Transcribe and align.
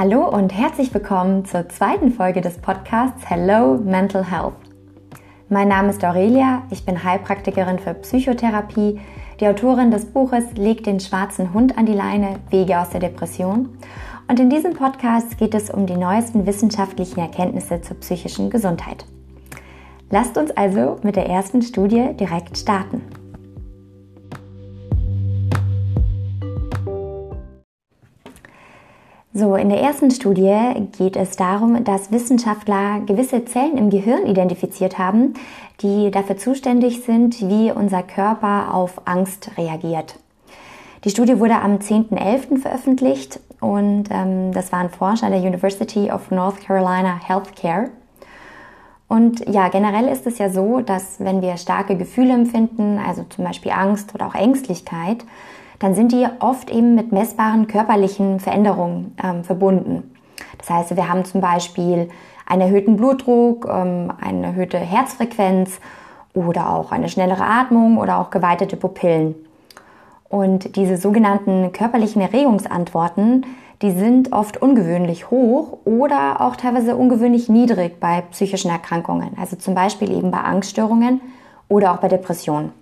Hallo 0.00 0.28
und 0.28 0.54
herzlich 0.54 0.94
willkommen 0.94 1.44
zur 1.44 1.68
zweiten 1.68 2.12
Folge 2.12 2.40
des 2.40 2.58
Podcasts 2.58 3.28
Hello 3.28 3.78
Mental 3.78 4.30
Health. 4.30 4.54
Mein 5.48 5.66
Name 5.66 5.90
ist 5.90 6.04
Aurelia, 6.04 6.62
ich 6.70 6.86
bin 6.86 7.02
Heilpraktikerin 7.02 7.80
für 7.80 7.94
Psychotherapie, 7.94 9.00
die 9.40 9.48
Autorin 9.48 9.90
des 9.90 10.04
Buches 10.04 10.44
Leg 10.54 10.84
den 10.84 11.00
schwarzen 11.00 11.52
Hund 11.52 11.76
an 11.76 11.84
die 11.84 11.94
Leine, 11.94 12.36
Wege 12.50 12.78
aus 12.78 12.90
der 12.90 13.00
Depression. 13.00 13.70
Und 14.28 14.38
in 14.38 14.50
diesem 14.50 14.74
Podcast 14.74 15.36
geht 15.36 15.56
es 15.56 15.68
um 15.68 15.84
die 15.84 15.96
neuesten 15.96 16.46
wissenschaftlichen 16.46 17.18
Erkenntnisse 17.18 17.80
zur 17.80 17.96
psychischen 17.96 18.50
Gesundheit. 18.50 19.04
Lasst 20.10 20.38
uns 20.38 20.52
also 20.52 20.98
mit 21.02 21.16
der 21.16 21.26
ersten 21.26 21.60
Studie 21.60 22.10
direkt 22.14 22.56
starten. 22.56 23.02
So, 29.34 29.56
in 29.56 29.68
der 29.68 29.80
ersten 29.80 30.10
Studie 30.10 30.88
geht 30.96 31.14
es 31.14 31.36
darum, 31.36 31.84
dass 31.84 32.10
Wissenschaftler 32.10 33.00
gewisse 33.04 33.44
Zellen 33.44 33.76
im 33.76 33.90
Gehirn 33.90 34.26
identifiziert 34.26 34.98
haben, 34.98 35.34
die 35.82 36.10
dafür 36.10 36.38
zuständig 36.38 37.02
sind, 37.02 37.38
wie 37.46 37.70
unser 37.70 38.02
Körper 38.02 38.74
auf 38.74 39.02
Angst 39.04 39.50
reagiert. 39.58 40.18
Die 41.04 41.10
Studie 41.10 41.38
wurde 41.38 41.60
am 41.60 41.76
10.11. 41.76 42.58
veröffentlicht 42.58 43.38
und 43.60 44.04
ähm, 44.10 44.52
das 44.52 44.72
waren 44.72 44.88
Forscher 44.88 45.28
der 45.28 45.40
University 45.40 46.10
of 46.10 46.30
North 46.30 46.60
Carolina 46.62 47.20
Healthcare. 47.22 47.90
Und 49.08 49.46
ja, 49.48 49.68
generell 49.68 50.08
ist 50.08 50.26
es 50.26 50.38
ja 50.38 50.48
so, 50.48 50.80
dass 50.80 51.20
wenn 51.20 51.42
wir 51.42 51.56
starke 51.58 51.96
Gefühle 51.96 52.32
empfinden, 52.32 52.98
also 52.98 53.24
zum 53.28 53.44
Beispiel 53.44 53.72
Angst 53.72 54.14
oder 54.14 54.26
auch 54.26 54.34
Ängstlichkeit, 54.34 55.24
dann 55.78 55.94
sind 55.94 56.12
die 56.12 56.26
oft 56.40 56.70
eben 56.70 56.94
mit 56.94 57.12
messbaren 57.12 57.66
körperlichen 57.66 58.40
Veränderungen 58.40 59.16
ähm, 59.22 59.44
verbunden. 59.44 60.14
Das 60.58 60.70
heißt, 60.70 60.96
wir 60.96 61.08
haben 61.08 61.24
zum 61.24 61.40
Beispiel 61.40 62.08
einen 62.46 62.62
erhöhten 62.62 62.96
Blutdruck, 62.96 63.66
ähm, 63.70 64.12
eine 64.20 64.48
erhöhte 64.48 64.78
Herzfrequenz 64.78 65.80
oder 66.34 66.70
auch 66.70 66.92
eine 66.92 67.08
schnellere 67.08 67.44
Atmung 67.44 67.98
oder 67.98 68.18
auch 68.18 68.30
geweitete 68.30 68.76
Pupillen. 68.76 69.34
Und 70.28 70.76
diese 70.76 70.96
sogenannten 70.96 71.72
körperlichen 71.72 72.20
Erregungsantworten, 72.20 73.46
die 73.80 73.92
sind 73.92 74.32
oft 74.32 74.60
ungewöhnlich 74.60 75.30
hoch 75.30 75.78
oder 75.84 76.40
auch 76.40 76.56
teilweise 76.56 76.96
ungewöhnlich 76.96 77.48
niedrig 77.48 78.00
bei 78.00 78.22
psychischen 78.32 78.70
Erkrankungen, 78.70 79.36
also 79.40 79.56
zum 79.56 79.74
Beispiel 79.74 80.10
eben 80.10 80.30
bei 80.30 80.38
Angststörungen 80.38 81.20
oder 81.68 81.92
auch 81.92 81.98
bei 81.98 82.08
Depressionen. 82.08 82.72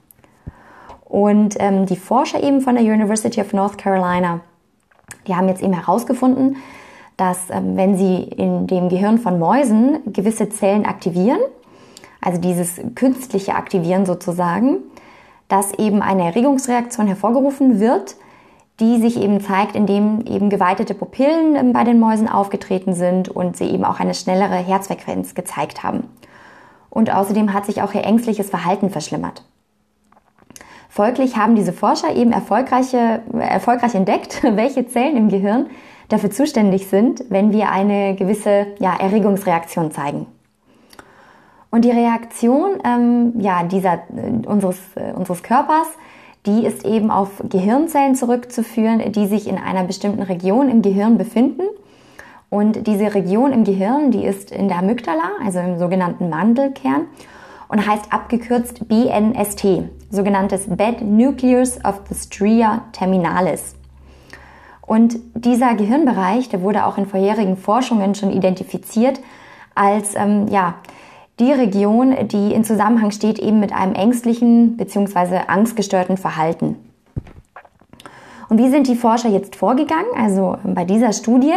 Und 1.08 1.54
ähm, 1.60 1.86
die 1.86 1.96
Forscher 1.96 2.42
eben 2.42 2.60
von 2.60 2.74
der 2.74 2.84
University 2.84 3.40
of 3.40 3.52
North 3.52 3.78
Carolina, 3.78 4.40
die 5.26 5.34
haben 5.34 5.48
jetzt 5.48 5.62
eben 5.62 5.72
herausgefunden, 5.72 6.56
dass 7.16 7.48
ähm, 7.50 7.76
wenn 7.76 7.96
sie 7.96 8.22
in 8.22 8.66
dem 8.66 8.88
Gehirn 8.88 9.18
von 9.18 9.38
Mäusen 9.38 10.00
gewisse 10.12 10.48
Zellen 10.48 10.84
aktivieren, 10.84 11.38
also 12.20 12.40
dieses 12.40 12.80
künstliche 12.96 13.54
Aktivieren 13.54 14.04
sozusagen, 14.04 14.78
dass 15.48 15.72
eben 15.74 16.02
eine 16.02 16.24
Erregungsreaktion 16.24 17.06
hervorgerufen 17.06 17.78
wird, 17.78 18.16
die 18.80 19.00
sich 19.00 19.16
eben 19.16 19.40
zeigt, 19.40 19.76
indem 19.76 20.22
eben 20.26 20.50
geweitete 20.50 20.94
Pupillen 20.94 21.54
ähm, 21.54 21.72
bei 21.72 21.84
den 21.84 22.00
Mäusen 22.00 22.28
aufgetreten 22.28 22.94
sind 22.94 23.28
und 23.28 23.56
sie 23.56 23.70
eben 23.70 23.84
auch 23.84 24.00
eine 24.00 24.14
schnellere 24.14 24.56
Herzfrequenz 24.56 25.34
gezeigt 25.36 25.84
haben. 25.84 26.08
Und 26.90 27.14
außerdem 27.14 27.52
hat 27.52 27.66
sich 27.66 27.80
auch 27.80 27.94
ihr 27.94 28.04
ängstliches 28.04 28.50
Verhalten 28.50 28.90
verschlimmert. 28.90 29.44
Folglich 30.96 31.36
haben 31.36 31.56
diese 31.56 31.74
Forscher 31.74 32.16
eben 32.16 32.32
erfolgreiche, 32.32 33.20
erfolgreich 33.38 33.94
entdeckt, 33.94 34.42
welche 34.56 34.86
Zellen 34.86 35.18
im 35.18 35.28
Gehirn 35.28 35.66
dafür 36.08 36.30
zuständig 36.30 36.86
sind, 36.86 37.22
wenn 37.28 37.52
wir 37.52 37.70
eine 37.70 38.14
gewisse 38.14 38.68
ja, 38.78 38.96
Erregungsreaktion 38.98 39.90
zeigen. 39.90 40.24
Und 41.70 41.84
die 41.84 41.90
Reaktion 41.90 42.78
ähm, 42.82 43.34
ja, 43.38 43.64
dieser, 43.64 43.92
äh, 44.16 44.46
unseres, 44.46 44.78
äh, 44.94 45.12
unseres 45.12 45.42
Körpers, 45.42 45.88
die 46.46 46.64
ist 46.64 46.86
eben 46.86 47.10
auf 47.10 47.42
Gehirnzellen 47.46 48.14
zurückzuführen, 48.14 49.12
die 49.12 49.26
sich 49.26 49.48
in 49.48 49.58
einer 49.58 49.84
bestimmten 49.84 50.22
Region 50.22 50.70
im 50.70 50.80
Gehirn 50.80 51.18
befinden. 51.18 51.64
Und 52.48 52.86
diese 52.86 53.14
Region 53.14 53.52
im 53.52 53.64
Gehirn, 53.64 54.12
die 54.12 54.24
ist 54.24 54.50
in 54.50 54.68
der 54.68 54.78
Amygdala, 54.78 55.32
also 55.44 55.58
im 55.58 55.78
sogenannten 55.78 56.30
Mandelkern 56.30 57.02
und 57.68 57.86
heißt 57.86 58.12
abgekürzt 58.12 58.88
BNST, 58.88 59.90
sogenanntes 60.10 60.66
Bed 60.68 61.02
Nucleus 61.02 61.84
of 61.84 62.02
the 62.08 62.14
Stria 62.14 62.84
Terminalis. 62.92 63.74
Und 64.82 65.18
dieser 65.34 65.74
Gehirnbereich, 65.74 66.48
der 66.48 66.62
wurde 66.62 66.86
auch 66.86 66.96
in 66.96 67.06
vorherigen 67.06 67.56
Forschungen 67.56 68.14
schon 68.14 68.30
identifiziert 68.30 69.20
als 69.74 70.14
ähm, 70.14 70.46
ja, 70.48 70.76
die 71.38 71.52
Region, 71.52 72.14
die 72.28 72.54
in 72.54 72.64
Zusammenhang 72.64 73.10
steht 73.10 73.38
eben 73.38 73.60
mit 73.60 73.72
einem 73.72 73.94
ängstlichen 73.94 74.76
bzw. 74.76 75.40
angstgestörten 75.48 76.16
Verhalten. 76.16 76.76
Und 78.48 78.58
wie 78.58 78.70
sind 78.70 78.86
die 78.86 78.94
Forscher 78.94 79.28
jetzt 79.28 79.56
vorgegangen? 79.56 80.06
Also 80.16 80.56
bei 80.64 80.84
dieser 80.84 81.12
Studie 81.12 81.52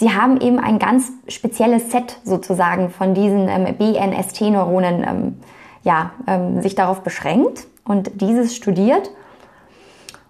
Sie 0.00 0.14
haben 0.14 0.40
eben 0.40 0.58
ein 0.58 0.78
ganz 0.78 1.12
spezielles 1.28 1.90
Set 1.90 2.20
sozusagen 2.24 2.88
von 2.88 3.12
diesen 3.12 3.48
ähm, 3.50 3.66
BNST-Neuronen 3.76 5.04
ähm, 5.06 5.36
ja, 5.82 6.12
ähm, 6.26 6.62
sich 6.62 6.74
darauf 6.74 7.02
beschränkt 7.02 7.66
und 7.84 8.10
dieses 8.22 8.56
studiert. 8.56 9.10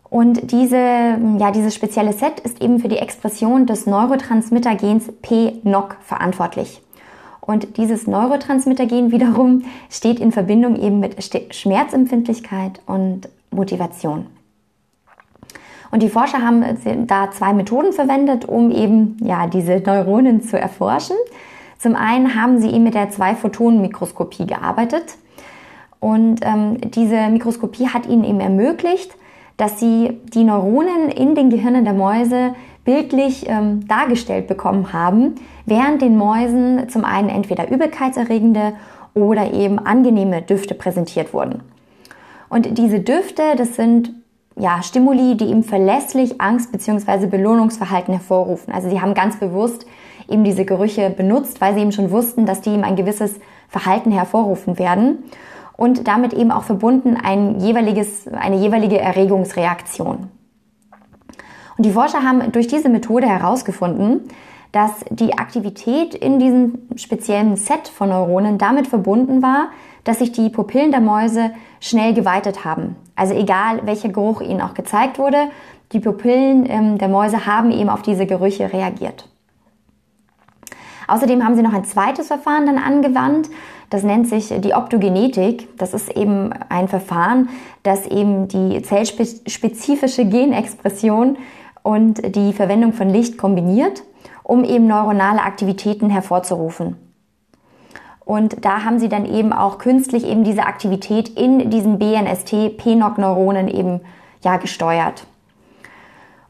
Und 0.08 0.50
diese, 0.50 0.76
ja, 0.76 1.52
dieses 1.52 1.76
spezielle 1.76 2.12
Set 2.12 2.40
ist 2.40 2.60
eben 2.60 2.80
für 2.80 2.88
die 2.88 2.96
Expression 2.96 3.66
des 3.66 3.86
Neurotransmittergens 3.86 5.12
PNOC 5.22 5.98
verantwortlich. 6.00 6.82
Und 7.40 7.76
dieses 7.76 8.08
Neurotransmittergen 8.08 9.12
wiederum 9.12 9.62
steht 9.88 10.18
in 10.18 10.32
Verbindung 10.32 10.74
eben 10.82 10.98
mit 10.98 11.16
Schmerzempfindlichkeit 11.54 12.80
und 12.86 13.28
Motivation. 13.52 14.26
Und 15.90 16.02
die 16.02 16.08
Forscher 16.08 16.42
haben 16.42 16.64
da 17.06 17.30
zwei 17.30 17.52
Methoden 17.52 17.92
verwendet, 17.92 18.44
um 18.44 18.70
eben 18.70 19.16
ja, 19.22 19.46
diese 19.46 19.82
Neuronen 19.84 20.42
zu 20.42 20.58
erforschen. 20.58 21.16
Zum 21.78 21.96
einen 21.96 22.34
haben 22.40 22.60
sie 22.60 22.68
eben 22.70 22.84
mit 22.84 22.94
der 22.94 23.10
Zwei-Photonen-Mikroskopie 23.10 24.46
gearbeitet. 24.46 25.16
Und 25.98 26.40
ähm, 26.42 26.78
diese 26.90 27.28
Mikroskopie 27.28 27.88
hat 27.88 28.06
ihnen 28.06 28.24
eben 28.24 28.40
ermöglicht, 28.40 29.14
dass 29.56 29.80
sie 29.80 30.20
die 30.32 30.44
Neuronen 30.44 31.10
in 31.10 31.34
den 31.34 31.50
Gehirnen 31.50 31.84
der 31.84 31.94
Mäuse 31.94 32.54
bildlich 32.84 33.46
ähm, 33.48 33.86
dargestellt 33.88 34.46
bekommen 34.46 34.92
haben, 34.92 35.34
während 35.66 36.00
den 36.02 36.16
Mäusen 36.16 36.88
zum 36.88 37.04
einen 37.04 37.28
entweder 37.28 37.70
übelkeitserregende 37.70 38.74
oder 39.14 39.52
eben 39.52 39.78
angenehme 39.78 40.42
Düfte 40.42 40.74
präsentiert 40.74 41.34
wurden. 41.34 41.62
Und 42.48 42.78
diese 42.78 43.00
Düfte, 43.00 43.42
das 43.56 43.76
sind 43.76 44.12
ja, 44.56 44.82
Stimuli, 44.82 45.36
die 45.36 45.48
eben 45.48 45.62
verlässlich 45.62 46.40
Angst- 46.40 46.72
bzw. 46.72 47.26
Belohnungsverhalten 47.26 48.12
hervorrufen. 48.12 48.72
Also 48.72 48.90
sie 48.90 49.00
haben 49.00 49.14
ganz 49.14 49.38
bewusst 49.38 49.86
eben 50.28 50.44
diese 50.44 50.64
Gerüche 50.64 51.10
benutzt, 51.10 51.60
weil 51.60 51.74
sie 51.74 51.80
eben 51.80 51.92
schon 51.92 52.10
wussten, 52.10 52.46
dass 52.46 52.60
die 52.60 52.70
eben 52.70 52.84
ein 52.84 52.96
gewisses 52.96 53.40
Verhalten 53.68 54.10
hervorrufen 54.10 54.78
werden 54.78 55.24
und 55.76 56.06
damit 56.08 56.32
eben 56.32 56.50
auch 56.50 56.64
verbunden 56.64 57.16
ein 57.16 57.60
jeweiliges, 57.60 58.28
eine 58.28 58.56
jeweilige 58.56 58.98
Erregungsreaktion. 58.98 60.28
Und 61.76 61.86
die 61.86 61.92
Forscher 61.92 62.22
haben 62.22 62.52
durch 62.52 62.66
diese 62.66 62.90
Methode 62.90 63.26
herausgefunden, 63.26 64.28
dass 64.72 64.90
die 65.10 65.38
Aktivität 65.38 66.14
in 66.14 66.38
diesem 66.38 66.78
speziellen 66.96 67.56
Set 67.56 67.88
von 67.88 68.10
Neuronen 68.10 68.58
damit 68.58 68.86
verbunden 68.86 69.42
war, 69.42 69.70
dass 70.04 70.18
sich 70.18 70.32
die 70.32 70.50
Pupillen 70.50 70.90
der 70.90 71.00
Mäuse 71.00 71.50
schnell 71.80 72.14
geweitet 72.14 72.64
haben. 72.64 72.96
Also 73.16 73.34
egal, 73.34 73.80
welcher 73.84 74.10
Geruch 74.10 74.40
ihnen 74.40 74.60
auch 74.60 74.74
gezeigt 74.74 75.18
wurde, 75.18 75.48
die 75.92 76.00
Pupillen 76.00 76.66
ähm, 76.68 76.98
der 76.98 77.08
Mäuse 77.08 77.46
haben 77.46 77.72
eben 77.72 77.88
auf 77.88 78.02
diese 78.02 78.26
Gerüche 78.26 78.72
reagiert. 78.72 79.28
Außerdem 81.08 81.44
haben 81.44 81.56
sie 81.56 81.62
noch 81.62 81.72
ein 81.72 81.84
zweites 81.84 82.28
Verfahren 82.28 82.66
dann 82.66 82.78
angewandt. 82.78 83.48
Das 83.88 84.04
nennt 84.04 84.28
sich 84.28 84.54
die 84.60 84.74
Optogenetik. 84.74 85.76
Das 85.76 85.92
ist 85.92 86.16
eben 86.16 86.52
ein 86.68 86.86
Verfahren, 86.86 87.48
das 87.82 88.06
eben 88.06 88.46
die 88.46 88.80
zellspezifische 88.82 90.24
Genexpression 90.24 91.36
und 91.82 92.36
die 92.36 92.52
Verwendung 92.52 92.92
von 92.92 93.10
Licht 93.10 93.36
kombiniert, 93.38 94.04
um 94.44 94.62
eben 94.62 94.86
neuronale 94.86 95.42
Aktivitäten 95.42 96.10
hervorzurufen. 96.10 96.96
Und 98.30 98.64
da 98.64 98.84
haben 98.84 99.00
sie 99.00 99.08
dann 99.08 99.26
eben 99.26 99.52
auch 99.52 99.78
künstlich 99.78 100.24
eben 100.24 100.44
diese 100.44 100.62
Aktivität 100.62 101.30
in 101.30 101.68
diesen 101.68 101.98
BNST-PNOC-Neuronen 101.98 103.66
eben 103.66 104.02
ja 104.44 104.56
gesteuert. 104.56 105.26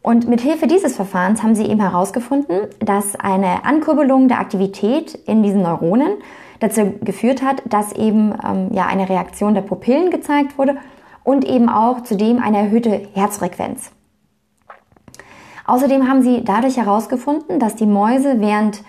Und 0.03 0.29
mit 0.29 0.43
Hilfe 0.43 0.67
dieses 0.67 0.94
Verfahrens 0.94 1.43
haben 1.43 1.55
sie 1.55 1.65
eben 1.65 1.81
herausgefunden, 1.81 2.67
dass 2.81 3.17
eine 3.17 3.65
Ankurbelung 3.65 4.29
der 4.29 4.41
Aktivität 4.41 5.15
in 5.15 5.43
diesen 5.43 5.62
Neuronen 5.62 6.19
dazu 6.59 6.93
geführt 7.00 7.41
hat, 7.43 7.62
dass 7.65 7.94
eben 7.94 8.35
ähm, 8.47 8.69
ja 8.73 8.85
eine 8.85 9.09
Reaktion 9.09 9.55
der 9.55 9.62
Pupillen 9.62 10.11
gezeigt 10.11 10.59
wurde 10.59 10.77
und 11.25 11.47
eben 11.47 11.71
auch 11.71 12.03
zudem 12.03 12.43
eine 12.43 12.59
erhöhte 12.59 13.09
Herzfrequenz. 13.15 13.91
Außerdem 15.65 16.06
haben 16.06 16.21
sie 16.21 16.44
dadurch 16.44 16.77
herausgefunden, 16.77 17.59
dass 17.59 17.75
die 17.75 17.87
Mäuse, 17.87 18.38
während 18.38 18.82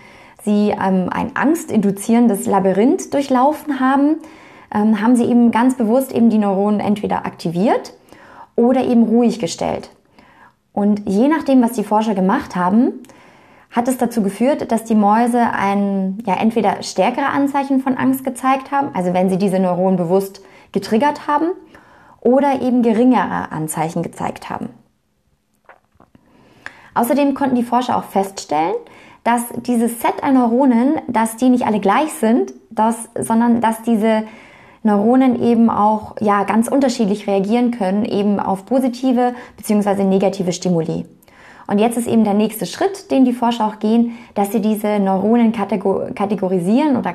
sie 0.44 0.70
ähm, 0.70 1.08
ein 1.10 1.36
angstinduzierendes 1.36 2.46
Labyrinth 2.46 3.12
durchlaufen 3.12 3.80
haben, 3.80 4.16
ähm, 4.74 5.00
haben 5.00 5.16
sie 5.16 5.24
eben 5.24 5.50
ganz 5.50 5.76
bewusst 5.76 6.12
eben 6.12 6.30
die 6.30 6.38
Neuronen 6.38 6.80
entweder 6.80 7.26
aktiviert 7.26 7.92
oder 8.56 8.84
eben 8.84 9.04
ruhig 9.04 9.38
gestellt. 9.38 9.90
Und 10.72 11.02
je 11.08 11.28
nachdem, 11.28 11.62
was 11.62 11.72
die 11.72 11.84
Forscher 11.84 12.14
gemacht 12.14 12.56
haben, 12.56 13.02
hat 13.70 13.88
es 13.88 13.96
dazu 13.96 14.22
geführt, 14.22 14.70
dass 14.70 14.84
die 14.84 14.94
Mäuse 14.94 15.40
ein, 15.40 16.18
ja, 16.26 16.34
entweder 16.34 16.82
stärkere 16.82 17.28
Anzeichen 17.28 17.80
von 17.80 17.96
Angst 17.96 18.24
gezeigt 18.24 18.70
haben, 18.70 18.94
also 18.94 19.14
wenn 19.14 19.30
sie 19.30 19.38
diese 19.38 19.58
Neuronen 19.58 19.96
bewusst 19.96 20.42
getriggert 20.72 21.26
haben, 21.26 21.48
oder 22.20 22.60
eben 22.62 22.82
geringere 22.82 23.50
Anzeichen 23.50 24.02
gezeigt 24.02 24.48
haben. 24.48 24.68
Außerdem 26.94 27.34
konnten 27.34 27.56
die 27.56 27.64
Forscher 27.64 27.96
auch 27.96 28.04
feststellen, 28.04 28.74
dass 29.24 29.42
dieses 29.66 30.00
Set 30.00 30.22
an 30.22 30.34
Neuronen, 30.34 31.00
dass 31.06 31.36
die 31.36 31.48
nicht 31.48 31.66
alle 31.66 31.80
gleich 31.80 32.12
sind, 32.12 32.52
dass, 32.70 33.08
sondern 33.18 33.60
dass 33.60 33.82
diese 33.82 34.24
Neuronen 34.82 35.40
eben 35.42 35.70
auch 35.70 36.16
ja, 36.20 36.42
ganz 36.42 36.68
unterschiedlich 36.68 37.28
reagieren 37.28 37.70
können, 37.70 38.04
eben 38.04 38.40
auf 38.40 38.66
positive 38.66 39.34
bzw. 39.56 40.04
negative 40.04 40.52
Stimuli. 40.52 41.06
Und 41.68 41.78
jetzt 41.78 41.96
ist 41.96 42.08
eben 42.08 42.24
der 42.24 42.34
nächste 42.34 42.66
Schritt, 42.66 43.10
den 43.12 43.24
die 43.24 43.32
Forscher 43.32 43.66
auch 43.66 43.78
gehen, 43.78 44.18
dass 44.34 44.50
sie 44.50 44.60
diese 44.60 44.98
Neuronen 44.98 45.52
kategorisieren 45.52 46.96
oder 46.96 47.14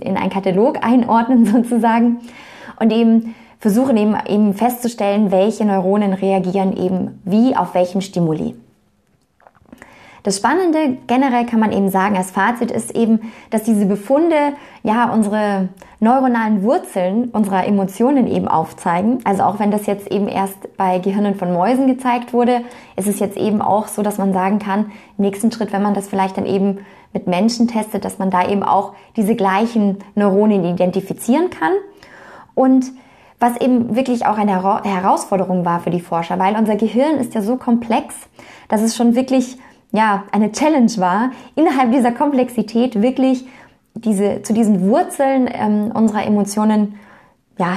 in 0.00 0.16
einen 0.16 0.30
Katalog 0.30 0.84
einordnen 0.84 1.46
sozusagen 1.52 2.18
und 2.78 2.92
eben 2.92 3.34
versuchen 3.58 3.96
eben, 3.96 4.16
eben 4.26 4.54
festzustellen, 4.54 5.30
welche 5.30 5.64
Neuronen 5.64 6.12
reagieren 6.12 6.76
eben 6.76 7.20
wie 7.24 7.56
auf 7.56 7.74
welchen 7.74 8.02
Stimuli. 8.02 8.54
Das 10.22 10.36
Spannende 10.36 10.98
generell 11.06 11.46
kann 11.46 11.60
man 11.60 11.72
eben 11.72 11.90
sagen, 11.90 12.16
als 12.16 12.30
Fazit 12.30 12.70
ist 12.70 12.94
eben, 12.94 13.32
dass 13.50 13.62
diese 13.62 13.86
Befunde 13.86 14.52
ja 14.82 15.12
unsere 15.12 15.68
neuronalen 15.98 16.62
Wurzeln 16.62 17.30
unserer 17.30 17.66
Emotionen 17.66 18.26
eben 18.26 18.48
aufzeigen. 18.48 19.20
Also 19.24 19.42
auch 19.44 19.58
wenn 19.58 19.70
das 19.70 19.86
jetzt 19.86 20.10
eben 20.10 20.28
erst 20.28 20.76
bei 20.76 20.98
Gehirnen 20.98 21.34
von 21.34 21.52
Mäusen 21.52 21.86
gezeigt 21.86 22.32
wurde, 22.32 22.62
ist 22.96 23.08
es 23.08 23.18
jetzt 23.18 23.36
eben 23.36 23.62
auch 23.62 23.88
so, 23.88 24.02
dass 24.02 24.18
man 24.18 24.32
sagen 24.32 24.58
kann, 24.58 24.92
im 25.16 25.24
nächsten 25.24 25.50
Schritt, 25.52 25.72
wenn 25.72 25.82
man 25.82 25.94
das 25.94 26.08
vielleicht 26.08 26.36
dann 26.36 26.46
eben 26.46 26.78
mit 27.12 27.26
Menschen 27.26 27.66
testet, 27.66 28.04
dass 28.04 28.18
man 28.18 28.30
da 28.30 28.48
eben 28.48 28.62
auch 28.62 28.92
diese 29.16 29.34
gleichen 29.34 29.98
Neuronen 30.14 30.64
identifizieren 30.64 31.50
kann. 31.50 31.72
Und 32.54 32.92
was 33.38 33.56
eben 33.58 33.96
wirklich 33.96 34.26
auch 34.26 34.36
eine 34.36 34.62
Herausforderung 34.84 35.64
war 35.64 35.80
für 35.80 35.90
die 35.90 36.00
Forscher, 36.00 36.38
weil 36.38 36.56
unser 36.56 36.76
Gehirn 36.76 37.16
ist 37.16 37.34
ja 37.34 37.40
so 37.40 37.56
komplex, 37.56 38.14
dass 38.68 38.82
es 38.82 38.94
schon 38.94 39.14
wirklich 39.14 39.56
ja, 39.92 40.24
eine 40.32 40.52
Challenge 40.52 40.92
war, 40.96 41.30
innerhalb 41.56 41.92
dieser 41.92 42.12
Komplexität 42.12 43.00
wirklich 43.00 43.46
diese, 43.94 44.42
zu 44.42 44.52
diesen 44.52 44.88
Wurzeln 44.88 45.48
ähm, 45.52 45.90
unserer 45.92 46.24
Emotionen 46.24 46.94
ja, 47.58 47.76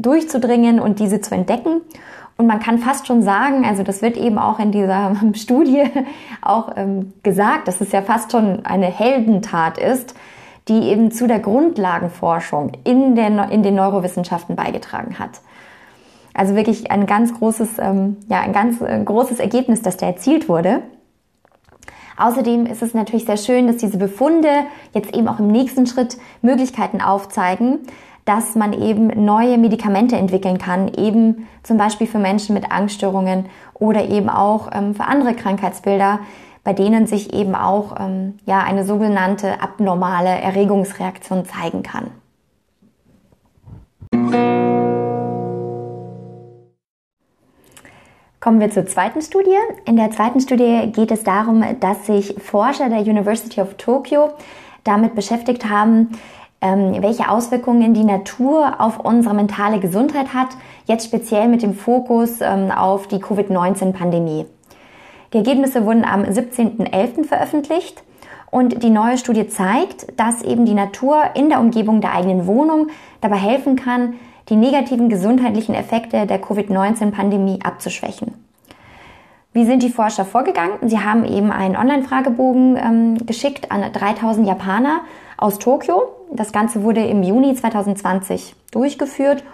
durchzudringen 0.00 0.80
und 0.80 0.98
diese 0.98 1.20
zu 1.20 1.34
entdecken. 1.34 1.82
Und 2.36 2.48
man 2.48 2.58
kann 2.58 2.78
fast 2.78 3.06
schon 3.06 3.22
sagen, 3.22 3.64
also 3.64 3.84
das 3.84 4.02
wird 4.02 4.16
eben 4.16 4.38
auch 4.38 4.58
in 4.58 4.72
dieser 4.72 5.14
Studie 5.34 5.84
auch 6.42 6.72
ähm, 6.76 7.12
gesagt, 7.22 7.68
dass 7.68 7.80
es 7.80 7.92
ja 7.92 8.02
fast 8.02 8.32
schon 8.32 8.66
eine 8.66 8.86
Heldentat 8.86 9.78
ist, 9.78 10.14
die 10.66 10.88
eben 10.88 11.12
zu 11.12 11.26
der 11.26 11.40
Grundlagenforschung 11.40 12.72
in, 12.84 13.14
der, 13.14 13.50
in 13.50 13.62
den 13.62 13.74
Neurowissenschaften 13.74 14.56
beigetragen 14.56 15.18
hat. 15.18 15.40
Also 16.32 16.56
wirklich 16.56 16.90
ein 16.90 17.06
ganz 17.06 17.32
großes, 17.32 17.78
ähm, 17.78 18.16
ja, 18.28 18.40
ein 18.40 18.52
ganz 18.52 18.80
äh, 18.80 19.00
großes 19.04 19.38
Ergebnis, 19.38 19.82
das 19.82 19.98
da 19.98 20.06
erzielt 20.06 20.48
wurde. 20.48 20.82
Außerdem 22.16 22.66
ist 22.66 22.82
es 22.82 22.94
natürlich 22.94 23.24
sehr 23.24 23.36
schön, 23.36 23.66
dass 23.66 23.78
diese 23.78 23.98
Befunde 23.98 24.48
jetzt 24.92 25.14
eben 25.14 25.28
auch 25.28 25.38
im 25.38 25.48
nächsten 25.48 25.86
Schritt 25.86 26.16
Möglichkeiten 26.42 27.00
aufzeigen, 27.00 27.80
dass 28.24 28.54
man 28.54 28.72
eben 28.72 29.24
neue 29.24 29.58
Medikamente 29.58 30.16
entwickeln 30.16 30.58
kann, 30.58 30.88
eben 30.94 31.46
zum 31.62 31.76
Beispiel 31.76 32.06
für 32.06 32.18
Menschen 32.18 32.54
mit 32.54 32.70
Angststörungen 32.70 33.46
oder 33.74 34.08
eben 34.08 34.30
auch 34.30 34.70
ähm, 34.72 34.94
für 34.94 35.04
andere 35.04 35.34
Krankheitsbilder, 35.34 36.20
bei 36.62 36.72
denen 36.72 37.06
sich 37.06 37.34
eben 37.34 37.54
auch 37.54 37.94
ähm, 38.00 38.38
ja, 38.46 38.60
eine 38.60 38.84
sogenannte 38.84 39.60
abnormale 39.60 40.30
Erregungsreaktion 40.30 41.44
zeigen 41.44 41.82
kann. 41.82 42.10
Kommen 48.44 48.60
wir 48.60 48.70
zur 48.70 48.84
zweiten 48.84 49.22
Studie. 49.22 49.56
In 49.86 49.96
der 49.96 50.10
zweiten 50.10 50.38
Studie 50.38 50.92
geht 50.92 51.10
es 51.10 51.24
darum, 51.24 51.64
dass 51.80 52.04
sich 52.04 52.34
Forscher 52.38 52.90
der 52.90 52.98
University 52.98 53.58
of 53.62 53.72
Tokyo 53.78 54.34
damit 54.84 55.14
beschäftigt 55.14 55.70
haben, 55.70 56.10
ähm, 56.60 56.94
welche 57.00 57.30
Auswirkungen 57.30 57.94
die 57.94 58.04
Natur 58.04 58.82
auf 58.82 59.00
unsere 59.00 59.34
mentale 59.34 59.80
Gesundheit 59.80 60.34
hat, 60.34 60.48
jetzt 60.84 61.06
speziell 61.06 61.48
mit 61.48 61.62
dem 61.62 61.72
Fokus 61.72 62.42
ähm, 62.42 62.70
auf 62.70 63.06
die 63.06 63.18
Covid-19-Pandemie. 63.18 64.44
Die 65.32 65.38
Ergebnisse 65.38 65.86
wurden 65.86 66.04
am 66.04 66.24
17.11. 66.24 67.24
veröffentlicht 67.24 68.02
und 68.50 68.82
die 68.82 68.90
neue 68.90 69.16
Studie 69.16 69.48
zeigt, 69.48 70.20
dass 70.20 70.42
eben 70.42 70.66
die 70.66 70.74
Natur 70.74 71.30
in 71.34 71.48
der 71.48 71.60
Umgebung 71.60 72.02
der 72.02 72.12
eigenen 72.12 72.46
Wohnung 72.46 72.88
dabei 73.22 73.36
helfen 73.36 73.76
kann, 73.76 74.16
die 74.48 74.56
negativen 74.56 75.08
gesundheitlichen 75.08 75.74
Effekte 75.74 76.26
der 76.26 76.40
Covid-19-Pandemie 76.40 77.60
abzuschwächen. 77.62 78.34
Wie 79.52 79.64
sind 79.64 79.82
die 79.82 79.90
Forscher 79.90 80.24
vorgegangen? 80.24 80.88
Sie 80.88 80.98
haben 80.98 81.24
eben 81.24 81.52
einen 81.52 81.76
Online-Fragebogen 81.76 82.76
ähm, 82.76 83.26
geschickt 83.26 83.70
an 83.70 83.84
3000 83.92 84.46
Japaner 84.46 85.02
aus 85.36 85.58
Tokio. 85.58 86.08
Das 86.32 86.52
Ganze 86.52 86.82
wurde 86.82 87.04
im 87.06 87.22
Juni 87.22 87.54
2020 87.54 88.56
durchgeführt 88.72 89.44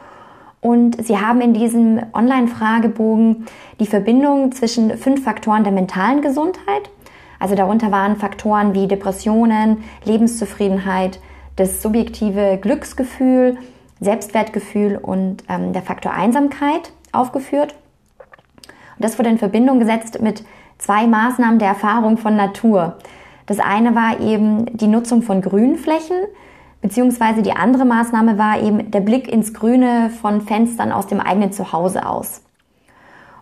und 0.62 1.04
sie 1.04 1.18
haben 1.18 1.40
in 1.40 1.54
diesem 1.54 2.00
Online-Fragebogen 2.12 3.46
die 3.78 3.86
Verbindung 3.86 4.52
zwischen 4.52 4.96
fünf 4.96 5.24
Faktoren 5.24 5.64
der 5.64 5.72
mentalen 5.72 6.22
Gesundheit, 6.22 6.90
also 7.38 7.54
darunter 7.54 7.90
waren 7.90 8.16
Faktoren 8.16 8.74
wie 8.74 8.86
Depressionen, 8.86 9.82
Lebenszufriedenheit, 10.04 11.20
das 11.56 11.82
subjektive 11.82 12.58
Glücksgefühl, 12.60 13.56
Selbstwertgefühl 14.00 14.96
und 14.96 15.44
ähm, 15.48 15.72
der 15.72 15.82
Faktor 15.82 16.12
Einsamkeit 16.12 16.92
aufgeführt. 17.12 17.74
Und 18.96 19.04
das 19.04 19.18
wurde 19.18 19.30
in 19.30 19.38
Verbindung 19.38 19.78
gesetzt 19.78 20.20
mit 20.20 20.44
zwei 20.78 21.06
Maßnahmen 21.06 21.58
der 21.58 21.68
Erfahrung 21.68 22.18
von 22.18 22.36
Natur. 22.36 22.96
Das 23.46 23.58
eine 23.58 23.94
war 23.94 24.20
eben 24.20 24.76
die 24.76 24.86
Nutzung 24.86 25.22
von 25.22 25.42
Grünflächen, 25.42 26.16
beziehungsweise 26.80 27.42
die 27.42 27.52
andere 27.52 27.84
Maßnahme 27.84 28.38
war 28.38 28.60
eben 28.62 28.90
der 28.90 29.00
Blick 29.00 29.30
ins 29.30 29.52
Grüne 29.52 30.10
von 30.10 30.40
Fenstern 30.40 30.92
aus 30.92 31.06
dem 31.06 31.20
eigenen 31.20 31.52
Zuhause 31.52 32.06
aus. 32.06 32.42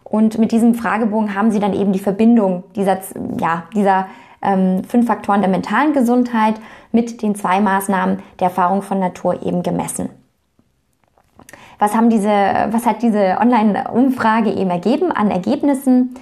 Und 0.02 0.38
mit 0.38 0.52
diesem 0.52 0.74
Fragebogen 0.74 1.34
haben 1.34 1.50
sie 1.50 1.60
dann 1.60 1.74
eben 1.74 1.92
die 1.92 1.98
Verbindung 1.98 2.64
dieser, 2.74 2.98
ja, 3.38 3.64
dieser 3.74 4.06
ähm, 4.40 4.82
fünf 4.84 5.06
Faktoren 5.06 5.42
der 5.42 5.50
mentalen 5.50 5.92
Gesundheit 5.92 6.54
mit 6.92 7.22
den 7.22 7.34
zwei 7.34 7.60
Maßnahmen 7.60 8.20
der 8.40 8.48
Erfahrung 8.48 8.82
von 8.82 8.98
Natur 8.98 9.42
eben 9.42 9.62
gemessen. 9.62 10.08
Was, 11.78 11.94
haben 11.94 12.10
diese, 12.10 12.28
was 12.28 12.86
hat 12.86 13.02
diese 13.02 13.38
Online-Umfrage 13.40 14.50
eben 14.50 14.70
ergeben 14.70 15.12
an 15.12 15.30
Ergebnissen? 15.30 16.14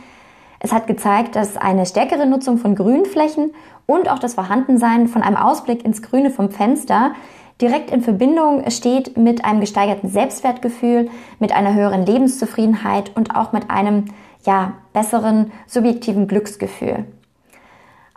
Es 0.60 0.72
hat 0.72 0.86
gezeigt, 0.86 1.36
dass 1.36 1.56
eine 1.56 1.86
stärkere 1.86 2.26
Nutzung 2.26 2.58
von 2.58 2.74
Grünflächen 2.74 3.52
und 3.86 4.10
auch 4.10 4.18
das 4.18 4.34
Vorhandensein 4.34 5.08
von 5.08 5.22
einem 5.22 5.36
Ausblick 5.36 5.84
ins 5.84 6.02
Grüne 6.02 6.30
vom 6.30 6.50
Fenster 6.50 7.12
direkt 7.60 7.90
in 7.90 8.02
Verbindung 8.02 8.68
steht 8.70 9.16
mit 9.16 9.44
einem 9.44 9.60
gesteigerten 9.60 10.10
Selbstwertgefühl, 10.10 11.08
mit 11.38 11.52
einer 11.52 11.72
höheren 11.72 12.04
Lebenszufriedenheit 12.04 13.12
und 13.14 13.34
auch 13.34 13.52
mit 13.52 13.70
einem 13.70 14.06
ja, 14.44 14.74
besseren 14.92 15.52
subjektiven 15.66 16.28
Glücksgefühl. 16.28 17.04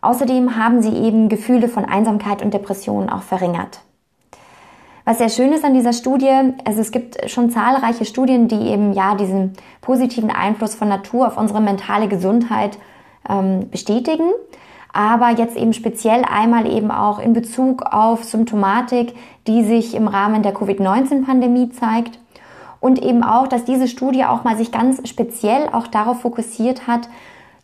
Außerdem 0.02 0.58
haben 0.58 0.82
sie 0.82 0.94
eben 0.94 1.30
Gefühle 1.30 1.68
von 1.68 1.86
Einsamkeit 1.86 2.42
und 2.42 2.54
Depressionen 2.54 3.10
auch 3.10 3.24
verringert. 3.24 3.82
Was 5.10 5.18
sehr 5.18 5.30
schön 5.30 5.54
ist 5.54 5.66
an 5.66 5.74
dieser 5.74 5.92
Studie, 5.92 6.54
also 6.66 6.82
es 6.82 6.92
gibt 6.92 7.32
schon 7.32 7.50
zahlreiche 7.50 8.06
Studien, 8.06 8.48
die 8.48 8.68
eben 8.68 8.94
ja 8.94 9.16
diesen 9.16 9.54
positiven 9.82 10.30
Einfluss 10.30 10.76
von 10.76 10.88
Natur 10.88 11.26
auf 11.26 11.36
unsere 11.36 11.62
mentale 11.62 12.08
Gesundheit 12.08 12.78
ähm, 13.28 13.72
bestätigen. 13.72 14.30
Aber 14.94 15.32
jetzt 15.32 15.58
eben 15.58 15.74
speziell 15.74 16.22
einmal 16.32 16.72
eben 16.72 16.92
auch 16.92 17.18
in 17.18 17.34
Bezug 17.34 17.92
auf 17.92 18.24
Symptomatik, 18.24 19.16
die 19.48 19.64
sich 19.64 19.96
im 19.96 20.08
Rahmen 20.08 20.44
der 20.44 20.54
Covid-19-Pandemie 20.54 21.72
zeigt. 21.72 22.20
Und 22.80 23.02
eben 23.02 23.24
auch, 23.24 23.48
dass 23.48 23.66
diese 23.66 23.88
Studie 23.88 24.26
auch 24.26 24.44
mal 24.44 24.58
sich 24.58 24.72
ganz 24.72 25.10
speziell 25.10 25.70
auch 25.72 25.88
darauf 25.88 26.22
fokussiert 26.22 26.86
hat, 26.86 27.10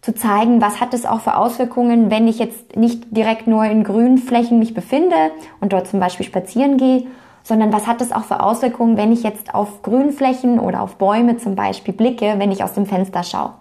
zu 0.02 0.16
zeigen, 0.16 0.62
was 0.62 0.82
hat 0.82 0.96
es 0.96 1.06
auch 1.06 1.20
für 1.20 1.38
Auswirkungen, 1.38 2.10
wenn 2.10 2.28
ich 2.28 2.40
jetzt 2.40 2.76
nicht 2.76 3.16
direkt 3.16 3.46
nur 3.46 3.66
in 3.66 3.84
grünen 3.84 4.18
Flächen 4.18 4.58
mich 4.58 4.74
befinde 4.74 5.30
und 5.62 5.74
dort 5.74 5.86
zum 5.88 6.00
Beispiel 6.00 6.26
spazieren 6.26 6.78
gehe, 6.78 7.06
sondern 7.46 7.72
was 7.72 7.86
hat 7.86 8.02
es 8.02 8.12
auch 8.12 8.24
für 8.24 8.42
Auswirkungen, 8.42 8.98
wenn 8.98 9.14
ich 9.14 9.22
jetzt 9.22 9.54
auf 9.54 9.84
Grünflächen 9.84 10.60
oder 10.60 10.82
auf 10.82 10.96
Bäume 10.96 11.38
zum 11.38 11.54
Beispiel 11.54 11.94
blicke, 11.94 12.36
wenn 12.40 12.52
ich 12.52 12.64
aus 12.64 12.74
dem 12.74 12.88
Fenster 12.88 13.22
schaue. 13.22 13.52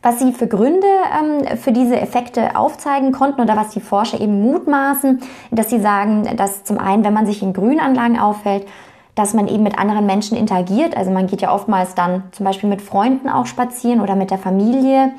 Was 0.00 0.18
sie 0.18 0.32
für 0.32 0.48
Gründe 0.48 0.86
ähm, 0.86 1.58
für 1.58 1.70
diese 1.70 2.00
Effekte 2.00 2.56
aufzeigen 2.56 3.12
konnten 3.12 3.42
oder 3.42 3.58
was 3.58 3.68
die 3.68 3.80
Forscher 3.80 4.18
eben 4.20 4.40
mutmaßen, 4.40 5.20
dass 5.50 5.68
sie 5.68 5.80
sagen, 5.80 6.34
dass 6.36 6.64
zum 6.64 6.78
einen, 6.78 7.04
wenn 7.04 7.12
man 7.12 7.26
sich 7.26 7.42
in 7.42 7.52
Grünanlagen 7.52 8.18
aufhält, 8.18 8.66
dass 9.14 9.34
man 9.34 9.46
eben 9.46 9.62
mit 9.62 9.78
anderen 9.78 10.06
Menschen 10.06 10.38
interagiert. 10.38 10.96
Also 10.96 11.10
man 11.10 11.26
geht 11.26 11.42
ja 11.42 11.54
oftmals 11.54 11.94
dann 11.94 12.22
zum 12.32 12.46
Beispiel 12.46 12.70
mit 12.70 12.80
Freunden 12.80 13.28
auch 13.28 13.44
spazieren 13.44 14.00
oder 14.00 14.16
mit 14.16 14.30
der 14.30 14.38
Familie, 14.38 15.12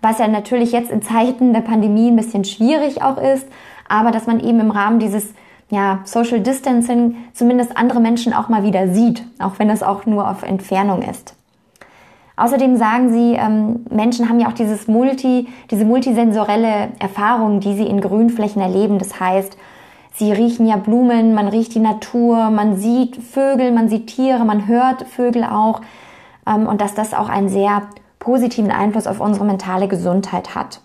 was 0.00 0.18
ja 0.18 0.26
natürlich 0.26 0.72
jetzt 0.72 0.90
in 0.90 1.02
Zeiten 1.02 1.52
der 1.52 1.60
Pandemie 1.60 2.10
ein 2.10 2.16
bisschen 2.16 2.44
schwierig 2.46 3.02
auch 3.02 3.18
ist, 3.18 3.46
aber 3.90 4.10
dass 4.10 4.26
man 4.26 4.40
eben 4.40 4.60
im 4.60 4.70
Rahmen 4.70 5.00
dieses 5.00 5.34
ja, 5.70 6.00
Social 6.04 6.40
Distancing 6.40 7.16
zumindest 7.34 7.76
andere 7.76 8.00
Menschen 8.00 8.32
auch 8.32 8.48
mal 8.48 8.62
wieder 8.62 8.88
sieht, 8.88 9.24
auch 9.38 9.58
wenn 9.58 9.70
es 9.70 9.82
auch 9.82 10.06
nur 10.06 10.28
auf 10.28 10.42
Entfernung 10.42 11.02
ist. 11.02 11.34
Außerdem 12.36 12.76
sagen 12.76 13.12
sie, 13.12 13.34
ähm, 13.34 13.84
Menschen 13.90 14.28
haben 14.28 14.38
ja 14.38 14.48
auch 14.48 14.52
dieses 14.52 14.86
Multi, 14.86 15.48
diese 15.70 15.84
multisensorelle 15.84 16.90
Erfahrung, 17.00 17.58
die 17.58 17.74
sie 17.74 17.86
in 17.86 18.00
Grünflächen 18.00 18.62
erleben. 18.62 18.98
Das 18.98 19.18
heißt, 19.18 19.58
sie 20.14 20.30
riechen 20.30 20.64
ja 20.66 20.76
Blumen, 20.76 21.34
man 21.34 21.48
riecht 21.48 21.74
die 21.74 21.80
Natur, 21.80 22.50
man 22.50 22.76
sieht 22.76 23.16
Vögel, 23.16 23.72
man 23.72 23.88
sieht 23.88 24.06
Tiere, 24.06 24.44
man 24.44 24.68
hört 24.68 25.02
Vögel 25.08 25.42
auch. 25.42 25.80
Ähm, 26.46 26.68
und 26.68 26.80
dass 26.80 26.94
das 26.94 27.12
auch 27.12 27.28
einen 27.28 27.48
sehr 27.48 27.82
positiven 28.20 28.70
Einfluss 28.70 29.08
auf 29.08 29.20
unsere 29.20 29.44
mentale 29.44 29.88
Gesundheit 29.88 30.54
hat. 30.54 30.80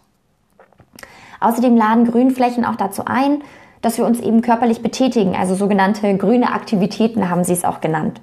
Außerdem 1.39 1.77
laden 1.77 2.05
Grünflächen 2.05 2.65
auch 2.65 2.77
dazu 2.77 3.03
ein, 3.05 3.43
dass 3.83 3.97
wir 3.97 4.05
uns 4.05 4.21
eben 4.21 4.41
körperlich 4.41 4.81
betätigen, 4.81 5.35
also 5.35 5.53
sogenannte 5.53 6.17
grüne 6.17 6.53
Aktivitäten 6.53 7.29
haben 7.29 7.43
sie 7.43 7.53
es 7.53 7.65
auch 7.65 7.81
genannt. 7.81 8.21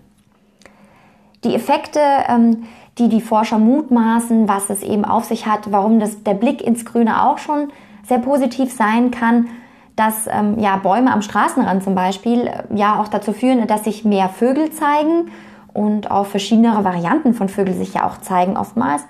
Die 1.45 1.55
Effekte, 1.55 2.01
ähm, 2.29 2.65
die 2.99 3.09
die 3.09 3.21
Forscher 3.21 3.59
mutmaßen, 3.59 4.49
was 4.49 4.71
es 4.71 4.83
eben 4.83 5.05
auf 5.05 5.25
sich 5.25 5.47
hat, 5.47 5.71
warum 5.71 6.01
das, 6.01 6.23
der 6.23 6.35
Blick 6.35 6.63
ins 6.63 6.85
Grüne 6.87 7.25
auch 7.25 7.39
schon 7.39 7.69
sehr 8.09 8.19
positiv 8.19 8.73
sein 8.73 9.11
kann, 9.11 9.49
dass 9.97 10.27
ähm, 10.29 10.59
ja, 10.59 10.77
Bäume 10.77 11.13
am 11.13 11.21
Straßenrand 11.21 11.85
zum 11.85 11.95
Beispiel 11.95 12.47
äh, 12.47 12.63
ja 12.75 12.99
auch 12.99 13.09
dazu 13.09 13.35
führen, 13.35 13.67
dass 13.67 13.85
sich 13.85 14.03
mehr 14.03 14.31
Vögel 14.31 14.71
zeigen 14.71 15.31
und 15.75 16.11
auch 16.11 16.25
verschiedenere 16.25 16.85
Varianten 16.85 17.35
von 17.35 17.51
Vögeln 17.51 17.77
sich 17.77 17.93
ja 17.93 18.07
auch 18.07 18.17
zeigen 18.17 18.57
oftmals. 18.57 19.03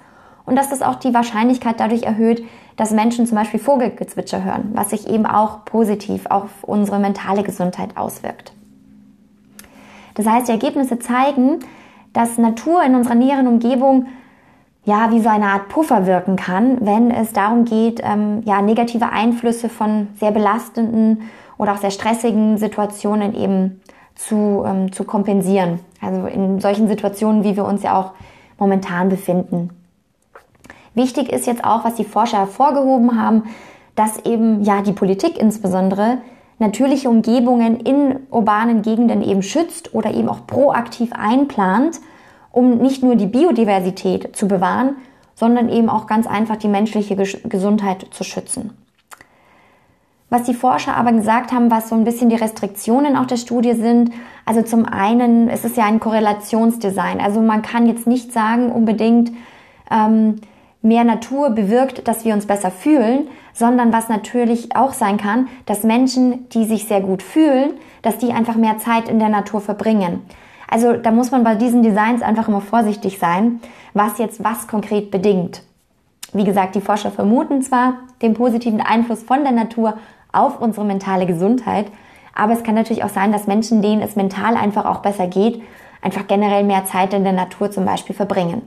Und 0.46 0.56
dass 0.56 0.68
das 0.68 0.82
auch 0.82 0.96
die 0.96 1.14
Wahrscheinlichkeit 1.14 1.78
dadurch 1.78 2.02
erhöht, 2.02 2.42
dass 2.80 2.92
Menschen 2.92 3.26
zum 3.26 3.36
Beispiel 3.36 3.60
Vogelgezwitscher 3.60 4.42
hören, 4.42 4.70
was 4.72 4.88
sich 4.88 5.06
eben 5.06 5.26
auch 5.26 5.66
positiv 5.66 6.24
auf 6.30 6.48
unsere 6.62 6.98
mentale 6.98 7.42
Gesundheit 7.42 7.98
auswirkt. 7.98 8.54
Das 10.14 10.24
heißt, 10.24 10.48
die 10.48 10.52
Ergebnisse 10.52 10.98
zeigen, 10.98 11.58
dass 12.14 12.38
Natur 12.38 12.82
in 12.82 12.94
unserer 12.94 13.16
näheren 13.16 13.48
Umgebung 13.48 14.06
ja 14.86 15.10
wie 15.12 15.20
so 15.20 15.28
eine 15.28 15.48
Art 15.48 15.68
Puffer 15.68 16.06
wirken 16.06 16.36
kann, 16.36 16.78
wenn 16.80 17.10
es 17.10 17.34
darum 17.34 17.66
geht, 17.66 18.00
ähm, 18.02 18.40
ja 18.46 18.62
negative 18.62 19.10
Einflüsse 19.10 19.68
von 19.68 20.08
sehr 20.18 20.30
belastenden 20.30 21.28
oder 21.58 21.74
auch 21.74 21.78
sehr 21.78 21.90
stressigen 21.90 22.56
Situationen 22.56 23.34
eben 23.34 23.82
zu, 24.14 24.64
ähm, 24.66 24.90
zu 24.90 25.04
kompensieren. 25.04 25.80
Also 26.00 26.26
in 26.28 26.60
solchen 26.60 26.88
Situationen, 26.88 27.44
wie 27.44 27.56
wir 27.56 27.66
uns 27.66 27.82
ja 27.82 28.00
auch 28.00 28.12
momentan 28.58 29.10
befinden. 29.10 29.68
Wichtig 30.94 31.32
ist 31.32 31.46
jetzt 31.46 31.64
auch, 31.64 31.84
was 31.84 31.94
die 31.94 32.04
Forscher 32.04 32.38
hervorgehoben 32.38 33.20
haben, 33.20 33.44
dass 33.94 34.24
eben 34.24 34.62
ja 34.62 34.82
die 34.82 34.92
Politik 34.92 35.38
insbesondere 35.38 36.18
natürliche 36.58 37.08
Umgebungen 37.08 37.80
in 37.80 38.20
urbanen 38.30 38.82
Gegenden 38.82 39.22
eben 39.22 39.42
schützt 39.42 39.94
oder 39.94 40.12
eben 40.12 40.28
auch 40.28 40.46
proaktiv 40.46 41.12
einplant, 41.12 42.00
um 42.52 42.78
nicht 42.78 43.02
nur 43.02 43.16
die 43.16 43.26
Biodiversität 43.26 44.36
zu 44.36 44.46
bewahren, 44.46 44.96
sondern 45.34 45.68
eben 45.70 45.88
auch 45.88 46.06
ganz 46.06 46.26
einfach 46.26 46.56
die 46.56 46.68
menschliche 46.68 47.16
Gesundheit 47.16 48.06
zu 48.10 48.24
schützen. 48.24 48.76
Was 50.28 50.44
die 50.44 50.54
Forscher 50.54 50.96
aber 50.96 51.12
gesagt 51.12 51.50
haben, 51.50 51.70
was 51.70 51.88
so 51.88 51.96
ein 51.96 52.04
bisschen 52.04 52.28
die 52.28 52.36
Restriktionen 52.36 53.16
auch 53.16 53.26
der 53.26 53.36
Studie 53.36 53.72
sind, 53.72 54.12
also 54.44 54.62
zum 54.62 54.84
einen, 54.84 55.48
es 55.48 55.64
ist 55.64 55.76
ja 55.76 55.86
ein 55.86 55.98
Korrelationsdesign. 55.98 57.20
Also 57.20 57.40
man 57.40 57.62
kann 57.62 57.86
jetzt 57.86 58.06
nicht 58.06 58.32
sagen 58.32 58.70
unbedingt, 58.70 59.32
ähm, 59.90 60.36
mehr 60.82 61.04
Natur 61.04 61.50
bewirkt, 61.50 62.08
dass 62.08 62.24
wir 62.24 62.34
uns 62.34 62.46
besser 62.46 62.70
fühlen, 62.70 63.28
sondern 63.52 63.92
was 63.92 64.08
natürlich 64.08 64.74
auch 64.74 64.92
sein 64.92 65.18
kann, 65.18 65.48
dass 65.66 65.82
Menschen, 65.82 66.48
die 66.50 66.64
sich 66.64 66.86
sehr 66.86 67.00
gut 67.00 67.22
fühlen, 67.22 67.74
dass 68.02 68.18
die 68.18 68.32
einfach 68.32 68.56
mehr 68.56 68.78
Zeit 68.78 69.08
in 69.08 69.18
der 69.18 69.28
Natur 69.28 69.60
verbringen. 69.60 70.22
Also 70.68 70.94
da 70.94 71.10
muss 71.10 71.30
man 71.30 71.44
bei 71.44 71.56
diesen 71.56 71.82
Designs 71.82 72.22
einfach 72.22 72.48
immer 72.48 72.60
vorsichtig 72.60 73.18
sein, 73.18 73.60
was 73.92 74.18
jetzt 74.18 74.42
was 74.42 74.68
konkret 74.68 75.10
bedingt. 75.10 75.62
Wie 76.32 76.44
gesagt, 76.44 76.76
die 76.76 76.80
Forscher 76.80 77.10
vermuten 77.10 77.60
zwar 77.60 77.94
den 78.22 78.34
positiven 78.34 78.80
Einfluss 78.80 79.22
von 79.22 79.42
der 79.42 79.52
Natur 79.52 79.98
auf 80.32 80.60
unsere 80.60 80.86
mentale 80.86 81.26
Gesundheit, 81.26 81.86
aber 82.34 82.52
es 82.52 82.62
kann 82.62 82.76
natürlich 82.76 83.02
auch 83.02 83.10
sein, 83.10 83.32
dass 83.32 83.48
Menschen, 83.48 83.82
denen 83.82 84.00
es 84.00 84.14
mental 84.14 84.56
einfach 84.56 84.86
auch 84.86 85.00
besser 85.00 85.26
geht, 85.26 85.60
einfach 86.00 86.28
generell 86.28 86.62
mehr 86.62 86.84
Zeit 86.84 87.12
in 87.12 87.24
der 87.24 87.32
Natur 87.32 87.72
zum 87.72 87.84
Beispiel 87.84 88.14
verbringen. 88.14 88.62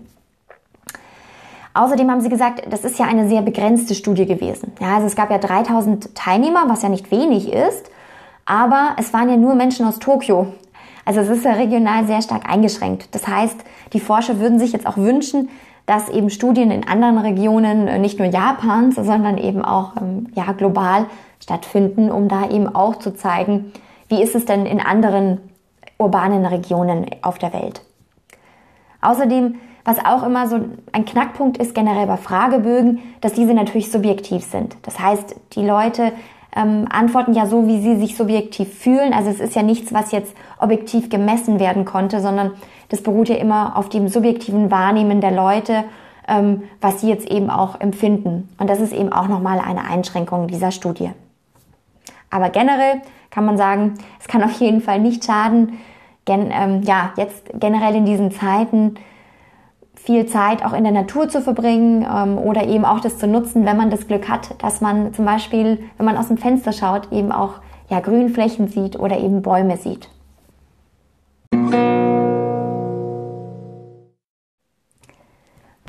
Außerdem 1.73 2.09
haben 2.11 2.21
sie 2.21 2.29
gesagt, 2.29 2.63
das 2.69 2.83
ist 2.83 2.99
ja 2.99 3.05
eine 3.05 3.27
sehr 3.27 3.41
begrenzte 3.41 3.95
Studie 3.95 4.25
gewesen. 4.25 4.73
Ja, 4.79 4.95
also 4.95 5.07
es 5.07 5.15
gab 5.15 5.31
ja 5.31 5.39
3000 5.39 6.13
Teilnehmer, 6.15 6.65
was 6.67 6.83
ja 6.83 6.89
nicht 6.89 7.09
wenig 7.09 7.51
ist, 7.51 7.89
aber 8.45 8.95
es 8.97 9.13
waren 9.13 9.29
ja 9.29 9.37
nur 9.37 9.55
Menschen 9.55 9.85
aus 9.85 9.99
Tokio. 9.99 10.53
Also 11.05 11.21
es 11.21 11.29
ist 11.29 11.45
ja 11.45 11.53
regional 11.53 12.05
sehr 12.05 12.21
stark 12.21 12.49
eingeschränkt. 12.49 13.13
Das 13.13 13.27
heißt, 13.27 13.57
die 13.93 13.99
Forscher 13.99 14.39
würden 14.39 14.59
sich 14.59 14.71
jetzt 14.71 14.85
auch 14.85 14.97
wünschen, 14.97 15.49
dass 15.85 16.09
eben 16.09 16.29
Studien 16.29 16.71
in 16.71 16.87
anderen 16.87 17.17
Regionen, 17.17 17.87
äh, 17.87 17.99
nicht 17.99 18.19
nur 18.19 18.27
Japans, 18.27 18.95
sondern 18.95 19.37
eben 19.37 19.65
auch 19.65 19.97
ähm, 19.97 20.27
ja, 20.33 20.51
global 20.53 21.07
stattfinden, 21.41 22.09
um 22.09 22.29
da 22.29 22.49
eben 22.49 22.73
auch 22.73 22.97
zu 22.97 23.13
zeigen, 23.13 23.73
wie 24.07 24.21
ist 24.21 24.35
es 24.35 24.45
denn 24.45 24.65
in 24.65 24.79
anderen 24.79 25.39
urbanen 25.97 26.45
Regionen 26.45 27.05
auf 27.21 27.37
der 27.37 27.53
Welt. 27.53 27.81
Außerdem 29.01 29.55
was 29.85 30.03
auch 30.05 30.23
immer 30.23 30.47
so 30.47 30.59
ein 30.91 31.05
Knackpunkt 31.05 31.57
ist 31.57 31.75
generell 31.75 32.07
bei 32.07 32.17
Fragebögen, 32.17 32.99
dass 33.21 33.33
diese 33.33 33.53
natürlich 33.53 33.91
subjektiv 33.91 34.43
sind. 34.45 34.77
Das 34.83 34.99
heißt, 34.99 35.35
die 35.53 35.65
Leute 35.65 36.13
ähm, 36.55 36.87
antworten 36.89 37.33
ja 37.33 37.45
so, 37.45 37.67
wie 37.67 37.81
sie 37.81 37.97
sich 37.97 38.15
subjektiv 38.15 38.73
fühlen. 38.73 39.13
Also 39.13 39.29
es 39.29 39.39
ist 39.39 39.55
ja 39.55 39.63
nichts, 39.63 39.93
was 39.93 40.11
jetzt 40.11 40.35
objektiv 40.59 41.09
gemessen 41.09 41.59
werden 41.59 41.85
konnte, 41.85 42.21
sondern 42.21 42.51
das 42.89 43.01
beruht 43.01 43.29
ja 43.29 43.35
immer 43.35 43.75
auf 43.75 43.89
dem 43.89 44.07
subjektiven 44.07 44.71
Wahrnehmen 44.71 45.19
der 45.19 45.31
Leute, 45.31 45.83
ähm, 46.27 46.63
was 46.79 47.01
sie 47.01 47.09
jetzt 47.09 47.29
eben 47.29 47.49
auch 47.49 47.81
empfinden. 47.81 48.49
Und 48.59 48.69
das 48.69 48.79
ist 48.79 48.93
eben 48.93 49.11
auch 49.11 49.27
nochmal 49.27 49.59
eine 49.59 49.83
Einschränkung 49.83 50.47
dieser 50.47 50.71
Studie. 50.71 51.09
Aber 52.29 52.49
generell 52.49 53.01
kann 53.29 53.45
man 53.45 53.57
sagen, 53.57 53.95
es 54.19 54.27
kann 54.27 54.43
auf 54.43 54.59
jeden 54.59 54.81
Fall 54.81 54.99
nicht 54.99 55.25
schaden, 55.25 55.79
gen, 56.25 56.51
ähm, 56.51 56.83
ja, 56.83 57.11
jetzt 57.17 57.43
generell 57.59 57.95
in 57.95 58.05
diesen 58.05 58.31
Zeiten 58.31 58.95
viel 60.03 60.25
Zeit 60.25 60.65
auch 60.65 60.73
in 60.73 60.83
der 60.83 60.91
Natur 60.91 61.29
zu 61.29 61.41
verbringen 61.41 62.05
ähm, 62.09 62.37
oder 62.37 62.67
eben 62.67 62.83
auch 62.83 62.99
das 62.99 63.17
zu 63.17 63.25
nutzen, 63.25 63.65
wenn 63.65 63.77
man 63.77 63.89
das 63.89 64.07
Glück 64.07 64.27
hat, 64.27 64.61
dass 64.61 64.81
man 64.81 65.13
zum 65.13 65.23
Beispiel, 65.23 65.79
wenn 65.97 66.05
man 66.05 66.17
aus 66.17 66.27
dem 66.27 66.37
Fenster 66.37 66.73
schaut, 66.73 67.11
eben 67.11 67.31
auch 67.31 67.61
ja, 67.89 68.01
Grünflächen 68.01 68.67
sieht 68.67 68.99
oder 68.99 69.17
eben 69.17 69.41
Bäume 69.41 69.77
sieht. 69.77 70.09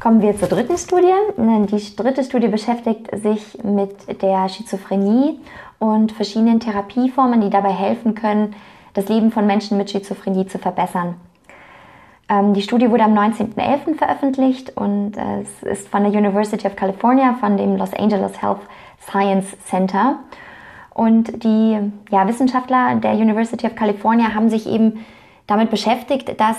Kommen 0.01 0.21
wir 0.21 0.37
zur 0.39 0.49
dritten 0.49 0.77
Studie. 0.77 1.15
Die 1.39 1.97
dritte 1.97 2.23
Studie 2.23 2.49
beschäftigt 2.49 3.09
sich 3.21 3.59
mit 3.65 4.23
der 4.23 4.49
Schizophrenie 4.49 5.41
und 5.79 6.13
verschiedenen 6.13 6.61
Therapieformen, 6.61 7.41
die 7.41 7.51
dabei 7.51 7.71
helfen 7.71 8.15
können, 8.15 8.55
das 8.93 9.09
Leben 9.09 9.33
von 9.33 9.47
Menschen 9.47 9.79
mit 9.79 9.91
Schizophrenie 9.91 10.47
zu 10.47 10.59
verbessern. 10.59 11.17
Ähm, 12.29 12.55
die 12.55 12.63
Studie 12.63 12.91
wurde 12.91 13.05
am 13.05 13.15
19.11. 13.15 13.97
veröffentlicht 13.97 14.77
und 14.77 15.17
äh, 15.17 15.43
es 15.43 15.63
ist 15.63 15.89
von 15.89 16.03
der 16.03 16.13
University 16.13 16.67
of 16.67 16.77
California, 16.77 17.35
von 17.35 17.57
dem 17.57 17.77
Los 17.77 17.93
Angeles 17.93 18.41
Health 18.41 18.61
Science 19.01 19.57
Center. 19.67 20.19
Und 20.95 21.45
die 21.45 21.79
ja, 22.11 22.27
Wissenschaftler 22.27 22.95
der 22.97 23.15
University 23.15 23.67
of 23.67 23.75
California 23.75 24.33
haben 24.35 24.49
sich 24.49 24.67
eben 24.67 25.05
damit 25.47 25.71
beschäftigt, 25.71 26.41
dass 26.41 26.57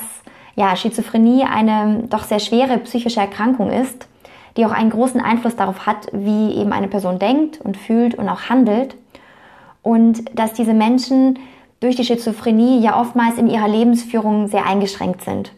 ja, 0.55 0.75
Schizophrenie 0.75 1.43
eine 1.43 2.03
doch 2.09 2.23
sehr 2.23 2.39
schwere 2.39 2.77
psychische 2.79 3.19
Erkrankung 3.19 3.71
ist, 3.71 4.07
die 4.57 4.65
auch 4.65 4.71
einen 4.71 4.89
großen 4.89 5.19
Einfluss 5.19 5.55
darauf 5.55 5.85
hat, 5.85 6.07
wie 6.11 6.53
eben 6.53 6.71
eine 6.71 6.87
Person 6.87 7.17
denkt 7.17 7.59
und 7.61 7.75
fühlt 7.75 8.15
und 8.15 8.29
auch 8.29 8.49
handelt. 8.49 8.95
Und 9.81 10.37
dass 10.37 10.53
diese 10.53 10.73
Menschen 10.73 11.39
durch 11.79 11.95
die 11.95 12.05
Schizophrenie 12.05 12.79
ja 12.79 12.99
oftmals 12.99 13.37
in 13.37 13.47
ihrer 13.47 13.67
Lebensführung 13.67 14.47
sehr 14.47 14.65
eingeschränkt 14.65 15.21
sind. 15.21 15.51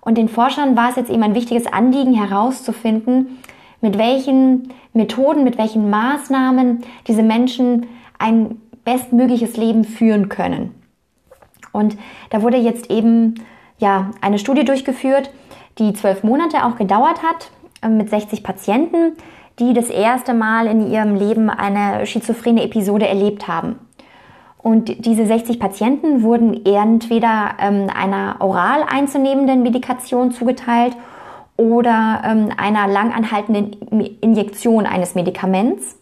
Und 0.00 0.18
den 0.18 0.28
Forschern 0.28 0.76
war 0.76 0.90
es 0.90 0.96
jetzt 0.96 1.10
eben 1.10 1.22
ein 1.22 1.34
wichtiges 1.34 1.66
Anliegen 1.66 2.14
herauszufinden, 2.14 3.38
mit 3.80 3.98
welchen 3.98 4.72
Methoden, 4.92 5.44
mit 5.44 5.58
welchen 5.58 5.90
Maßnahmen 5.90 6.82
diese 7.06 7.22
Menschen 7.22 7.86
ein 8.18 8.60
bestmögliches 8.84 9.56
Leben 9.56 9.84
führen 9.84 10.28
können. 10.28 10.74
Und 11.72 11.96
da 12.30 12.42
wurde 12.42 12.56
jetzt 12.56 12.90
eben 12.90 13.34
ja 13.78 14.10
eine 14.20 14.38
Studie 14.38 14.64
durchgeführt, 14.64 15.30
die 15.78 15.92
zwölf 15.92 16.22
Monate 16.22 16.64
auch 16.64 16.76
gedauert 16.76 17.22
hat, 17.22 17.50
äh, 17.82 17.88
mit 17.88 18.08
60 18.08 18.42
Patienten, 18.42 19.12
die 19.58 19.74
das 19.74 19.90
erste 19.90 20.34
Mal 20.34 20.66
in 20.66 20.90
ihrem 20.90 21.16
Leben 21.16 21.50
eine 21.50 22.06
schizophrene 22.06 22.62
Episode 22.62 23.06
erlebt 23.06 23.48
haben. 23.48 23.78
Und 24.66 25.06
diese 25.06 25.26
60 25.26 25.60
Patienten 25.60 26.24
wurden 26.24 26.66
entweder 26.66 27.50
ähm, 27.60 27.88
einer 27.88 28.38
oral 28.40 28.82
einzunehmenden 28.82 29.62
Medikation 29.62 30.32
zugeteilt 30.32 30.96
oder 31.56 32.22
ähm, 32.24 32.48
einer 32.56 32.88
langanhaltenden 32.88 33.74
Injektion 34.20 34.84
eines 34.84 35.14
Medikaments. 35.14 35.96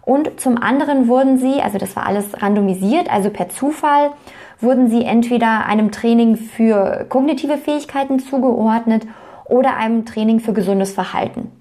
Und 0.00 0.40
zum 0.40 0.58
anderen 0.58 1.06
wurden 1.06 1.38
sie, 1.38 1.62
also 1.62 1.78
das 1.78 1.94
war 1.94 2.04
alles 2.04 2.42
randomisiert, 2.42 3.08
also 3.08 3.30
per 3.30 3.50
Zufall, 3.50 4.10
wurden 4.60 4.88
sie 4.88 5.04
entweder 5.04 5.66
einem 5.66 5.92
Training 5.92 6.34
für 6.34 7.06
kognitive 7.08 7.56
Fähigkeiten 7.56 8.18
zugeordnet 8.18 9.06
oder 9.44 9.76
einem 9.76 10.06
Training 10.06 10.40
für 10.40 10.52
gesundes 10.52 10.90
Verhalten. 10.90 11.52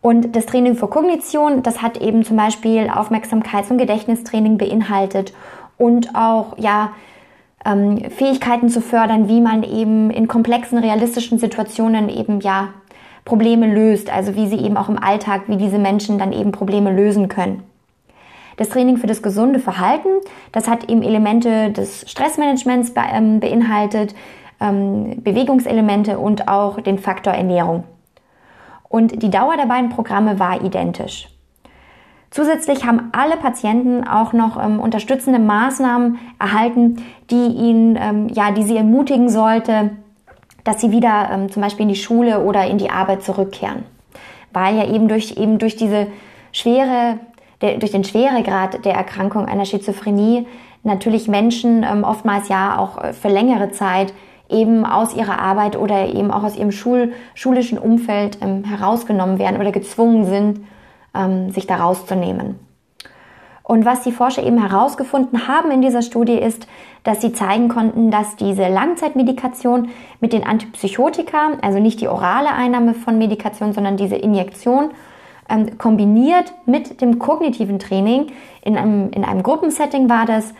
Und 0.00 0.36
das 0.36 0.46
Training 0.46 0.76
für 0.76 0.88
Kognition, 0.88 1.62
das 1.62 1.82
hat 1.82 2.00
eben 2.00 2.24
zum 2.24 2.36
Beispiel 2.36 2.88
Aufmerksamkeits- 2.88 3.70
und 3.70 3.78
Gedächtnistraining 3.78 4.58
beinhaltet 4.58 5.32
und 5.78 6.14
auch, 6.14 6.56
ja, 6.58 6.92
ähm, 7.64 8.10
Fähigkeiten 8.10 8.68
zu 8.68 8.80
fördern, 8.80 9.28
wie 9.28 9.40
man 9.40 9.62
eben 9.62 10.10
in 10.10 10.28
komplexen, 10.28 10.78
realistischen 10.78 11.38
Situationen 11.38 12.08
eben, 12.08 12.40
ja, 12.40 12.68
Probleme 13.24 13.66
löst, 13.66 14.08
also 14.08 14.36
wie 14.36 14.46
sie 14.46 14.58
eben 14.58 14.76
auch 14.76 14.88
im 14.88 15.02
Alltag, 15.02 15.42
wie 15.48 15.56
diese 15.56 15.78
Menschen 15.78 16.16
dann 16.18 16.32
eben 16.32 16.52
Probleme 16.52 16.92
lösen 16.92 17.28
können. 17.28 17.64
Das 18.56 18.70
Training 18.70 18.96
für 18.96 19.08
das 19.08 19.20
gesunde 19.20 19.58
Verhalten, 19.58 20.08
das 20.52 20.68
hat 20.68 20.88
eben 20.88 21.02
Elemente 21.02 21.72
des 21.72 22.08
Stressmanagements 22.08 22.92
ähm, 23.12 23.40
beinhaltet, 23.40 24.14
ähm, 24.60 25.22
Bewegungselemente 25.22 26.18
und 26.18 26.48
auch 26.48 26.80
den 26.80 26.98
Faktor 26.98 27.34
Ernährung. 27.34 27.84
Und 28.88 29.22
die 29.22 29.30
Dauer 29.30 29.56
der 29.56 29.66
beiden 29.66 29.90
Programme 29.90 30.38
war 30.38 30.64
identisch. 30.64 31.28
Zusätzlich 32.30 32.84
haben 32.84 33.10
alle 33.12 33.36
Patienten 33.36 34.06
auch 34.06 34.32
noch 34.32 34.62
ähm, 34.62 34.80
unterstützende 34.80 35.38
Maßnahmen 35.38 36.18
erhalten, 36.38 37.04
die 37.30 37.46
ihnen, 37.46 37.96
ähm, 38.00 38.28
ja, 38.28 38.50
die 38.50 38.62
sie 38.62 38.76
ermutigen 38.76 39.30
sollte, 39.30 39.90
dass 40.64 40.80
sie 40.80 40.90
wieder 40.90 41.30
ähm, 41.32 41.50
zum 41.50 41.62
Beispiel 41.62 41.84
in 41.84 41.88
die 41.88 41.96
Schule 41.96 42.44
oder 42.44 42.66
in 42.66 42.78
die 42.78 42.90
Arbeit 42.90 43.22
zurückkehren. 43.22 43.84
Weil 44.52 44.76
ja 44.76 44.86
eben 44.86 45.08
durch, 45.08 45.36
eben 45.36 45.58
durch 45.58 45.76
diese 45.76 46.08
schwere, 46.52 47.20
der, 47.60 47.78
durch 47.78 47.92
den 47.92 48.04
Schweregrad 48.04 48.84
der 48.84 48.94
Erkrankung 48.94 49.46
einer 49.46 49.64
Schizophrenie 49.64 50.46
natürlich 50.82 51.28
Menschen 51.28 51.84
ähm, 51.84 52.04
oftmals 52.04 52.48
ja 52.48 52.78
auch 52.78 53.02
äh, 53.02 53.12
für 53.12 53.28
längere 53.28 53.70
Zeit 53.70 54.12
eben 54.48 54.84
aus 54.84 55.14
ihrer 55.14 55.40
Arbeit 55.40 55.76
oder 55.76 56.06
eben 56.08 56.30
auch 56.30 56.44
aus 56.44 56.56
ihrem 56.56 56.72
Schul 56.72 57.12
schulischen 57.34 57.78
Umfeld 57.78 58.38
ähm, 58.40 58.64
herausgenommen 58.64 59.38
werden 59.38 59.60
oder 59.60 59.72
gezwungen 59.72 60.24
sind, 60.24 60.60
ähm, 61.14 61.50
sich 61.50 61.66
da 61.66 61.76
rauszunehmen. 61.76 62.58
Und 63.62 63.84
was 63.84 64.02
die 64.02 64.12
Forscher 64.12 64.44
eben 64.44 64.60
herausgefunden 64.64 65.48
haben 65.48 65.72
in 65.72 65.82
dieser 65.82 66.02
Studie 66.02 66.38
ist, 66.38 66.68
dass 67.02 67.20
sie 67.20 67.32
zeigen 67.32 67.68
konnten, 67.68 68.12
dass 68.12 68.36
diese 68.36 68.68
Langzeitmedikation 68.68 69.88
mit 70.20 70.32
den 70.32 70.46
Antipsychotika, 70.46 71.58
also 71.62 71.80
nicht 71.80 72.00
die 72.00 72.06
orale 72.06 72.52
Einnahme 72.52 72.94
von 72.94 73.18
Medikation, 73.18 73.72
sondern 73.72 73.96
diese 73.96 74.14
Injektion, 74.14 74.90
ähm, 75.48 75.78
kombiniert 75.78 76.52
mit 76.66 77.00
dem 77.00 77.18
kognitiven 77.18 77.80
Training 77.80 78.28
in 78.62 78.76
einem, 78.76 79.10
in 79.10 79.24
einem 79.24 79.42
Gruppensetting 79.42 80.08
war 80.08 80.26
das 80.26 80.54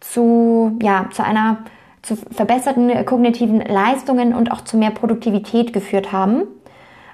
zu, 0.00 0.76
ja, 0.82 1.06
zu 1.12 1.24
einer 1.24 1.58
zu 2.02 2.16
verbesserten 2.16 3.04
kognitiven 3.04 3.60
Leistungen 3.60 4.34
und 4.34 4.50
auch 4.50 4.62
zu 4.62 4.76
mehr 4.76 4.90
Produktivität 4.90 5.72
geführt 5.72 6.12
haben. 6.12 6.42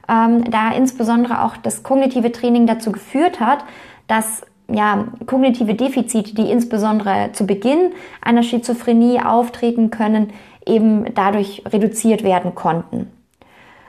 Ähm, 0.08 0.44
da 0.50 0.70
insbesondere 0.72 1.42
auch 1.42 1.56
das 1.56 1.82
kognitive 1.82 2.30
Training 2.30 2.66
dazu 2.66 2.92
geführt 2.92 3.40
hat, 3.40 3.64
dass 4.06 4.42
ja, 4.68 5.06
kognitive 5.26 5.74
Defizite, 5.74 6.34
die 6.34 6.50
insbesondere 6.50 7.30
zu 7.32 7.46
Beginn 7.46 7.92
einer 8.20 8.42
Schizophrenie 8.42 9.20
auftreten 9.20 9.90
können, 9.90 10.32
eben 10.64 11.14
dadurch 11.14 11.62
reduziert 11.66 12.24
werden 12.24 12.54
konnten. 12.54 13.10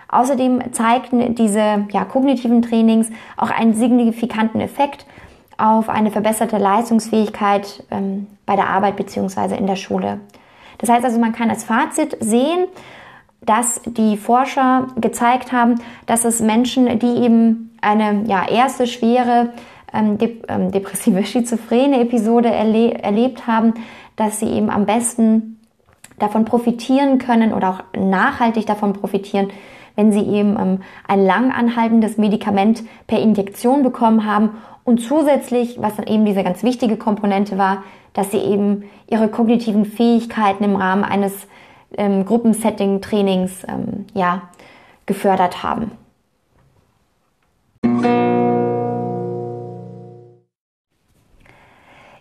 Außerdem 0.09 0.71
zeigten 0.73 1.35
diese 1.35 1.85
ja, 1.91 2.05
kognitiven 2.05 2.61
Trainings 2.61 3.09
auch 3.35 3.49
einen 3.49 3.73
signifikanten 3.73 4.61
Effekt 4.61 5.05
auf 5.57 5.89
eine 5.89 6.11
verbesserte 6.11 6.57
Leistungsfähigkeit 6.57 7.83
ähm, 7.91 8.27
bei 8.45 8.55
der 8.55 8.69
Arbeit 8.69 8.95
bzw. 8.95 9.55
in 9.57 9.67
der 9.67 9.75
Schule. 9.75 10.19
Das 10.77 10.89
heißt 10.89 11.03
also, 11.05 11.19
man 11.19 11.33
kann 11.33 11.49
als 11.49 11.63
Fazit 11.63 12.17
sehen, 12.19 12.65
dass 13.41 13.81
die 13.85 14.17
Forscher 14.17 14.87
gezeigt 14.97 15.51
haben, 15.51 15.75
dass 16.05 16.25
es 16.25 16.41
Menschen, 16.41 16.99
die 16.99 17.23
eben 17.23 17.77
eine 17.81 18.23
ja, 18.27 18.47
erste 18.47 18.87
schwere 18.87 19.53
ähm, 19.93 20.17
de 20.17 20.41
ähm, 20.47 20.71
depressive 20.71 21.23
schizophrene 21.25 22.01
Episode 22.01 22.49
erle 22.49 22.93
erlebt 22.95 23.47
haben, 23.47 23.73
dass 24.15 24.39
sie 24.39 24.47
eben 24.47 24.69
am 24.69 24.85
besten 24.85 25.56
davon 26.19 26.45
profitieren 26.45 27.17
können 27.17 27.53
oder 27.53 27.69
auch 27.69 27.83
nachhaltig 27.97 28.65
davon 28.65 28.93
profitieren, 28.93 29.49
wenn 29.95 30.11
sie 30.11 30.21
eben 30.21 30.57
ähm, 30.59 30.79
ein 31.07 31.25
lang 31.25 31.51
anhaltendes 31.51 32.17
Medikament 32.17 32.83
per 33.07 33.19
Injektion 33.19 33.83
bekommen 33.83 34.25
haben 34.25 34.51
und 34.83 34.99
zusätzlich, 34.99 35.81
was 35.81 35.95
dann 35.95 36.07
eben 36.07 36.25
diese 36.25 36.43
ganz 36.43 36.63
wichtige 36.63 36.97
Komponente 36.97 37.57
war, 37.57 37.83
dass 38.13 38.31
sie 38.31 38.37
eben 38.37 38.83
ihre 39.07 39.27
kognitiven 39.27 39.85
Fähigkeiten 39.85 40.63
im 40.63 40.75
Rahmen 40.75 41.03
eines 41.03 41.47
ähm, 41.97 42.25
Gruppensetting-Trainings 42.25 43.65
ähm, 43.67 44.05
ja, 44.13 44.43
gefördert 45.05 45.61
haben. 45.63 45.91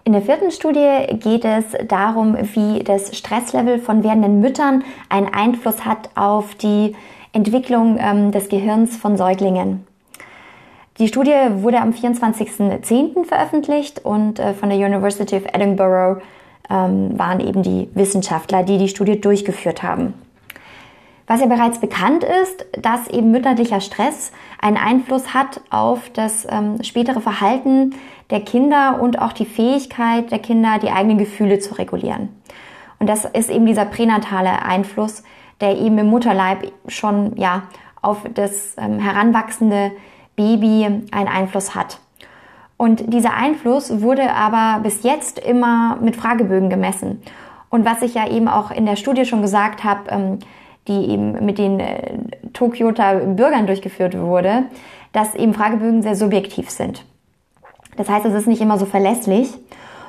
In 0.07 0.12
der 0.12 0.23
vierten 0.23 0.53
Studie 0.53 1.19
geht 1.19 1.45
es 1.45 1.64
darum, 1.88 2.37
wie 2.55 2.79
das 2.85 3.16
Stresslevel 3.19 3.81
von 3.81 4.05
werdenden 4.05 4.38
Müttern 4.38 4.85
einen 5.09 5.27
Einfluss 5.27 5.85
hat 5.85 6.11
auf 6.14 6.55
die 6.55 6.95
Entwicklung 7.33 7.99
ähm, 7.99 8.31
des 8.31 8.49
Gehirns 8.49 8.97
von 8.97 9.16
Säuglingen. 9.16 9.85
Die 11.01 11.09
Studie 11.09 11.35
wurde 11.55 11.81
am 11.81 11.90
24.10. 11.90 13.25
veröffentlicht 13.25 14.05
und 14.05 14.38
äh, 14.38 14.55
von 14.55 14.69
der 14.69 14.79
University 14.79 15.35
of 15.35 15.42
Edinburgh 15.53 16.23
ähm, 16.71 17.19
waren 17.19 17.40
eben 17.40 17.64
die 17.64 17.88
Wissenschaftler, 17.95 18.62
die 18.62 18.79
die 18.79 18.87
Studie 18.87 19.21
durchgeführt 19.21 19.83
haben. 19.83 20.14
Was 21.27 21.40
ja 21.40 21.47
bereits 21.47 21.81
bekannt 21.81 22.23
ist, 22.23 22.64
dass 22.81 23.09
eben 23.09 23.33
mütterlicher 23.33 23.81
Stress 23.81 24.31
einen 24.61 24.77
Einfluss 24.77 25.35
hat 25.35 25.61
auf 25.71 26.11
das 26.11 26.47
ähm, 26.49 26.81
spätere 26.85 27.21
Verhalten 27.21 27.97
der 28.31 28.41
Kinder 28.41 29.01
und 29.01 29.21
auch 29.21 29.33
die 29.33 29.47
Fähigkeit 29.47 30.31
der 30.31 30.39
Kinder, 30.39 30.79
die 30.81 30.91
eigenen 30.91 31.19
Gefühle 31.19 31.59
zu 31.59 31.75
regulieren. 31.75 32.29
Und 32.99 33.09
das 33.09 33.25
ist 33.25 33.51
eben 33.51 33.67
dieser 33.67 33.85
pränatale 33.85 34.62
Einfluss, 34.62 35.23
der 35.61 35.79
eben 35.79 35.99
im 35.99 36.07
Mutterleib 36.07 36.73
schon 36.89 37.37
ja 37.37 37.65
auf 38.03 38.19
das 38.35 38.77
ähm, 38.79 38.99
heranwachsende 38.99 39.93
Baby 40.37 40.85
einen 40.85 41.29
Einfluss 41.29 41.75
hat. 41.75 41.99
Und 42.77 43.12
dieser 43.12 43.35
Einfluss 43.35 44.03
wurde 44.03 44.33
aber 44.33 44.83
bis 44.83 45.03
jetzt 45.03 45.39
immer 45.39 45.97
mit 46.01 46.17
Fragebögen 46.17 46.69
gemessen. 46.69 47.23
Und 47.71 47.85
was 47.85 48.03
ich 48.03 48.15
ja 48.15 48.29
eben 48.29 48.49
auch 48.49 48.71
in 48.71 48.87
der 48.87 48.97
Studie 48.97 49.25
schon 49.25 49.43
gesagt 49.43 49.83
habe, 49.83 50.11
ähm, 50.11 50.39
die 50.89 51.11
eben 51.11 51.45
mit 51.45 51.59
den 51.59 51.81
äh, 51.81 52.19
Tokioter 52.53 53.15
Bürgern 53.15 53.67
durchgeführt 53.67 54.19
wurde, 54.19 54.65
dass 55.12 55.35
eben 55.35 55.55
Fragebögen 55.55 56.03
sehr 56.03 56.15
subjektiv 56.15 56.71
sind. 56.71 57.05
Das 57.97 58.09
heißt, 58.09 58.27
es 58.27 58.35
ist 58.35 58.47
nicht 58.47 58.61
immer 58.61 58.79
so 58.79 58.87
verlässlich. 58.87 59.53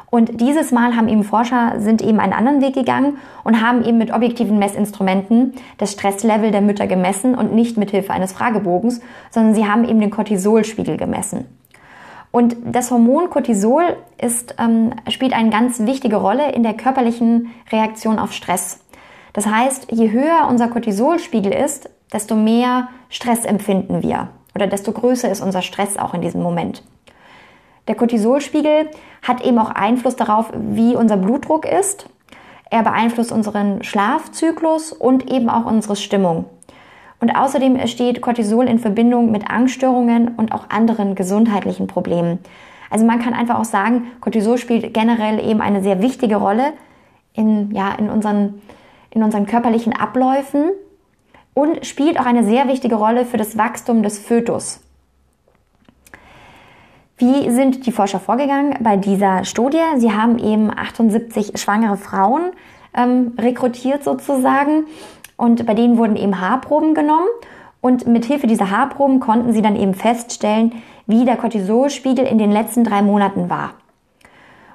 Und 0.09 0.39
dieses 0.39 0.71
Mal 0.71 0.95
haben 0.95 1.09
eben 1.09 1.23
Forscher 1.23 1.75
sind 1.79 2.01
eben 2.01 2.19
einen 2.19 2.31
anderen 2.31 2.61
Weg 2.61 2.73
gegangen 2.73 3.17
und 3.43 3.61
haben 3.61 3.83
eben 3.83 3.97
mit 3.97 4.13
objektiven 4.13 4.57
Messinstrumenten 4.57 5.53
das 5.77 5.91
Stresslevel 5.91 6.51
der 6.51 6.61
Mütter 6.61 6.87
gemessen 6.87 7.35
und 7.35 7.53
nicht 7.53 7.77
mit 7.77 7.91
Hilfe 7.91 8.13
eines 8.13 8.31
Fragebogens, 8.31 9.01
sondern 9.31 9.53
sie 9.53 9.67
haben 9.67 9.83
eben 9.83 9.99
den 9.99 10.11
Cortisolspiegel 10.11 10.95
gemessen. 10.95 11.45
Und 12.31 12.55
das 12.63 12.91
Hormon 12.91 13.29
Cortisol 13.29 13.97
ist, 14.21 14.55
ähm, 14.59 14.91
spielt 15.09 15.33
eine 15.33 15.49
ganz 15.49 15.79
wichtige 15.79 16.17
Rolle 16.17 16.51
in 16.51 16.63
der 16.63 16.73
körperlichen 16.73 17.51
Reaktion 17.71 18.19
auf 18.19 18.31
Stress. 18.31 18.79
Das 19.33 19.45
heißt, 19.45 19.91
je 19.91 20.11
höher 20.11 20.47
unser 20.49 20.67
Cortisolspiegel 20.67 21.53
ist, 21.53 21.89
desto 22.13 22.35
mehr 22.35 22.89
Stress 23.09 23.43
empfinden 23.43 24.03
wir 24.03 24.29
oder 24.55 24.67
desto 24.67 24.91
größer 24.91 25.29
ist 25.29 25.41
unser 25.41 25.61
Stress 25.61 25.97
auch 25.97 26.13
in 26.13 26.21
diesem 26.21 26.41
Moment. 26.41 26.83
Der 27.87 27.95
Cortisolspiegel 27.95 28.89
hat 29.21 29.43
eben 29.43 29.57
auch 29.59 29.69
Einfluss 29.69 30.15
darauf, 30.15 30.51
wie 30.53 30.95
unser 30.95 31.17
Blutdruck 31.17 31.65
ist. 31.65 32.09
Er 32.69 32.83
beeinflusst 32.83 33.31
unseren 33.31 33.83
Schlafzyklus 33.83 34.91
und 34.91 35.31
eben 35.31 35.49
auch 35.49 35.65
unsere 35.65 35.95
Stimmung. 35.95 36.45
Und 37.19 37.31
außerdem 37.35 37.87
steht 37.87 38.21
Cortisol 38.21 38.67
in 38.67 38.77
Verbindung 38.77 39.31
mit 39.31 39.49
Angststörungen 39.49 40.35
und 40.35 40.51
auch 40.51 40.69
anderen 40.69 41.15
gesundheitlichen 41.15 41.87
Problemen. 41.87 42.39
Also 42.89 43.05
man 43.05 43.19
kann 43.19 43.33
einfach 43.33 43.59
auch 43.59 43.65
sagen, 43.65 44.07
Cortisol 44.21 44.57
spielt 44.57 44.93
generell 44.93 45.39
eben 45.39 45.61
eine 45.61 45.81
sehr 45.81 46.01
wichtige 46.01 46.35
Rolle 46.35 46.73
in, 47.33 47.71
ja, 47.71 47.93
in, 47.95 48.09
unseren, 48.09 48.61
in 49.09 49.23
unseren 49.23 49.45
körperlichen 49.45 49.93
Abläufen 49.93 50.71
und 51.53 51.85
spielt 51.85 52.19
auch 52.19 52.25
eine 52.25 52.43
sehr 52.43 52.67
wichtige 52.67 52.95
Rolle 52.95 53.25
für 53.25 53.37
das 53.37 53.57
Wachstum 53.57 54.03
des 54.03 54.19
Fötus. 54.19 54.81
Wie 57.19 57.49
sind 57.49 57.87
die 57.87 57.91
Forscher 57.91 58.19
vorgegangen 58.19 58.75
bei 58.79 58.95
dieser 58.95 59.43
Studie? 59.43 59.81
Sie 59.95 60.11
haben 60.11 60.37
eben 60.37 60.69
78 60.69 61.59
schwangere 61.59 61.97
Frauen 61.97 62.51
ähm, 62.93 63.33
rekrutiert 63.39 64.03
sozusagen 64.03 64.85
und 65.35 65.65
bei 65.65 65.73
denen 65.73 65.97
wurden 65.97 66.15
eben 66.15 66.39
Haarproben 66.39 66.93
genommen 66.93 67.27
und 67.81 68.05
mit 68.05 68.25
Hilfe 68.25 68.45
dieser 68.45 68.69
Haarproben 68.69 69.19
konnten 69.19 69.51
sie 69.51 69.63
dann 69.63 69.75
eben 69.75 69.95
feststellen, 69.95 70.73
wie 71.07 71.25
der 71.25 71.37
Cortisolspiegel 71.37 72.23
in 72.23 72.37
den 72.37 72.51
letzten 72.51 72.83
drei 72.83 73.01
Monaten 73.01 73.49
war. 73.49 73.71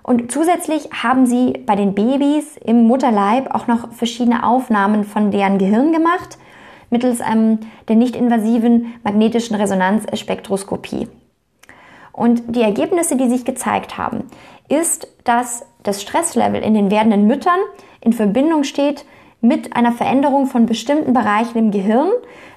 Und 0.02 0.32
zusätzlich 0.32 0.90
haben 1.00 1.26
sie 1.26 1.62
bei 1.64 1.76
den 1.76 1.94
Babys 1.94 2.56
im 2.56 2.88
Mutterleib 2.88 3.54
auch 3.54 3.68
noch 3.68 3.92
verschiedene 3.92 4.44
Aufnahmen 4.44 5.04
von 5.04 5.30
deren 5.30 5.58
Gehirn 5.58 5.92
gemacht 5.92 6.38
mittels 6.90 7.20
ähm, 7.20 7.60
der 7.86 7.94
nicht-invasiven 7.94 8.94
magnetischen 9.04 9.54
Resonanzspektroskopie. 9.54 11.06
Und 12.12 12.54
die 12.54 12.62
Ergebnisse, 12.62 13.16
die 13.16 13.28
sich 13.28 13.44
gezeigt 13.44 13.96
haben, 13.96 14.24
ist, 14.68 15.08
dass 15.24 15.64
das 15.82 16.02
Stresslevel 16.02 16.62
in 16.62 16.74
den 16.74 16.90
werdenden 16.90 17.26
Müttern 17.26 17.58
in 18.00 18.12
Verbindung 18.12 18.64
steht 18.64 19.04
mit 19.40 19.74
einer 19.74 19.92
Veränderung 19.92 20.46
von 20.46 20.66
bestimmten 20.66 21.14
Bereichen 21.14 21.58
im 21.58 21.70
Gehirn, 21.70 22.10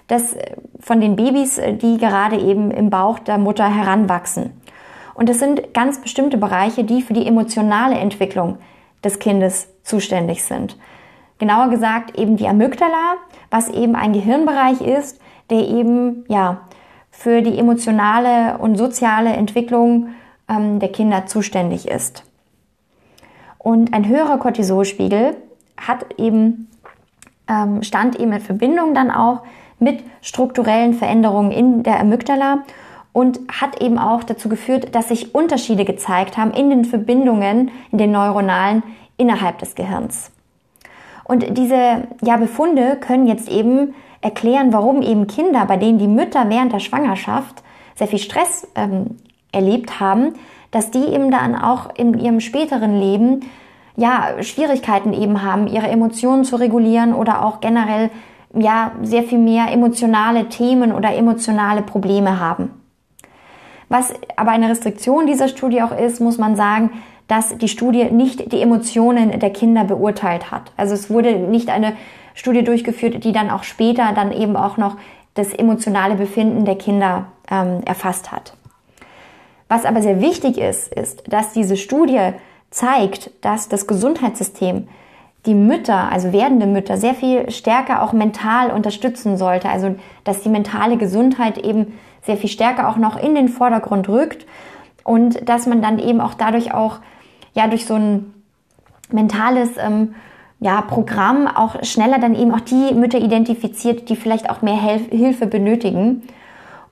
des, 0.10 0.34
äh, 0.34 0.56
von 0.80 1.02
den 1.02 1.16
Babys, 1.16 1.58
äh, 1.58 1.74
die 1.74 1.98
gerade 1.98 2.38
eben 2.38 2.72
im 2.72 2.90
Bauch 2.90 3.20
der 3.20 3.38
Mutter 3.38 3.68
heranwachsen. 3.68 4.62
Und 5.14 5.30
es 5.30 5.40
sind 5.40 5.74
ganz 5.74 6.00
bestimmte 6.00 6.38
Bereiche, 6.38 6.84
die 6.84 7.02
für 7.02 7.14
die 7.14 7.26
emotionale 7.26 7.96
Entwicklung 7.96 8.58
des 9.04 9.20
Kindes 9.20 9.68
zuständig 9.84 10.44
sind. 10.44 10.78
Genauer 11.38 11.70
gesagt 11.70 12.18
eben 12.18 12.38
die 12.38 12.48
Amygdala, 12.48 13.16
was 13.50 13.70
eben 13.70 13.96
ein 13.96 14.14
Gehirnbereich 14.14 14.82
ist, 14.82 15.20
der 15.50 15.68
eben 15.68 16.26
ja 16.28 16.62
für 17.18 17.42
die 17.42 17.58
emotionale 17.58 18.58
und 18.58 18.76
soziale 18.76 19.32
Entwicklung 19.34 20.10
ähm, 20.50 20.80
der 20.80 20.92
Kinder 20.92 21.26
zuständig 21.26 21.88
ist. 21.88 22.24
Und 23.58 23.94
ein 23.94 24.08
höherer 24.08 24.38
Cortisolspiegel 24.38 25.36
hat 25.78 26.06
eben, 26.20 26.68
ähm, 27.48 27.82
stand 27.84 28.20
eben 28.20 28.34
in 28.34 28.42
Verbindung 28.42 28.94
dann 28.94 29.10
auch 29.10 29.44
mit 29.80 30.04
strukturellen 30.22 30.94
Veränderungen 30.94 31.52
in 31.52 31.84
der 31.84 32.00
Amygdala 32.00 32.60
und 33.14 33.40
hat 33.50 33.82
eben 33.82 33.98
auch 33.98 34.24
dazu 34.24 34.50
geführt, 34.50 34.94
dass 34.94 35.08
sich 35.08 35.34
Unterschiede 35.34 35.86
gezeigt 35.86 36.38
haben 36.38 36.52
in 36.52 36.70
den 36.70 36.86
Verbindungen, 36.86 37.72
in 37.92 37.98
den 37.98 38.12
neuronalen 38.12 38.84
innerhalb 39.18 39.58
des 39.60 39.74
Gehirns. 39.76 40.32
Und 41.24 41.58
diese 41.58 42.08
ja, 42.22 42.38
Befunde 42.38 42.98
können 42.98 43.26
jetzt 43.26 43.50
eben 43.50 43.96
erklären, 44.26 44.74
warum 44.74 45.04
eben 45.04 45.28
Kinder, 45.28 45.66
bei 45.68 45.78
denen 45.78 46.00
die 46.00 46.08
Mütter 46.08 46.50
während 46.50 46.74
der 46.74 46.80
Schwangerschaft 46.80 47.62
sehr 47.94 48.08
viel 48.08 48.20
Stress 48.20 48.68
ähm, 48.76 49.18
erlebt 49.52 50.00
haben, 50.00 50.34
dass 50.72 50.90
die 50.90 51.06
eben 51.06 51.30
dann 51.30 51.56
auch 51.56 51.96
in 51.96 52.20
ihrem 52.20 52.40
späteren 52.40 53.00
Leben 53.00 53.42
ja 53.96 54.42
Schwierigkeiten 54.42 55.14
eben 55.14 55.44
haben, 55.44 55.68
ihre 55.68 55.88
Emotionen 55.88 56.44
zu 56.44 56.56
regulieren 56.56 57.14
oder 57.14 57.46
auch 57.46 57.62
generell 57.62 58.10
ja 58.54 58.94
sehr 59.04 59.24
viel 59.24 59.38
mehr 59.38 59.72
emotionale 59.72 60.50
Themen 60.50 60.92
oder 60.92 61.16
emotionale 61.16 61.84
Probleme 61.84 62.40
haben. 62.40 62.72
Was 63.90 64.12
aber 64.36 64.52
eine 64.52 64.70
Restriktion 64.70 65.28
dieser 65.28 65.48
Studie 65.48 65.84
auch 65.84 65.96
ist, 65.96 66.20
muss 66.20 66.40
man 66.40 66.56
sagen, 66.56 66.90
dass 67.28 67.58
die 67.60 67.68
Studie 67.68 68.06
nicht 68.06 68.52
die 68.52 68.62
Emotionen 68.62 69.40
der 69.40 69.52
Kinder 69.52 69.84
beurteilt 69.84 70.50
hat. 70.52 70.72
Also 70.78 70.96
es 70.96 71.12
wurde 71.12 71.36
nicht 71.36 71.70
eine 71.70 71.94
Studie 72.36 72.64
durchgeführt, 72.64 73.24
die 73.24 73.32
dann 73.32 73.50
auch 73.50 73.64
später 73.64 74.12
dann 74.14 74.32
eben 74.32 74.56
auch 74.56 74.78
noch 74.78 74.98
das 75.34 75.54
emotionale 75.54 76.16
Befinden 76.16 76.66
der 76.66 76.78
Kinder 76.78 77.28
ähm, 77.50 77.82
erfasst 77.86 78.32
hat. 78.32 78.54
Was 79.68 79.86
aber 79.86 80.02
sehr 80.02 80.22
wichtig 80.22 80.58
ist, 80.58 80.94
ist, 80.94 81.24
dass 81.28 81.54
diese 81.54 81.76
Studie 81.76 82.34
zeigt, 82.70 83.32
dass 83.42 83.68
das 83.68 83.88
Gesundheitssystem 83.88 84.88
die 85.46 85.56
Mütter, 85.56 86.12
also 86.12 86.34
werdende 86.34 86.68
Mütter, 86.68 86.98
sehr 86.98 87.14
viel 87.14 87.50
stärker 87.52 88.02
auch 88.02 88.14
mental 88.14 88.72
unterstützen 88.72 89.38
sollte. 89.38 89.70
Also, 89.70 89.96
dass 90.24 90.42
die 90.42 90.50
mentale 90.50 90.98
Gesundheit 90.98 91.58
eben 91.58 91.98
sehr 92.24 92.38
viel 92.38 92.50
stärker 92.50 92.90
auch 92.90 92.98
noch 92.98 93.22
in 93.22 93.36
den 93.36 93.50
Vordergrund 93.50 94.10
rückt 94.10 94.46
und 95.04 95.48
dass 95.48 95.68
man 95.68 95.82
dann 95.82 96.00
eben 96.00 96.20
auch 96.20 96.34
dadurch 96.34 96.74
auch, 96.74 97.00
ja, 97.54 97.68
durch 97.68 97.86
so 97.86 97.94
ein 97.96 98.34
mentales 99.12 99.70
ähm, 99.78 100.16
ja, 100.66 100.82
Programm 100.82 101.48
auch 101.48 101.84
schneller 101.84 102.18
dann 102.18 102.34
eben 102.34 102.52
auch 102.52 102.60
die 102.60 102.92
Mütter 102.96 103.20
identifiziert, 103.20 104.10
die 104.10 104.16
vielleicht 104.16 104.50
auch 104.50 104.64
mehr 104.64 104.74
Hel 104.74 104.98
Hilfe 105.12 105.46
benötigen. 105.46 106.24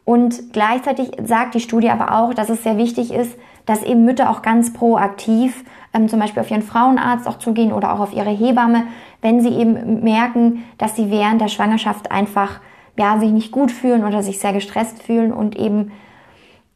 Und 0.06 0.54
gleichzeitig 0.54 1.14
sagt 1.24 1.56
die 1.56 1.60
Studie 1.60 1.90
aber 1.90 2.14
auch, 2.20 2.36
dass 2.36 2.52
es 2.52 2.62
sehr 2.62 2.78
wichtig 2.78 3.12
ist, 3.12 3.36
dass 3.66 3.82
eben 3.82 4.06
Mütter 4.06 4.30
auch 4.30 4.44
ganz 4.44 4.74
proaktiv 4.74 5.64
ähm, 5.92 6.08
zum 6.08 6.20
Beispiel 6.20 6.42
auf 6.42 6.52
ihren 6.52 6.62
Frauenarzt 6.62 7.28
auch 7.28 7.40
zugehen 7.40 7.74
oder 7.74 7.94
auch 7.96 8.00
auf 8.00 8.14
ihre 8.14 8.30
Hebamme, 8.30 8.84
wenn 9.24 9.42
sie 9.42 9.50
eben 9.50 10.04
merken, 10.04 10.66
dass 10.78 10.96
sie 10.96 11.10
während 11.10 11.42
der 11.42 11.48
Schwangerschaft 11.48 12.12
einfach 12.12 12.60
ja, 12.96 13.18
sich 13.18 13.32
nicht 13.32 13.52
gut 13.52 13.72
fühlen 13.72 14.06
oder 14.06 14.22
sich 14.22 14.38
sehr 14.38 14.54
gestresst 14.54 15.02
fühlen 15.02 15.34
und 15.34 15.56
eben 15.56 15.94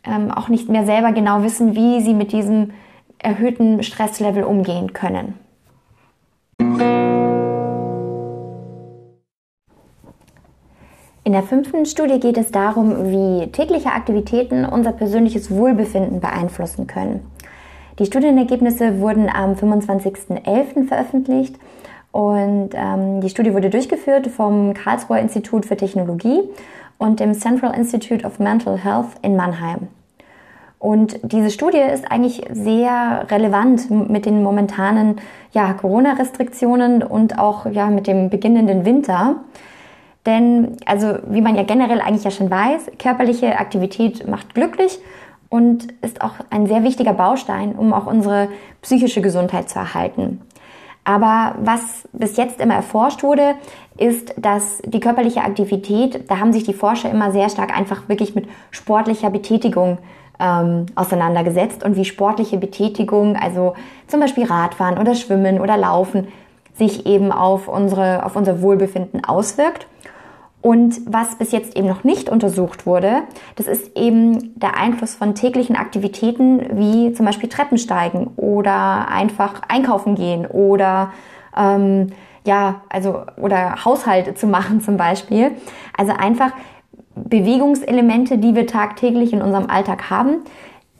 ähm, 0.04 0.32
auch 0.32 0.48
nicht 0.48 0.68
mehr 0.68 0.88
selber 0.88 1.12
genau 1.12 1.44
wissen, 1.44 1.76
wie 1.76 2.02
sie 2.02 2.16
mit 2.16 2.32
diesem 2.32 2.72
erhöhten 3.20 3.84
Stresslevel 3.84 4.44
umgehen 4.44 4.94
können. 4.94 5.36
In 11.28 11.34
der 11.34 11.44
fünften 11.44 11.86
Studie 11.86 12.22
geht 12.22 12.38
es 12.38 12.52
darum, 12.52 13.12
wie 13.12 13.48
tägliche 13.48 13.92
Aktivitäten 13.92 14.64
unser 14.64 14.94
persönliches 14.94 15.52
Wohlbefinden 15.52 16.22
beeinflussen 16.22 16.88
können. 16.88 17.30
Die 18.00 18.06
Studienergebnisse 18.06 19.02
wurden 19.02 19.28
am 19.30 19.56
25.11. 19.56 20.88
veröffentlicht 20.88 21.58
und 22.14 22.70
ähm, 22.76 23.20
die 23.20 23.28
Studie 23.28 23.54
wurde 23.54 23.70
durchgeführt 23.70 24.28
vom 24.28 24.74
Karlsruher 24.74 25.20
Institut 25.20 25.66
für 25.66 25.76
Technologie 25.76 26.44
und 26.98 27.20
dem 27.20 27.34
Central 27.34 27.76
Institute 27.76 28.26
of 28.26 28.40
Mental 28.40 28.78
Health 28.82 29.08
in 29.22 29.36
Mannheim. 29.36 29.90
Und 30.80 31.20
diese 31.24 31.50
Studie 31.50 31.82
ist 31.94 32.10
eigentlich 32.10 32.46
sehr 32.54 33.26
relevant 33.30 33.92
mit 33.92 34.26
den 34.26 34.44
momentanen 34.44 35.18
ja, 35.52 35.74
Corona-Restriktionen 35.74 37.04
und 37.04 37.38
auch 37.38 37.66
ja, 37.66 37.88
mit 37.88 38.08
dem 38.08 38.30
beginnenden 38.30 38.86
Winter. 38.86 39.42
Denn, 40.28 40.76
also 40.86 41.20
wie 41.30 41.42
man 41.42 41.56
ja 41.56 41.64
generell 41.64 42.02
eigentlich 42.02 42.26
ja 42.26 42.32
schon 42.32 42.52
weiß, 42.52 42.92
körperliche 43.00 43.58
Aktivität 43.58 44.28
macht 44.28 44.54
glücklich 44.54 45.00
und 45.50 45.88
ist 46.02 46.22
auch 46.22 46.34
ein 46.50 46.68
sehr 46.68 46.84
wichtiger 46.84 47.14
Baustein, 47.14 47.74
um 47.76 47.94
auch 47.94 48.06
unsere 48.06 48.50
psychische 48.82 49.22
Gesundheit 49.22 49.70
zu 49.70 49.80
erhalten. 49.80 50.42
Aber 51.06 51.56
was 51.64 52.10
bis 52.12 52.36
jetzt 52.36 52.60
immer 52.60 52.74
erforscht 52.74 53.24
wurde, 53.24 53.56
ist, 53.98 54.34
dass 54.38 54.82
die 54.86 55.00
körperliche 55.00 55.42
Aktivität, 55.42 56.30
da 56.30 56.40
haben 56.40 56.52
sich 56.52 56.66
die 56.66 56.74
Forscher 56.74 57.10
immer 57.10 57.32
sehr 57.32 57.50
stark 57.50 57.76
einfach 57.76 58.10
wirklich 58.10 58.36
mit 58.36 58.50
sportlicher 58.72 59.30
Betätigung 59.30 60.00
ähm, 60.38 60.88
auseinandergesetzt 60.96 61.86
und 61.86 61.96
wie 61.96 62.04
sportliche 62.04 62.58
Betätigung, 62.58 63.38
also 63.38 63.76
zum 64.08 64.20
Beispiel 64.20 64.44
Radfahren 64.44 64.98
oder 64.98 65.16
Schwimmen 65.16 65.62
oder 65.62 65.78
Laufen, 65.78 66.28
sich 66.74 67.06
eben 67.06 67.32
auf, 67.32 67.70
unsere, 67.70 68.26
auf 68.26 68.36
unser 68.36 68.62
Wohlbefinden 68.62 69.24
auswirkt. 69.24 69.88
Und 70.68 71.00
was 71.06 71.36
bis 71.36 71.54
jetzt 71.54 71.78
eben 71.78 71.88
noch 71.88 72.04
nicht 72.04 72.28
untersucht 72.28 72.86
wurde, 72.86 73.22
das 73.56 73.68
ist 73.68 73.96
eben 73.96 74.60
der 74.60 74.78
Einfluss 74.78 75.16
von 75.16 75.34
täglichen 75.34 75.78
Aktivitäten 75.78 76.78
wie 76.78 77.14
zum 77.14 77.26
Beispiel 77.26 77.48
Treppensteigen 77.48 78.28
oder 78.36 79.08
einfach 79.08 79.62
einkaufen 79.70 80.16
gehen 80.16 80.46
oder 80.46 81.14
ähm, 81.56 82.08
ja, 82.46 82.82
also 82.90 83.22
oder 83.38 83.86
Haushalt 83.86 84.38
zu 84.38 84.46
machen 84.46 84.82
zum 84.82 84.98
Beispiel. 84.98 85.52
Also 85.98 86.12
einfach 86.12 86.52
Bewegungselemente, 87.16 88.38
die 88.38 88.54
wir 88.54 88.68
tagtäglich 88.68 89.32
in 89.32 89.42
unserem 89.42 89.70
Alltag 89.70 90.10
haben, 90.10 90.40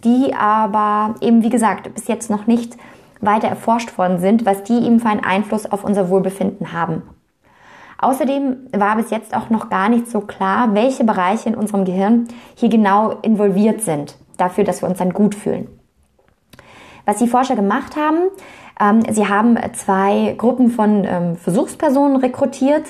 die 0.06 0.34
aber 0.34 1.16
eben 1.20 1.44
wie 1.44 1.50
gesagt 1.50 1.94
bis 1.94 2.08
jetzt 2.08 2.30
noch 2.30 2.48
nicht 2.48 2.78
weiter 3.20 3.50
erforscht 3.50 3.98
worden 3.98 4.20
sind, 4.20 4.46
was 4.46 4.64
die 4.64 4.78
eben 4.78 5.02
für 5.02 5.10
einen 5.10 5.26
Einfluss 5.26 5.66
auf 5.66 5.84
unser 5.84 6.10
Wohlbefinden 6.10 6.72
haben. 6.72 7.02
Außerdem 8.00 8.68
war 8.74 8.96
bis 8.96 9.10
jetzt 9.10 9.36
auch 9.36 9.50
noch 9.50 9.70
gar 9.70 9.90
nicht 9.90 10.10
so 10.10 10.22
klar, 10.22 10.74
welche 10.74 11.04
Bereiche 11.04 11.50
in 11.50 11.56
unserem 11.56 11.86
Gehirn 11.86 12.28
hier 12.56 12.70
genau 12.70 13.12
involviert 13.22 13.82
sind, 13.82 14.16
dafür, 14.38 14.64
dass 14.64 14.82
wir 14.82 14.90
uns 14.90 15.00
dann 15.00 15.14
gut 15.14 15.34
fühlen. 15.34 15.68
Was 17.06 17.18
die 17.18 17.28
Forscher 17.28 17.56
gemacht 17.56 17.96
haben, 17.96 18.18
ähm, 18.80 19.02
sie 19.12 19.28
haben 19.28 19.58
zwei 19.74 20.36
Gruppen 20.38 20.70
von 20.70 21.06
ähm, 21.06 21.36
Versuchspersonen 21.38 22.18
rekrutiert. 22.18 22.84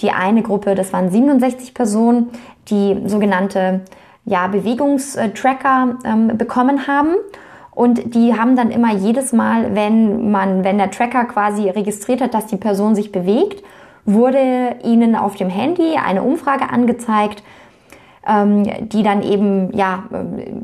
Die 0.00 0.10
eine 0.10 0.42
Gruppe, 0.42 0.74
das 0.74 0.92
waren 0.92 1.10
67 1.10 1.74
Personen, 1.74 2.30
die 2.68 3.02
sogenannte 3.06 3.82
ja, 4.24 4.46
Bewegungstracker 4.46 5.98
ähm, 6.04 6.38
bekommen 6.38 6.86
haben. 6.86 7.14
Und 7.70 8.14
die 8.14 8.36
haben 8.36 8.56
dann 8.56 8.70
immer 8.70 8.92
jedes 8.92 9.32
Mal, 9.32 9.74
wenn 9.74 10.30
man, 10.30 10.64
wenn 10.64 10.78
der 10.78 10.90
Tracker 10.90 11.24
quasi 11.26 11.70
registriert 11.70 12.20
hat, 12.20 12.34
dass 12.34 12.46
die 12.46 12.56
Person 12.56 12.96
sich 12.96 13.12
bewegt, 13.12 13.62
wurde 14.08 14.76
ihnen 14.84 15.14
auf 15.14 15.36
dem 15.36 15.50
Handy 15.50 15.96
eine 15.96 16.22
Umfrage 16.22 16.70
angezeigt, 16.70 17.42
ähm, 18.26 18.64
die 18.88 19.02
dann 19.02 19.22
eben 19.22 19.72
ja 19.76 20.04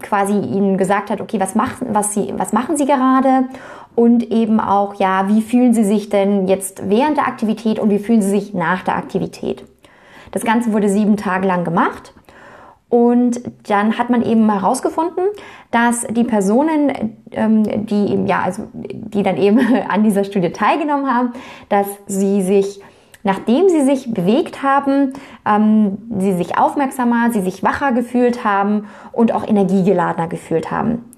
quasi 0.03 0.33
ihnen 0.33 0.79
gesagt 0.79 1.11
hat, 1.11 1.21
okay, 1.21 1.39
was 1.41 1.55
machen, 1.55 1.89
was 1.91 2.15
sie, 2.15 2.33
was 2.37 2.53
machen 2.53 2.77
sie 2.77 2.87
gerade 2.87 3.49
und 3.95 4.31
eben 4.31 4.61
auch 4.61 4.95
ja, 4.95 5.29
wie 5.29 5.43
fühlen 5.43 5.75
sie 5.75 5.85
sich 5.85 6.09
denn 6.09 6.49
jetzt 6.49 6.89
während 6.89 7.19
der 7.19 7.29
Aktivität 7.29 7.79
und 7.79 7.91
wie 7.91 7.99
fühlen 7.99 8.23
sie 8.23 8.31
sich 8.31 8.55
nach 8.55 8.83
der 8.83 8.97
Aktivität. 8.97 9.65
Das 10.33 10.45
Ganze 10.45 10.73
wurde 10.73 10.89
sieben 10.89 11.17
Tage 11.17 11.47
lang 11.47 11.65
gemacht. 11.65 12.13
Und 12.89 13.41
dann 13.69 13.99
hat 13.99 14.11
man 14.11 14.23
eben 14.23 14.49
herausgefunden, 14.51 15.25
dass 15.73 16.07
die 16.11 16.23
Personen, 16.23 17.17
ähm, 17.33 17.87
die 17.87 18.13
eben, 18.13 18.27
ja, 18.27 18.43
also 18.43 18.69
die 18.73 19.23
dann 19.23 19.37
eben 19.37 19.59
an 19.89 20.05
dieser 20.05 20.23
Studie 20.23 20.51
teilgenommen 20.51 21.13
haben, 21.13 21.33
dass 21.69 21.87
sie 22.07 22.43
sich 22.43 22.81
Nachdem 23.25 23.71
sie 23.71 23.81
sich 23.81 24.13
bewegt 24.13 24.63
haben, 24.63 25.15
ähm, 25.47 25.99
sie 26.19 26.35
sich 26.35 26.59
aufmerksamer, 26.59 27.31
sie 27.33 27.41
sich 27.41 27.63
wacher 27.63 27.93
gefühlt 27.93 28.45
haben 28.45 28.87
und 29.13 29.33
auch 29.33 29.49
energiegeladener 29.49 30.29
gefühlt 30.29 30.71
haben. 30.71 31.11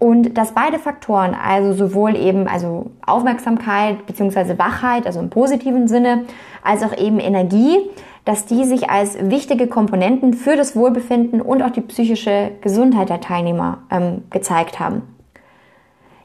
Und 0.00 0.36
dass 0.36 0.52
beide 0.52 0.78
Faktoren, 0.78 1.34
also 1.34 1.72
sowohl 1.72 2.16
eben 2.16 2.48
also 2.48 2.90
Aufmerksamkeit 3.06 4.06
bzw. 4.06 4.58
Wachheit, 4.58 5.06
also 5.06 5.20
im 5.20 5.30
positiven 5.30 5.86
Sinne, 5.88 6.24
als 6.64 6.82
auch 6.82 6.96
eben 6.96 7.20
Energie, 7.20 7.78
dass 8.24 8.46
die 8.46 8.64
sich 8.64 8.90
als 8.90 9.16
wichtige 9.20 9.68
Komponenten 9.68 10.34
für 10.34 10.56
das 10.56 10.74
Wohlbefinden 10.74 11.40
und 11.40 11.62
auch 11.62 11.70
die 11.70 11.80
psychische 11.80 12.50
Gesundheit 12.60 13.08
der 13.08 13.20
Teilnehmer 13.20 13.78
ähm, 13.90 14.24
gezeigt 14.30 14.80
haben. 14.80 15.02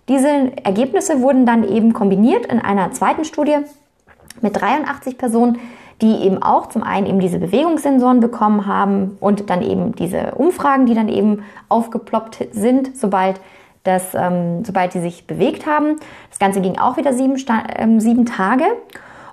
Diese 0.08 0.30
Ergebnisse 0.64 1.22
wurden 1.22 1.46
dann 1.46 1.64
eben 1.68 1.94
kombiniert 1.94 2.46
in 2.48 2.60
einer 2.60 2.92
zweiten 2.92 3.26
Studie 3.26 3.58
mit 4.42 4.60
83 4.60 5.18
Personen, 5.18 5.60
die 6.02 6.24
eben 6.24 6.44
auch 6.44 6.68
zum 6.68 6.84
einen 6.84 7.08
eben 7.08 7.20
diese 7.20 7.40
Bewegungssensoren 7.40 8.20
bekommen 8.20 8.66
haben 8.66 9.18
und 9.20 9.50
dann 9.50 9.62
eben 9.62 9.96
diese 9.96 10.36
Umfragen, 10.36 10.86
die 10.86 10.94
dann 10.94 11.10
eben 11.10 11.44
aufgeploppt 11.70 12.50
sind, 12.52 12.98
sobald 12.98 13.40
das, 13.84 14.14
ähm, 14.14 14.66
sobald 14.66 14.94
die 14.94 15.00
sich 15.00 15.28
bewegt 15.28 15.66
haben. 15.66 15.96
Das 16.30 16.40
Ganze 16.40 16.60
ging 16.60 16.78
auch 16.78 16.98
wieder 16.98 17.14
sieben, 17.14 17.36
ähm, 17.78 18.00
sieben 18.00 18.26
Tage. 18.26 18.66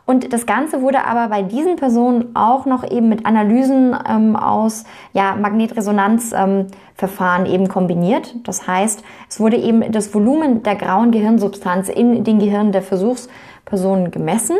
Und 0.04 0.32
das 0.32 0.46
Ganze 0.46 0.82
wurde 0.82 1.04
aber 1.04 1.28
bei 1.28 1.42
diesen 1.42 1.76
Personen 1.76 2.34
auch 2.34 2.66
noch 2.66 2.88
eben 2.88 3.08
mit 3.08 3.24
Analysen 3.24 3.96
ähm, 4.08 4.36
aus 4.36 4.84
ja, 5.12 5.36
Magnetresonanzverfahren 5.36 7.46
ähm, 7.46 7.52
eben 7.52 7.68
kombiniert. 7.68 8.34
Das 8.44 8.66
heißt, 8.66 9.02
es 9.28 9.40
wurde 9.40 9.56
eben 9.56 9.92
das 9.92 10.12
Volumen 10.12 10.64
der 10.64 10.74
grauen 10.74 11.12
Gehirnsubstanz 11.12 11.88
in 11.88 12.24
den 12.24 12.40
Gehirnen 12.40 12.72
der 12.72 12.82
Versuchspersonen 12.82 14.10
gemessen. 14.10 14.56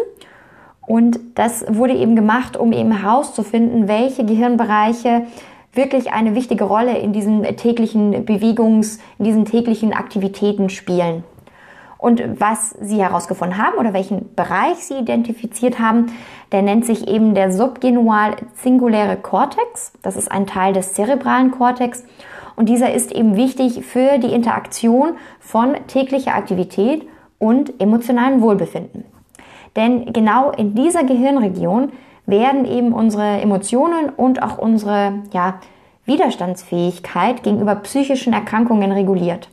Und 0.87 1.21
das 1.37 1.65
wurde 1.69 1.95
eben 1.95 2.17
gemacht, 2.17 2.57
um 2.57 2.73
eben 2.73 2.93
herauszufinden, 2.93 3.89
welche 3.89 4.25
Gehirnbereiche 4.25 5.27
wirklich 5.73 6.13
eine 6.13 6.35
wichtige 6.35 6.65
Rolle 6.65 6.99
in 6.99 7.13
diesen 7.13 7.43
täglichen 7.57 8.27
Bewegungs-, 8.27 8.99
in 9.19 9.25
diesen 9.25 9.45
täglichen 9.45 9.93
Aktivitäten 9.93 10.69
spielen. 10.69 11.25
Und 12.03 12.41
was 12.41 12.71
sie 12.81 13.01
herausgefunden 13.01 13.59
haben 13.59 13.79
oder 13.79 13.93
welchen 13.93 14.35
Bereich 14.35 14.79
sie 14.79 14.99
identifiziert 14.99 15.79
haben, 15.79 16.07
der 16.51 16.63
nennt 16.63 16.85
sich 16.85 17.07
eben 17.07 17.35
der 17.35 17.53
subgenual-singuläre 17.53 19.17
Kortex. 19.17 19.93
Das 20.03 20.17
ist 20.17 20.31
ein 20.31 20.49
Teil 20.49 20.73
des 20.73 20.95
zerebralen 20.95 21.53
Kortex. 21.53 22.05
Und 22.57 22.69
dieser 22.69 22.93
ist 22.93 23.13
eben 23.13 23.37
wichtig 23.37 23.85
für 23.85 24.19
die 24.19 24.33
Interaktion 24.33 25.15
von 25.39 25.75
täglicher 25.87 26.35
Aktivität 26.35 27.07
und 27.39 27.81
emotionalem 27.81 28.43
Wohlbefinden. 28.43 29.12
Denn 29.77 30.13
genau 30.13 30.51
in 30.51 30.75
dieser 30.75 31.05
Gehirnregion 31.05 31.93
werden 32.27 32.65
eben 32.65 32.93
unsere 32.93 33.41
Emotionen 33.41 34.11
und 34.11 34.43
auch 34.43 34.59
unsere 34.59 35.15
ja, 35.33 35.61
Widerstandsfähigkeit 36.05 37.43
gegenüber 37.43 37.75
psychischen 37.77 38.33
Erkrankungen 38.33 38.93
reguliert. 38.93 39.49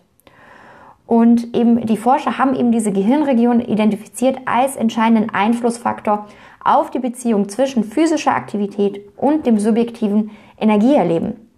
Und 1.08 1.56
eben 1.56 1.86
die 1.88 1.98
Forscher 1.98 2.38
haben 2.38 2.56
eben 2.56 2.72
diese 2.72 2.92
Gehirnregion 2.92 3.62
identifiziert 3.62 4.38
als 4.46 4.76
entscheidenden 4.76 5.32
Einflussfaktor 5.32 6.28
auf 6.64 6.92
die 6.92 7.00
Beziehung 7.00 7.50
zwischen 7.50 7.84
physischer 7.84 8.36
Aktivität 8.36 9.02
und 9.18 9.48
dem 9.48 9.58
subjektiven 9.58 10.30
Energieerleben. 10.60 11.50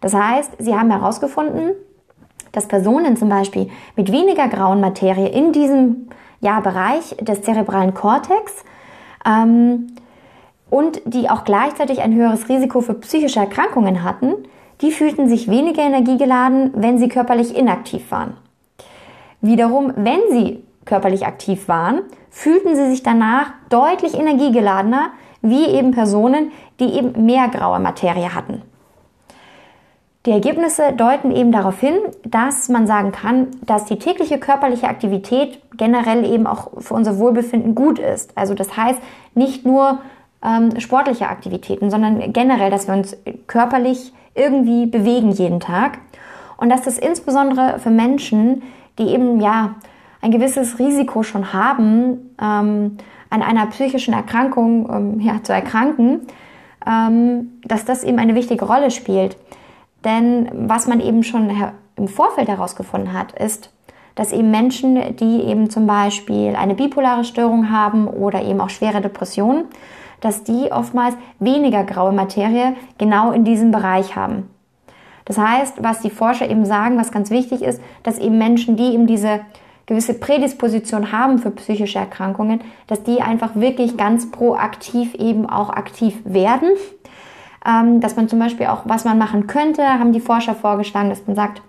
Das 0.00 0.12
heißt, 0.12 0.54
sie 0.58 0.74
haben 0.74 0.90
herausgefunden, 0.90 1.72
dass 2.50 2.66
Personen 2.66 3.16
zum 3.16 3.28
Beispiel 3.28 3.68
mit 3.94 4.10
weniger 4.10 4.48
grauen 4.48 4.80
Materie 4.80 5.28
in 5.28 5.52
diesem 5.52 6.08
ja, 6.40 6.60
Bereich 6.60 7.16
des 7.20 7.42
zerebralen 7.42 7.94
Kortex 7.94 8.64
ähm, 9.26 9.88
und 10.70 11.00
die 11.04 11.30
auch 11.30 11.44
gleichzeitig 11.44 12.00
ein 12.00 12.14
höheres 12.14 12.48
Risiko 12.48 12.80
für 12.80 12.94
psychische 12.94 13.40
Erkrankungen 13.40 14.02
hatten, 14.02 14.34
die 14.80 14.90
fühlten 14.90 15.28
sich 15.28 15.48
weniger 15.48 15.82
energiegeladen, 15.82 16.72
wenn 16.74 16.98
sie 16.98 17.08
körperlich 17.08 17.56
inaktiv 17.56 18.10
waren. 18.10 18.36
Wiederum, 19.40 19.92
wenn 19.96 20.20
sie 20.30 20.62
körperlich 20.84 21.26
aktiv 21.26 21.68
waren, 21.68 22.02
fühlten 22.30 22.76
sie 22.76 22.90
sich 22.90 23.02
danach 23.02 23.52
deutlich 23.70 24.14
energiegeladener, 24.14 25.10
wie 25.42 25.64
eben 25.64 25.92
Personen, 25.92 26.52
die 26.80 26.94
eben 26.94 27.24
mehr 27.24 27.48
graue 27.48 27.80
Materie 27.80 28.34
hatten. 28.34 28.62
Die 30.26 30.32
Ergebnisse 30.32 30.92
deuten 30.92 31.30
eben 31.30 31.52
darauf 31.52 31.78
hin, 31.78 31.94
dass 32.24 32.68
man 32.68 32.88
sagen 32.88 33.12
kann, 33.12 33.46
dass 33.64 33.84
die 33.84 33.98
tägliche 33.98 34.38
körperliche 34.38 34.88
Aktivität 34.88 35.60
generell 35.76 36.24
eben 36.24 36.48
auch 36.48 36.68
für 36.80 36.94
unser 36.94 37.18
Wohlbefinden 37.18 37.76
gut 37.76 38.00
ist. 38.00 38.36
Also 38.36 38.54
das 38.54 38.76
heißt 38.76 39.00
nicht 39.34 39.64
nur 39.64 40.00
ähm, 40.42 40.80
sportliche 40.80 41.28
Aktivitäten, 41.28 41.90
sondern 41.90 42.32
generell, 42.32 42.70
dass 42.70 42.88
wir 42.88 42.94
uns 42.94 43.16
körperlich 43.46 44.12
irgendwie 44.34 44.86
bewegen 44.86 45.30
jeden 45.30 45.60
Tag. 45.60 45.98
Und 46.56 46.70
dass 46.70 46.82
das 46.82 46.98
insbesondere 46.98 47.78
für 47.78 47.90
Menschen, 47.90 48.62
die 48.98 49.08
eben 49.08 49.40
ja 49.40 49.76
ein 50.20 50.32
gewisses 50.32 50.80
Risiko 50.80 51.22
schon 51.22 51.52
haben, 51.52 52.34
ähm, 52.42 52.96
an 53.30 53.42
einer 53.42 53.66
psychischen 53.66 54.12
Erkrankung 54.12 54.88
ähm, 54.90 55.20
ja, 55.20 55.40
zu 55.44 55.52
erkranken, 55.52 56.22
ähm, 56.84 57.60
dass 57.64 57.84
das 57.84 58.02
eben 58.02 58.18
eine 58.18 58.34
wichtige 58.34 58.64
Rolle 58.64 58.90
spielt. 58.90 59.36
Denn 60.06 60.48
was 60.52 60.86
man 60.86 61.00
eben 61.00 61.24
schon 61.24 61.50
im 61.96 62.08
Vorfeld 62.08 62.48
herausgefunden 62.48 63.12
hat, 63.12 63.32
ist, 63.32 63.72
dass 64.14 64.32
eben 64.32 64.50
Menschen, 64.50 65.16
die 65.16 65.42
eben 65.42 65.68
zum 65.68 65.86
Beispiel 65.86 66.54
eine 66.54 66.74
bipolare 66.74 67.24
Störung 67.24 67.70
haben 67.70 68.06
oder 68.06 68.42
eben 68.42 68.60
auch 68.60 68.70
schwere 68.70 69.00
Depressionen, 69.00 69.64
dass 70.20 70.44
die 70.44 70.70
oftmals 70.70 71.16
weniger 71.40 71.82
graue 71.82 72.12
Materie 72.12 72.74
genau 72.98 73.32
in 73.32 73.44
diesem 73.44 73.72
Bereich 73.72 74.14
haben. 74.14 74.48
Das 75.24 75.38
heißt, 75.38 75.82
was 75.82 76.00
die 76.00 76.10
Forscher 76.10 76.48
eben 76.48 76.64
sagen, 76.64 76.98
was 76.98 77.10
ganz 77.10 77.30
wichtig 77.30 77.62
ist, 77.62 77.82
dass 78.04 78.18
eben 78.18 78.38
Menschen, 78.38 78.76
die 78.76 78.94
eben 78.94 79.08
diese 79.08 79.40
gewisse 79.86 80.14
Prädisposition 80.14 81.10
haben 81.10 81.38
für 81.38 81.50
psychische 81.50 81.98
Erkrankungen, 81.98 82.60
dass 82.86 83.02
die 83.02 83.22
einfach 83.22 83.56
wirklich 83.56 83.96
ganz 83.96 84.30
proaktiv 84.30 85.14
eben 85.14 85.50
auch 85.50 85.70
aktiv 85.70 86.14
werden. 86.24 86.70
Ähm, 87.64 88.00
dass 88.00 88.16
man 88.16 88.28
zum 88.28 88.38
Beispiel 88.38 88.66
auch, 88.66 88.82
was 88.84 89.04
man 89.04 89.18
machen 89.18 89.46
könnte, 89.46 89.84
haben 89.84 90.12
die 90.12 90.20
Forscher 90.20 90.54
vorgeschlagen, 90.54 91.08
dass 91.08 91.26
man 91.26 91.36
sagt, 91.36 91.62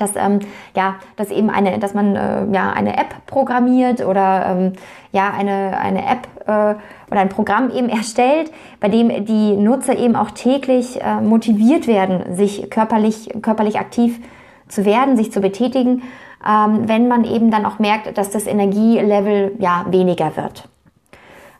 dass 0.00 0.16
ähm, 0.16 0.40
ja, 0.74 0.96
dass 1.16 1.30
eben 1.30 1.50
eine, 1.50 1.78
dass 1.78 1.94
man 1.94 2.16
äh, 2.16 2.46
ja 2.52 2.72
eine 2.72 2.96
App 2.96 3.14
programmiert 3.26 4.04
oder 4.04 4.46
ähm, 4.46 4.72
ja 5.12 5.30
eine 5.30 5.78
eine 5.78 6.06
App 6.06 6.28
äh, 6.46 6.74
oder 7.10 7.20
ein 7.20 7.28
Programm 7.28 7.70
eben 7.70 7.88
erstellt, 7.88 8.50
bei 8.80 8.88
dem 8.88 9.26
die 9.26 9.56
Nutzer 9.56 9.98
eben 9.98 10.16
auch 10.16 10.30
täglich 10.30 11.00
äh, 11.02 11.20
motiviert 11.20 11.86
werden, 11.86 12.34
sich 12.34 12.70
körperlich 12.70 13.30
körperlich 13.42 13.78
aktiv 13.78 14.20
zu 14.68 14.84
werden, 14.84 15.16
sich 15.16 15.32
zu 15.32 15.40
betätigen, 15.40 16.02
ähm, 16.46 16.88
wenn 16.88 17.08
man 17.08 17.24
eben 17.24 17.50
dann 17.50 17.66
auch 17.66 17.78
merkt, 17.78 18.16
dass 18.16 18.30
das 18.30 18.46
Energielevel 18.46 19.56
ja 19.58 19.84
weniger 19.90 20.36
wird. 20.36 20.69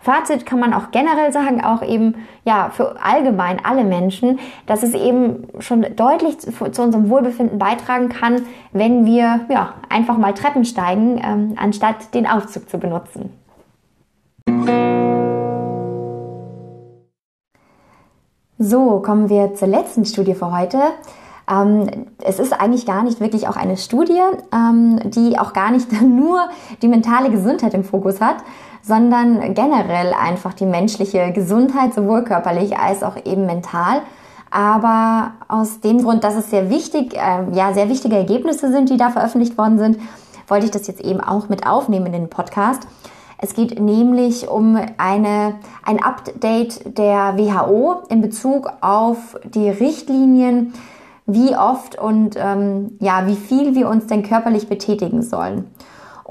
Fazit 0.03 0.47
kann 0.47 0.59
man 0.59 0.73
auch 0.73 0.91
generell 0.93 1.31
sagen, 1.31 1.63
auch 1.63 1.83
eben 1.83 2.15
ja 2.45 2.71
für 2.71 2.97
allgemein 3.05 3.63
alle 3.63 3.85
Menschen, 3.85 4.39
dass 4.67 4.83
es 4.83 4.95
eben 4.95 5.47
schon 5.59 5.85
deutlich 5.95 6.39
zu, 6.39 6.51
zu 6.51 6.83
unserem 6.83 7.11
Wohlbefinden 7.11 7.59
beitragen 7.59 8.09
kann, 8.09 8.47
wenn 8.73 9.05
wir 9.05 9.41
ja 9.51 9.75
einfach 9.91 10.17
mal 10.17 10.33
Treppen 10.33 10.65
steigen, 10.65 11.21
ähm, 11.23 11.55
anstatt 11.57 12.15
den 12.15 12.27
Aufzug 12.27 12.71
zu 12.71 12.79
benutzen. 12.79 13.31
So, 18.59 19.01
kommen 19.01 19.29
wir 19.29 19.55
zur 19.55 19.69
letzten 19.69 20.07
Studie 20.07 20.35
für 20.35 20.51
heute. 20.51 20.79
Ähm, 21.51 22.07
es 22.23 22.39
ist 22.39 22.53
eigentlich 22.53 22.87
gar 22.87 23.03
nicht 23.03 23.21
wirklich 23.21 23.49
auch 23.49 23.57
eine 23.57 23.77
Studie, 23.77 24.21
ähm, 24.53 24.99
die 25.11 25.39
auch 25.39 25.53
gar 25.53 25.71
nicht 25.71 25.93
nur 26.03 26.49
die 26.81 26.89
mentale 26.89 27.31
Gesundheit 27.31 27.75
im 27.75 27.85
Fokus 27.85 28.21
hat, 28.21 28.37
sondern 28.83 29.55
generell 29.55 30.13
einfach 30.13 30.55
die 30.55 30.67
menschliche 30.67 31.33
Gesundheit, 31.33 31.95
sowohl 31.95 32.25
körperlich 32.25 32.79
als 32.79 33.03
auch 33.03 33.17
eben 33.25 33.47
mental. 33.47 34.03
Aber 34.51 35.33
aus 35.49 35.81
dem 35.81 36.03
Grund, 36.03 36.25
dass 36.25 36.35
es 36.35 36.51
sehr 36.51 36.71
wichtig, 36.71 37.15
äh, 37.15 37.45
ja, 37.53 37.73
sehr 37.73 37.89
wichtige 37.89 38.17
Ergebnisse 38.17 38.73
sind, 38.73 38.91
die 38.91 38.97
da 38.97 39.11
veröffentlicht 39.11 39.57
worden 39.57 39.79
sind, 39.79 39.99
wollte 40.49 40.65
ich 40.65 40.73
das 40.73 40.87
jetzt 40.89 41.01
eben 41.01 41.21
auch 41.21 41.49
mit 41.49 41.67
aufnehmen 41.67 42.07
in 42.07 42.13
den 42.13 42.31
Podcast. 42.31 42.83
Es 43.39 43.55
geht 43.55 43.81
nämlich 43.81 44.49
um 44.49 44.79
eine, 44.99 45.55
ein 45.85 46.03
Update 46.03 46.99
der 46.99 47.39
WHO 47.39 48.03
in 48.09 48.21
Bezug 48.21 48.71
auf 48.81 49.39
die 49.45 49.71
Richtlinien, 49.71 50.75
wie 51.27 51.57
oft 51.57 51.99
und 51.99 52.37
ähm, 52.37 52.99
ja, 53.01 53.27
wie 53.27 53.37
viel 53.37 53.75
wir 53.75 53.89
uns 53.89 54.09
denn 54.09 54.25
körperlich 54.25 54.69
betätigen 54.69 55.23
sollen. 55.23 55.71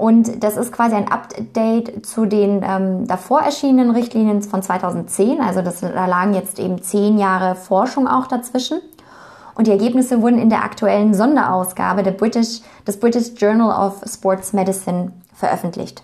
Und 0.00 0.42
das 0.42 0.56
ist 0.56 0.72
quasi 0.72 0.94
ein 0.96 1.12
Update 1.12 2.06
zu 2.06 2.24
den 2.24 2.62
ähm, 2.66 3.06
davor 3.06 3.42
erschienenen 3.42 3.90
Richtlinien 3.90 4.40
von 4.40 4.62
2010. 4.62 5.42
Also 5.42 5.60
das, 5.60 5.80
da 5.80 6.06
lagen 6.06 6.32
jetzt 6.32 6.58
eben 6.58 6.80
zehn 6.80 7.18
Jahre 7.18 7.54
Forschung 7.54 8.08
auch 8.08 8.26
dazwischen. 8.26 8.80
Und 9.54 9.66
die 9.66 9.72
Ergebnisse 9.72 10.22
wurden 10.22 10.38
in 10.38 10.48
der 10.48 10.64
aktuellen 10.64 11.12
Sonderausgabe 11.12 12.02
der 12.02 12.12
British, 12.12 12.62
des 12.86 12.98
British 12.98 13.32
Journal 13.36 13.88
of 13.88 14.02
Sports 14.10 14.54
Medicine 14.54 15.12
veröffentlicht. 15.34 16.02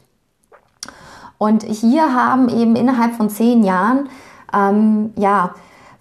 Und 1.39 1.63
hier 1.63 2.15
haben 2.15 2.51
eben 2.51 2.77
innerhalb 2.77 3.15
von 3.15 3.31
zehn 3.31 3.65
Jahren 3.65 4.11
ähm, 4.53 5.15
ja, 5.17 5.55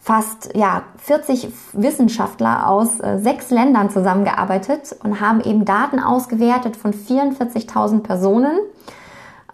fast 0.06 0.52
ja, 0.56 0.84
40 0.98 1.52
Wissenschaftler 1.74 2.70
aus 2.70 3.00
äh, 3.00 3.18
sechs 3.18 3.50
Ländern 3.50 3.90
zusammengearbeitet 3.90 4.96
und 5.04 5.20
haben 5.20 5.42
eben 5.42 5.66
Daten 5.66 6.00
ausgewertet 6.00 6.78
von 6.78 6.94
44.000 6.94 8.02
Personen 8.02 8.60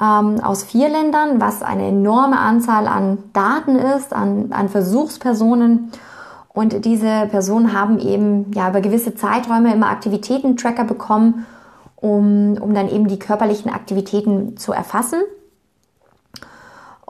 ähm, 0.02 0.42
aus 0.44 0.64
vier 0.64 0.90
Ländern, 0.90 1.40
was 1.40 1.64
eine 1.64 1.88
enorme 1.88 2.38
Anzahl 2.38 2.88
an 2.88 3.20
Daten 3.32 3.78
ist, 3.78 4.12
an, 4.12 4.48
an 4.52 4.68
Versuchspersonen. 4.68 5.94
Und 6.50 6.84
diese 6.84 7.28
Personen 7.28 7.72
haben 7.72 8.00
eben 8.00 8.52
ja 8.52 8.72
über 8.72 8.82
gewisse 8.82 9.16
Zeiträume 9.16 9.74
immer 9.74 9.90
Aktivitätentracker 9.90 10.84
bekommen, 10.84 11.46
um, 11.96 12.58
um 12.60 12.74
dann 12.74 12.90
eben 12.90 13.08
die 13.08 13.20
körperlichen 13.20 13.72
Aktivitäten 13.72 14.58
zu 14.58 14.74
erfassen. 14.74 15.22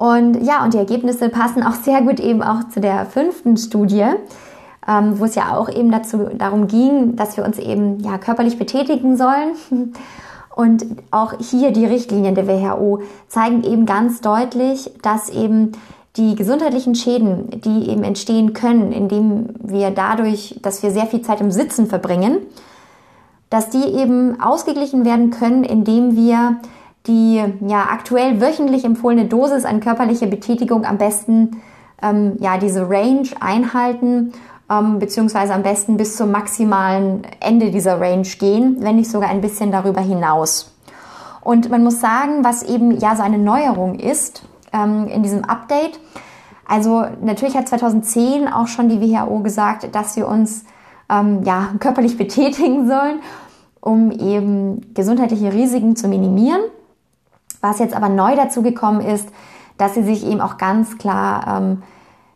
Und 0.01 0.41
ja, 0.43 0.63
und 0.63 0.73
die 0.73 0.79
Ergebnisse 0.79 1.29
passen 1.29 1.61
auch 1.61 1.75
sehr 1.75 2.01
gut 2.01 2.19
eben 2.19 2.41
auch 2.41 2.67
zu 2.69 2.79
der 2.81 3.05
fünften 3.05 3.55
Studie, 3.55 4.07
ähm, 4.87 5.19
wo 5.19 5.25
es 5.25 5.35
ja 5.35 5.55
auch 5.55 5.69
eben 5.69 5.91
dazu, 5.91 6.27
darum 6.39 6.65
ging, 6.65 7.15
dass 7.15 7.37
wir 7.37 7.45
uns 7.45 7.59
eben 7.59 7.99
ja 7.99 8.17
körperlich 8.17 8.57
betätigen 8.57 9.15
sollen. 9.15 9.53
Und 10.55 10.87
auch 11.11 11.33
hier 11.39 11.71
die 11.71 11.85
Richtlinien 11.85 12.33
der 12.33 12.47
WHO 12.47 13.03
zeigen 13.27 13.63
eben 13.63 13.85
ganz 13.85 14.21
deutlich, 14.21 14.91
dass 15.03 15.29
eben 15.29 15.73
die 16.17 16.33
gesundheitlichen 16.33 16.95
Schäden, 16.95 17.61
die 17.61 17.87
eben 17.87 18.03
entstehen 18.03 18.53
können, 18.53 18.91
indem 18.91 19.49
wir 19.61 19.91
dadurch, 19.91 20.57
dass 20.63 20.81
wir 20.81 20.89
sehr 20.89 21.05
viel 21.05 21.21
Zeit 21.21 21.41
im 21.41 21.51
Sitzen 21.51 21.85
verbringen, 21.85 22.39
dass 23.51 23.69
die 23.69 23.83
eben 23.83 24.41
ausgeglichen 24.41 25.05
werden 25.05 25.29
können, 25.29 25.63
indem 25.63 26.15
wir 26.15 26.57
die 27.07 27.43
ja 27.67 27.87
aktuell 27.89 28.39
wöchentlich 28.41 28.85
empfohlene 28.85 29.25
Dosis 29.25 29.65
an 29.65 29.79
körperlicher 29.79 30.27
Betätigung 30.27 30.85
am 30.85 30.97
besten 30.97 31.61
ähm, 32.01 32.37
ja 32.39 32.57
diese 32.57 32.89
Range 32.89 33.27
einhalten 33.39 34.33
ähm, 34.71 34.99
beziehungsweise 34.99 35.53
am 35.53 35.63
besten 35.63 35.97
bis 35.97 36.15
zum 36.15 36.31
maximalen 36.31 37.23
Ende 37.39 37.71
dieser 37.71 37.99
Range 37.99 38.27
gehen, 38.39 38.77
wenn 38.79 38.95
nicht 38.95 39.11
sogar 39.11 39.29
ein 39.29 39.41
bisschen 39.41 39.71
darüber 39.71 40.01
hinaus. 40.01 40.71
Und 41.41 41.69
man 41.69 41.83
muss 41.83 41.99
sagen, 41.99 42.43
was 42.43 42.63
eben 42.63 42.97
ja 42.99 43.15
so 43.15 43.23
eine 43.23 43.37
Neuerung 43.37 43.95
ist 43.99 44.43
ähm, 44.71 45.07
in 45.07 45.23
diesem 45.23 45.43
Update. 45.43 45.99
Also 46.67 47.05
natürlich 47.21 47.55
hat 47.55 47.67
2010 47.67 48.47
auch 48.47 48.67
schon 48.67 48.87
die 48.87 49.01
WHO 49.01 49.39
gesagt, 49.39 49.93
dass 49.93 50.15
wir 50.15 50.27
uns 50.27 50.63
ähm, 51.09 51.43
ja 51.43 51.69
körperlich 51.79 52.17
betätigen 52.17 52.87
sollen, 52.87 53.19
um 53.81 54.11
eben 54.11 54.93
gesundheitliche 54.93 55.51
Risiken 55.51 55.95
zu 55.95 56.07
minimieren. 56.07 56.61
Was 57.61 57.79
jetzt 57.79 57.95
aber 57.95 58.09
neu 58.09 58.35
dazu 58.35 58.61
gekommen 58.61 59.01
ist, 59.01 59.29
dass 59.77 59.93
sie 59.93 60.03
sich 60.03 60.25
eben 60.25 60.41
auch 60.41 60.57
ganz 60.57 60.97
klar 60.97 61.61
ähm, 61.61 61.83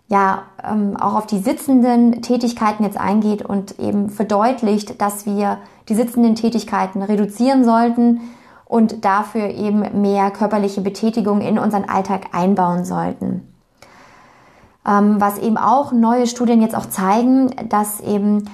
ja 0.07 0.43
ähm, 0.63 0.97
auch 0.97 1.15
auf 1.15 1.25
die 1.25 1.39
sitzenden 1.39 2.21
Tätigkeiten 2.21 2.83
jetzt 2.83 2.99
eingeht 2.99 3.43
und 3.43 3.79
eben 3.79 4.09
verdeutlicht, 4.09 5.01
dass 5.01 5.25
wir 5.25 5.57
die 5.89 5.95
sitzenden 5.95 6.35
Tätigkeiten 6.35 7.01
reduzieren 7.01 7.63
sollten 7.63 8.21
und 8.65 9.05
dafür 9.05 9.49
eben 9.49 10.01
mehr 10.01 10.31
körperliche 10.31 10.81
Betätigung 10.81 11.41
in 11.41 11.59
unseren 11.59 11.87
Alltag 11.87 12.27
einbauen 12.33 12.85
sollten. 12.85 13.47
Ähm, 14.87 15.19
was 15.19 15.39
eben 15.39 15.57
auch 15.57 15.91
neue 15.91 16.27
Studien 16.27 16.61
jetzt 16.61 16.75
auch 16.75 16.87
zeigen, 16.87 17.51
dass 17.69 17.99
eben 18.01 18.45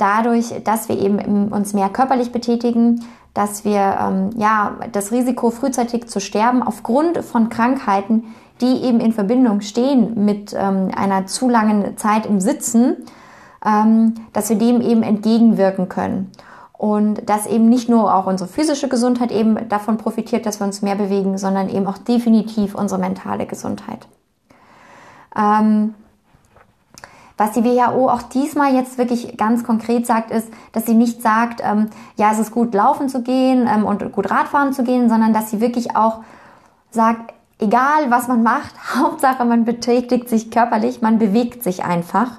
dadurch, 0.00 0.54
dass 0.64 0.88
wir 0.88 0.98
eben 0.98 1.48
uns 1.48 1.72
mehr 1.72 1.88
körperlich 1.88 2.32
betätigen, 2.32 3.04
dass 3.34 3.64
wir 3.64 3.98
ähm, 4.00 4.30
ja 4.36 4.76
das 4.92 5.12
Risiko 5.12 5.50
frühzeitig 5.50 6.08
zu 6.08 6.20
sterben 6.20 6.62
aufgrund 6.62 7.18
von 7.18 7.48
Krankheiten, 7.48 8.34
die 8.60 8.82
eben 8.82 9.00
in 9.00 9.12
Verbindung 9.12 9.60
stehen 9.60 10.24
mit 10.24 10.54
ähm, 10.56 10.90
einer 10.94 11.26
zu 11.26 11.48
langen 11.48 11.96
Zeit 11.96 12.26
im 12.26 12.40
Sitzen, 12.40 12.96
ähm, 13.64 14.14
dass 14.32 14.50
wir 14.50 14.56
dem 14.56 14.80
eben 14.80 15.02
entgegenwirken 15.02 15.88
können. 15.88 16.30
Und 16.72 17.28
dass 17.28 17.46
eben 17.46 17.68
nicht 17.68 17.90
nur 17.90 18.14
auch 18.14 18.26
unsere 18.26 18.48
physische 18.48 18.88
Gesundheit 18.88 19.30
eben 19.30 19.68
davon 19.68 19.98
profitiert, 19.98 20.46
dass 20.46 20.60
wir 20.60 20.66
uns 20.66 20.80
mehr 20.80 20.94
bewegen, 20.94 21.36
sondern 21.36 21.68
eben 21.68 21.86
auch 21.86 21.98
definitiv 21.98 22.74
unsere 22.74 22.98
mentale 22.98 23.44
Gesundheit. 23.44 24.08
Ähm, 25.36 25.94
was 27.40 27.52
die 27.52 27.64
WHO 27.64 28.10
auch 28.10 28.20
diesmal 28.20 28.74
jetzt 28.74 28.98
wirklich 28.98 29.38
ganz 29.38 29.64
konkret 29.64 30.06
sagt, 30.06 30.30
ist, 30.30 30.48
dass 30.72 30.84
sie 30.84 30.92
nicht 30.92 31.22
sagt, 31.22 31.62
ähm, 31.64 31.88
ja, 32.16 32.30
es 32.32 32.38
ist 32.38 32.50
gut 32.50 32.74
laufen 32.74 33.08
zu 33.08 33.22
gehen 33.22 33.66
ähm, 33.66 33.86
und 33.86 34.12
gut 34.12 34.30
Radfahren 34.30 34.74
zu 34.74 34.82
gehen, 34.82 35.08
sondern 35.08 35.32
dass 35.32 35.48
sie 35.48 35.58
wirklich 35.62 35.96
auch 35.96 36.18
sagt, 36.90 37.32
egal 37.58 38.10
was 38.10 38.28
man 38.28 38.42
macht, 38.42 38.74
Hauptsache 38.94 39.46
man 39.46 39.64
betätigt 39.64 40.28
sich 40.28 40.50
körperlich, 40.50 41.00
man 41.00 41.18
bewegt 41.18 41.62
sich 41.62 41.82
einfach. 41.82 42.32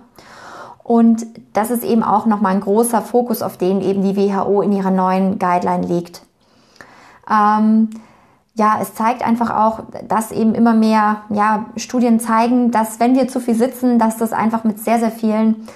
Und 0.83 1.25
das 1.53 1.71
ist 1.71 1.83
eben 1.83 2.03
auch 2.03 2.27
nochmal 2.27 2.53
ein 2.53 2.61
großer 2.61 3.01
Fokus, 3.01 3.41
auf 3.41 3.57
den 3.57 3.81
eben 3.81 4.03
die 4.03 4.15
WHO 4.15 4.61
in 4.61 4.71
ihrer 4.71 4.91
neuen 4.91 5.39
Guideline 5.39 5.87
legt. 5.87 6.21
Ähm, 7.27 7.89
ja, 8.53 8.79
es 8.81 8.93
zeigt 8.93 9.25
einfach 9.25 9.49
auch, 9.49 9.83
dass 10.07 10.31
eben 10.31 10.53
immer 10.55 10.73
mehr 10.73 11.21
ja, 11.29 11.67
Studien 11.77 12.19
zeigen, 12.19 12.71
dass 12.71 12.99
wenn 12.99 13.15
wir 13.15 13.27
zu 13.27 13.39
viel 13.39 13.55
sitzen, 13.55 13.97
dass 13.97 14.17
das 14.17 14.33
einfach 14.33 14.63
mit 14.63 14.79
sehr, 14.79 14.99
sehr 14.99 15.11
vielen, 15.11 15.67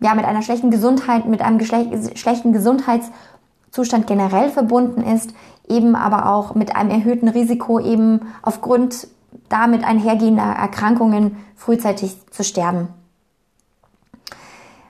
ja, 0.00 0.14
mit 0.14 0.24
einer 0.24 0.42
schlechten 0.42 0.70
Gesundheit, 0.70 1.26
mit 1.26 1.40
einem 1.40 1.58
schlechten 1.60 2.52
Gesundheitszustand 2.52 4.06
generell 4.06 4.50
verbunden 4.50 5.02
ist, 5.02 5.32
eben 5.68 5.96
aber 5.96 6.30
auch 6.32 6.54
mit 6.54 6.76
einem 6.76 6.90
erhöhten 6.90 7.28
Risiko 7.28 7.80
eben 7.80 8.20
aufgrund 8.42 9.08
damit 9.48 9.84
einhergehender 9.84 10.42
Erkrankungen 10.42 11.36
frühzeitig 11.56 12.16
zu 12.30 12.44
sterben. 12.44 12.88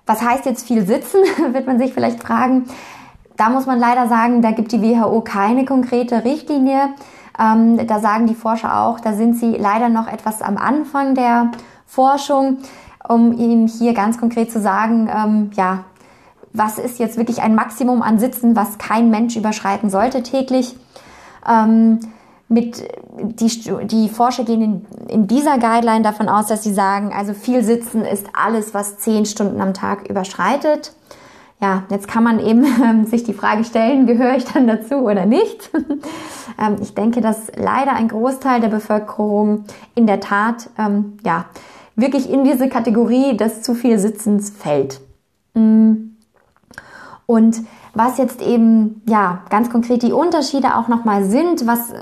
Was 0.07 0.22
heißt 0.22 0.46
jetzt 0.46 0.66
viel 0.66 0.87
sitzen, 0.87 1.18
wird 1.53 1.66
man 1.66 1.79
sich 1.79 1.92
vielleicht 1.92 2.20
fragen. 2.20 2.64
Da 3.37 3.51
muss 3.51 3.66
man 3.66 3.79
leider 3.79 4.09
sagen, 4.09 4.42
da 4.42 4.51
gibt 4.51 4.72
die 4.72 4.83
WHO 4.83 5.20
keine 5.20 5.64
konkrete 5.64 6.24
Richtlinie. 6.24 6.88
Ähm, 7.38 7.87
da 7.87 8.01
sagen 8.01 8.27
die 8.27 8.35
Forscher 8.35 8.81
auch, 8.81 9.01
da 9.01 9.12
sind 9.12 9.37
sie 9.37 9.53
leider 9.53 9.88
noch 9.88 10.09
etwas 10.09 10.42
am 10.42 10.57
Anfang 10.57 11.14
der 11.14 11.51
Forschung, 11.87 12.59
um 13.09 13.33
ihm 13.33 13.66
hier 13.66 13.94
ganz 13.94 14.18
konkret 14.18 14.51
zu 14.51 14.61
sagen, 14.61 15.09
ähm, 15.14 15.51
ja, 15.55 15.85
was 16.53 16.79
ist 16.79 16.98
jetzt 16.98 17.16
wirklich 17.16 17.42
ein 17.42 17.55
Maximum 17.55 18.03
an 18.03 18.18
Sitzen, 18.18 18.57
was 18.57 18.79
kein 18.79 19.11
Mensch 19.11 19.37
überschreiten 19.37 19.90
sollte 19.90 20.22
täglich. 20.22 20.77
Ähm, 21.48 22.01
mit 22.48 22.83
die, 23.20 23.87
die 23.87 24.09
Forscher 24.09 24.44
gehen 24.44 24.62
in, 24.62 24.87
in 25.09 25.27
dieser 25.27 25.59
Guideline 25.59 26.03
davon 26.03 26.29
aus, 26.29 26.46
dass 26.46 26.64
sie 26.64 26.72
sagen, 26.72 27.12
also 27.14 27.35
viel 27.35 27.62
Sitzen 27.62 28.03
ist 28.05 28.27
alles, 28.33 28.72
was 28.72 28.98
zehn 28.98 29.27
Stunden 29.27 29.61
am 29.61 29.74
Tag 29.74 30.09
überschreitet 30.09 30.92
ja, 31.61 31.85
jetzt 31.90 32.07
kann 32.09 32.23
man 32.23 32.38
eben 32.38 32.64
ähm, 32.85 33.07
sich 33.07 33.25
die 33.25 33.35
Frage 33.35 33.64
stellen, 33.64 34.07
gehöre 34.07 34.37
ich 34.37 34.44
dann 34.44 34.66
dazu 34.66 34.97
oder 34.97 35.26
nicht? 35.26 35.70
ähm, 36.59 36.76
ich 36.80 36.95
denke, 36.95 37.20
dass 37.20 37.51
leider 37.57 37.93
ein 37.95 38.09
Großteil 38.09 38.61
der 38.61 38.68
Bevölkerung 38.68 39.64
in 39.95 40.07
der 40.07 40.20
Tat, 40.20 40.70
ähm, 40.78 41.18
ja, 41.24 41.47
wirklich 41.97 42.30
in 42.30 42.45
diese 42.45 42.68
Kategorie 42.68 43.37
des 43.37 43.62
zu 43.62 43.74
viel 43.74 43.99
Sitzens 43.99 44.51
fällt. 44.51 45.01
Mm. 45.55 46.11
Und 47.26 47.61
was 47.93 48.16
jetzt 48.16 48.41
eben, 48.41 49.03
ja, 49.07 49.43
ganz 49.51 49.68
konkret 49.68 50.03
die 50.03 50.12
Unterschiede 50.12 50.76
auch 50.76 50.89
nochmal 50.89 51.24
sind, 51.24 51.66
was, 51.66 51.93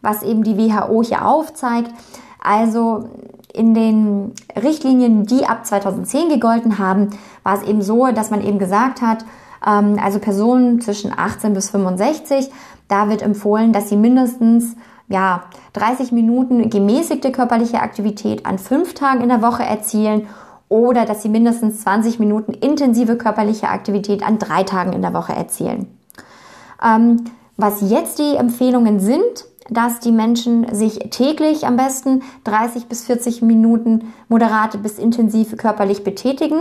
was 0.00 0.22
eben 0.24 0.42
die 0.42 0.56
WHO 0.56 1.04
hier 1.04 1.24
aufzeigt. 1.24 1.92
Also 2.42 3.10
in 3.54 3.74
den 3.74 4.32
Richtlinien, 4.60 5.26
die 5.26 5.46
ab 5.46 5.66
2010 5.66 6.28
gegolten 6.28 6.78
haben, 6.78 7.10
war 7.42 7.56
es 7.56 7.68
eben 7.68 7.82
so, 7.82 8.06
dass 8.08 8.30
man 8.30 8.42
eben 8.44 8.58
gesagt 8.58 9.02
hat, 9.02 9.24
ähm, 9.66 9.98
also 10.02 10.18
Personen 10.18 10.80
zwischen 10.80 11.12
18 11.16 11.52
bis 11.54 11.70
65, 11.70 12.50
da 12.88 13.08
wird 13.08 13.22
empfohlen, 13.22 13.72
dass 13.72 13.88
sie 13.88 13.96
mindestens 13.96 14.76
ja, 15.08 15.44
30 15.72 16.12
Minuten 16.12 16.70
gemäßigte 16.70 17.32
körperliche 17.32 17.80
Aktivität 17.80 18.46
an 18.46 18.58
fünf 18.58 18.94
Tagen 18.94 19.22
in 19.22 19.28
der 19.28 19.42
Woche 19.42 19.64
erzielen 19.64 20.28
oder 20.68 21.04
dass 21.04 21.22
sie 21.22 21.28
mindestens 21.28 21.82
20 21.82 22.20
Minuten 22.20 22.52
intensive 22.52 23.16
körperliche 23.16 23.68
Aktivität 23.68 24.22
an 24.24 24.38
drei 24.38 24.62
Tagen 24.62 24.92
in 24.92 25.02
der 25.02 25.12
Woche 25.12 25.32
erzielen. 25.32 25.88
Ähm, 26.82 27.24
was 27.56 27.90
jetzt 27.90 28.18
die 28.20 28.36
Empfehlungen 28.36 29.00
sind, 29.00 29.44
dass 29.70 30.00
die 30.00 30.12
Menschen 30.12 30.74
sich 30.74 30.98
täglich 31.10 31.66
am 31.66 31.76
besten 31.76 32.22
30 32.44 32.86
bis 32.86 33.04
40 33.04 33.42
Minuten 33.42 34.12
moderate 34.28 34.78
bis 34.78 34.98
intensiv 34.98 35.56
körperlich 35.56 36.04
betätigen. 36.04 36.60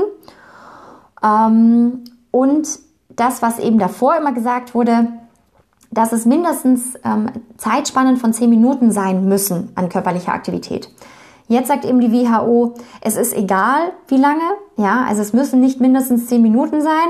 Ähm, 1.24 2.04
und 2.32 2.68
das, 3.10 3.42
was 3.42 3.60
eben 3.60 3.80
davor 3.80 4.16
immer 4.16 4.32
gesagt 4.32 4.74
wurde, 4.74 5.08
dass 5.92 6.14
es 6.14 6.26
mindestens 6.26 6.94
ähm, 7.04 7.30
Zeitspannen 7.58 8.18
von 8.18 8.32
10 8.32 8.50
Minuten 8.50 8.92
sein 8.92 9.28
müssen 9.28 9.72
an 9.76 9.90
körperlicher 9.90 10.34
Aktivität. 10.34 10.90
Jetzt 11.48 11.68
sagt 11.68 11.84
eben 11.84 12.00
die 12.00 12.12
WHO, 12.12 12.76
es 13.02 13.18
ist 13.18 13.36
egal, 13.36 13.92
wie 14.08 14.18
lange, 14.18 14.44
ja, 14.78 15.04
also 15.08 15.24
es 15.24 15.34
müssen 15.34 15.60
nicht 15.60 15.82
mindestens 15.82 16.28
10 16.28 16.44
Minuten 16.44 16.82
sein. 16.82 17.08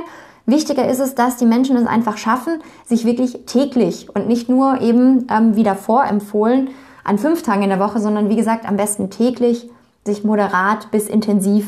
Wichtiger 0.50 0.88
ist 0.88 1.00
es, 1.00 1.16
dass 1.16 1.38
die 1.38 1.46
Menschen 1.46 1.76
es 1.76 1.88
einfach 1.88 2.18
schaffen, 2.18 2.62
sich 2.86 3.06
wirklich 3.06 3.46
täglich 3.46 4.08
und 4.14 4.28
nicht 4.28 4.50
nur 4.50 4.82
eben 4.82 5.28
ähm, 5.30 5.56
wie 5.56 5.64
davor 5.64 6.06
empfohlen 6.06 6.70
an 7.04 7.18
fünf 7.18 7.44
Tagen 7.44 7.64
in 7.64 7.70
der 7.70 7.80
Woche, 7.80 8.00
sondern 8.00 8.30
wie 8.30 8.36
gesagt 8.36 8.68
am 8.68 8.78
besten 8.78 9.10
täglich 9.10 9.70
sich 10.06 10.24
moderat 10.24 10.92
bis 10.92 11.08
intensiv 11.08 11.68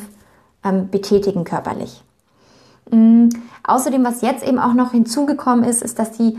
ähm, 0.64 0.90
betätigen 0.90 1.44
körperlich. 1.44 2.04
Mhm. 2.92 3.30
Außerdem, 3.64 4.04
was 4.04 4.22
jetzt 4.22 4.48
eben 4.48 4.60
auch 4.60 4.74
noch 4.74 4.92
hinzugekommen 4.92 5.64
ist, 5.64 5.82
ist, 5.82 6.00
dass 6.00 6.12
die 6.12 6.38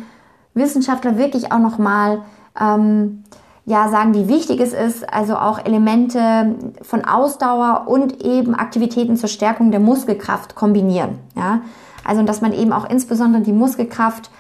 Wissenschaftler 0.54 1.16
wirklich 1.18 1.52
auch 1.52 1.58
noch 1.58 1.78
mal 1.78 2.22
ähm, 2.60 3.24
ja 3.64 3.88
sagen, 3.88 4.14
wie 4.14 4.28
wichtig 4.28 4.60
es 4.60 4.72
ist, 4.72 5.12
also 5.12 5.36
auch 5.36 5.64
Elemente 5.64 6.56
von 6.82 7.04
Ausdauer 7.04 7.84
und 7.86 8.24
eben 8.24 8.54
Aktivitäten 8.54 9.16
zur 9.16 9.28
Stärkung 9.28 9.70
der 9.70 9.80
Muskelkraft 9.80 10.54
kombinieren. 10.54 11.18
Ja, 11.36 11.60
also 12.04 12.22
dass 12.22 12.40
man 12.40 12.52
eben 12.52 12.72
auch 12.72 12.88
insbesondere 12.88 13.42
die 13.42 13.52
Muskelkraft 13.52 14.30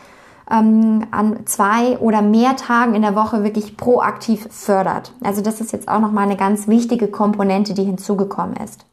ähm, 0.50 1.06
an 1.10 1.46
zwei 1.46 1.98
oder 1.98 2.22
mehr 2.22 2.56
Tagen 2.56 2.94
in 2.94 3.02
der 3.02 3.14
Woche 3.14 3.44
wirklich 3.44 3.76
proaktiv 3.76 4.48
fördert. 4.50 5.12
Also 5.22 5.40
das 5.40 5.60
ist 5.60 5.72
jetzt 5.72 5.88
auch 5.88 6.00
noch 6.00 6.12
mal 6.12 6.22
eine 6.22 6.36
ganz 6.36 6.68
wichtige 6.68 7.08
Komponente, 7.08 7.74
die 7.74 7.84
hinzugekommen 7.84 8.56
ist. 8.56 8.84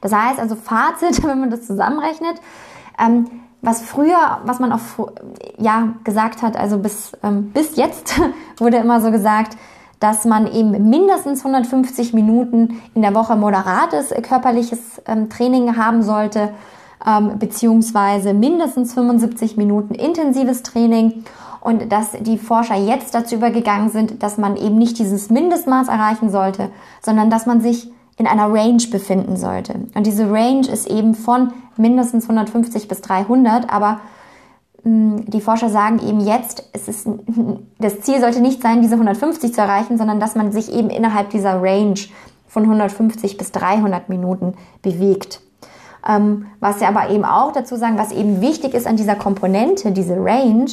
Das 0.00 0.12
heißt 0.12 0.38
also 0.38 0.56
Fazit, 0.56 1.22
wenn 1.26 1.40
man 1.40 1.50
das 1.50 1.66
zusammenrechnet, 1.66 2.40
ähm, 2.98 3.26
was 3.62 3.80
früher, 3.80 4.40
was 4.44 4.58
man 4.58 4.72
auch 4.72 4.80
ja 5.56 5.94
gesagt 6.02 6.42
hat, 6.42 6.56
also 6.56 6.78
bis 6.78 7.12
ähm, 7.22 7.52
bis 7.52 7.76
jetzt 7.76 8.20
wurde 8.58 8.78
immer 8.78 9.00
so 9.00 9.12
gesagt, 9.12 9.56
dass 10.00 10.24
man 10.24 10.52
eben 10.52 10.90
mindestens 10.90 11.44
150 11.44 12.12
Minuten 12.12 12.82
in 12.92 13.02
der 13.02 13.14
Woche 13.14 13.36
moderates 13.36 14.12
körperliches 14.22 15.00
ähm, 15.06 15.30
Training 15.30 15.76
haben 15.76 16.02
sollte, 16.02 16.52
ähm, 17.06 17.38
beziehungsweise 17.38 18.34
mindestens 18.34 18.94
75 18.94 19.56
Minuten 19.56 19.94
intensives 19.94 20.62
Training 20.62 21.24
und 21.60 21.92
dass 21.92 22.12
die 22.20 22.38
Forscher 22.38 22.76
jetzt 22.76 23.14
dazu 23.14 23.36
übergegangen 23.36 23.90
sind, 23.90 24.22
dass 24.22 24.36
man 24.36 24.56
eben 24.56 24.76
nicht 24.76 24.98
dieses 24.98 25.30
Mindestmaß 25.30 25.88
erreichen 25.88 26.30
sollte, 26.30 26.70
sondern 27.00 27.30
dass 27.30 27.46
man 27.46 27.60
sich 27.60 27.90
in 28.16 28.26
einer 28.26 28.52
Range 28.52 28.82
befinden 28.90 29.36
sollte. 29.36 29.74
Und 29.94 30.06
diese 30.06 30.30
Range 30.30 30.66
ist 30.68 30.88
eben 30.88 31.14
von 31.14 31.52
mindestens 31.76 32.24
150 32.24 32.88
bis 32.88 33.00
300, 33.00 33.72
aber 33.72 34.00
mh, 34.84 35.18
hm, 35.18 35.30
die 35.30 35.40
Forscher 35.40 35.68
sagen 35.68 35.98
eben 36.06 36.20
jetzt, 36.20 36.68
es 36.72 36.88
ist, 36.88 37.08
das 37.78 38.00
Ziel 38.00 38.20
sollte 38.20 38.40
nicht 38.40 38.60
sein, 38.60 38.82
diese 38.82 38.94
150 38.94 39.54
zu 39.54 39.60
erreichen, 39.60 39.98
sondern 39.98 40.20
dass 40.20 40.34
man 40.34 40.52
sich 40.52 40.72
eben 40.72 40.90
innerhalb 40.90 41.30
dieser 41.30 41.62
Range 41.62 41.98
von 42.48 42.64
150 42.64 43.38
bis 43.38 43.52
300 43.52 44.08
Minuten 44.08 44.54
bewegt. 44.82 45.40
Ähm, 46.08 46.46
was 46.60 46.80
ja 46.80 46.88
aber 46.88 47.10
eben 47.10 47.24
auch 47.24 47.52
dazu 47.52 47.76
sagen, 47.76 47.98
was 47.98 48.12
eben 48.12 48.40
wichtig 48.40 48.74
ist 48.74 48.86
an 48.86 48.96
dieser 48.96 49.14
Komponente, 49.14 49.92
diese 49.92 50.16
Range, 50.16 50.66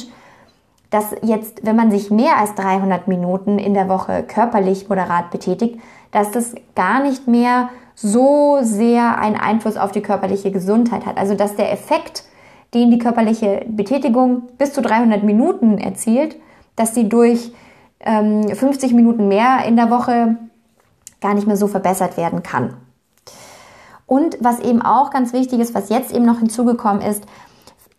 dass 0.90 1.14
jetzt, 1.22 1.64
wenn 1.64 1.76
man 1.76 1.90
sich 1.90 2.10
mehr 2.10 2.38
als 2.38 2.54
300 2.56 3.06
Minuten 3.06 3.58
in 3.58 3.74
der 3.74 3.88
Woche 3.88 4.24
körperlich 4.24 4.88
moderat 4.88 5.30
betätigt, 5.30 5.78
dass 6.10 6.32
das 6.32 6.54
gar 6.74 7.02
nicht 7.02 7.28
mehr 7.28 7.68
so 7.94 8.58
sehr 8.62 9.18
einen 9.18 9.36
Einfluss 9.36 9.76
auf 9.76 9.92
die 9.92 10.00
körperliche 10.00 10.50
Gesundheit 10.50 11.06
hat. 11.06 11.16
Also 11.16 11.34
dass 11.34 11.54
der 11.54 11.72
Effekt, 11.72 12.24
den 12.74 12.90
die 12.90 12.98
körperliche 12.98 13.64
Betätigung 13.68 14.48
bis 14.58 14.72
zu 14.72 14.82
300 14.82 15.22
Minuten 15.22 15.78
erzielt, 15.78 16.36
dass 16.74 16.94
sie 16.94 17.08
durch 17.08 17.52
ähm, 18.00 18.48
50 18.48 18.94
Minuten 18.94 19.28
mehr 19.28 19.64
in 19.66 19.76
der 19.76 19.90
Woche 19.90 20.36
gar 21.20 21.34
nicht 21.34 21.46
mehr 21.46 21.56
so 21.56 21.68
verbessert 21.68 22.16
werden 22.16 22.42
kann. 22.42 22.74
Und 24.10 24.38
was 24.40 24.58
eben 24.58 24.82
auch 24.82 25.12
ganz 25.12 25.32
wichtig 25.32 25.60
ist, 25.60 25.72
was 25.72 25.88
jetzt 25.88 26.12
eben 26.12 26.26
noch 26.26 26.40
hinzugekommen 26.40 27.00
ist, 27.00 27.22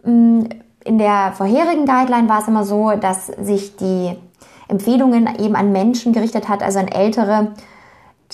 mm, 0.04 0.42
in 0.84 0.98
der 0.98 1.32
vorherigen 1.32 1.86
Guideline 1.86 2.28
war 2.28 2.42
es 2.42 2.50
immer 2.50 2.66
so, 2.66 2.92
dass 3.00 3.28
sich 3.28 3.78
die 3.78 4.18
Empfehlungen 4.68 5.30
eben 5.40 5.56
an 5.56 5.72
Menschen 5.72 6.12
gerichtet 6.12 6.50
hat, 6.50 6.64
also 6.64 6.80
an 6.80 6.90
ältere 6.90 7.54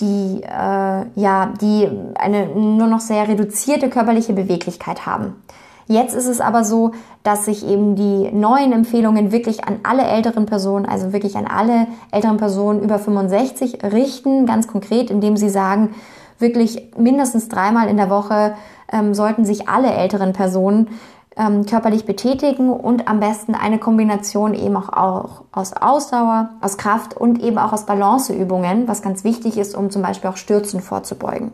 die, 0.00 0.42
äh, 0.42 1.04
ja, 1.14 1.52
die 1.60 1.88
eine 2.18 2.48
nur 2.48 2.88
noch 2.88 2.98
sehr 2.98 3.28
reduzierte 3.28 3.88
körperliche 3.88 4.32
Beweglichkeit 4.32 5.06
haben. 5.06 5.36
Jetzt 5.86 6.16
ist 6.16 6.26
es 6.26 6.40
aber 6.40 6.64
so, 6.64 6.90
dass 7.22 7.44
sich 7.44 7.64
eben 7.64 7.94
die 7.94 8.32
neuen 8.32 8.72
Empfehlungen 8.72 9.30
wirklich 9.30 9.62
an 9.62 9.78
alle 9.84 10.02
älteren 10.02 10.46
Personen, 10.46 10.84
also 10.84 11.12
wirklich 11.12 11.36
an 11.36 11.46
alle 11.46 11.86
älteren 12.10 12.38
Personen 12.38 12.82
über 12.82 12.98
65 12.98 13.84
richten, 13.84 14.46
ganz 14.46 14.66
konkret, 14.66 15.12
indem 15.12 15.36
sie 15.36 15.48
sagen, 15.48 15.94
wirklich 16.38 16.90
mindestens 16.96 17.48
dreimal 17.48 17.88
in 17.88 17.96
der 17.96 18.10
Woche 18.10 18.54
ähm, 18.92 19.14
sollten 19.14 19.44
sich 19.44 19.68
alle 19.68 19.92
älteren 19.92 20.32
Personen 20.32 20.88
ähm, 21.36 21.66
körperlich 21.66 22.04
betätigen 22.04 22.70
und 22.70 23.08
am 23.08 23.20
besten 23.20 23.54
eine 23.54 23.78
Kombination 23.78 24.54
eben 24.54 24.76
auch, 24.76 24.92
auch 24.92 25.44
aus 25.52 25.72
Ausdauer, 25.72 26.50
aus 26.60 26.76
Kraft 26.76 27.16
und 27.16 27.40
eben 27.40 27.58
auch 27.58 27.72
aus 27.72 27.86
Balanceübungen, 27.86 28.88
was 28.88 29.02
ganz 29.02 29.24
wichtig 29.24 29.56
ist, 29.56 29.76
um 29.76 29.90
zum 29.90 30.02
Beispiel 30.02 30.30
auch 30.30 30.36
Stürzen 30.36 30.80
vorzubeugen. 30.80 31.52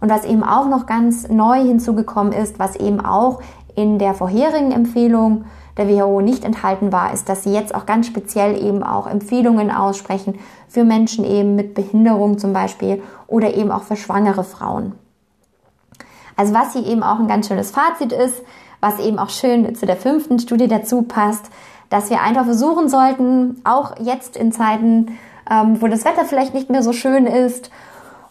Und 0.00 0.10
was 0.10 0.24
eben 0.24 0.42
auch 0.42 0.68
noch 0.68 0.86
ganz 0.86 1.28
neu 1.28 1.62
hinzugekommen 1.62 2.32
ist, 2.32 2.58
was 2.58 2.76
eben 2.76 3.00
auch 3.00 3.40
in 3.76 3.98
der 3.98 4.14
vorherigen 4.14 4.72
Empfehlung 4.72 5.44
der 5.76 5.88
WHO 5.88 6.20
nicht 6.20 6.44
enthalten 6.44 6.92
war, 6.92 7.12
ist, 7.12 7.28
dass 7.28 7.44
sie 7.44 7.52
jetzt 7.52 7.74
auch 7.74 7.86
ganz 7.86 8.06
speziell 8.06 8.62
eben 8.62 8.82
auch 8.82 9.06
Empfehlungen 9.06 9.70
aussprechen 9.70 10.38
für 10.68 10.84
Menschen 10.84 11.24
eben 11.24 11.54
mit 11.54 11.74
Behinderung 11.74 12.38
zum 12.38 12.52
Beispiel 12.52 13.02
oder 13.26 13.54
eben 13.54 13.70
auch 13.70 13.82
für 13.82 13.96
schwangere 13.96 14.44
Frauen. 14.44 14.92
Also 16.36 16.54
was 16.54 16.74
hier 16.74 16.86
eben 16.86 17.02
auch 17.02 17.18
ein 17.18 17.28
ganz 17.28 17.48
schönes 17.48 17.70
Fazit 17.70 18.12
ist, 18.12 18.42
was 18.80 18.98
eben 18.98 19.18
auch 19.18 19.30
schön 19.30 19.74
zu 19.74 19.86
der 19.86 19.96
fünften 19.96 20.38
Studie 20.38 20.68
dazu 20.68 21.02
passt, 21.02 21.46
dass 21.88 22.10
wir 22.10 22.20
einfach 22.20 22.44
versuchen 22.44 22.88
sollten, 22.88 23.60
auch 23.64 23.94
jetzt 24.00 24.36
in 24.36 24.52
Zeiten, 24.52 25.18
ähm, 25.50 25.80
wo 25.80 25.86
das 25.86 26.04
Wetter 26.04 26.24
vielleicht 26.24 26.54
nicht 26.54 26.70
mehr 26.70 26.82
so 26.82 26.92
schön 26.92 27.26
ist 27.26 27.70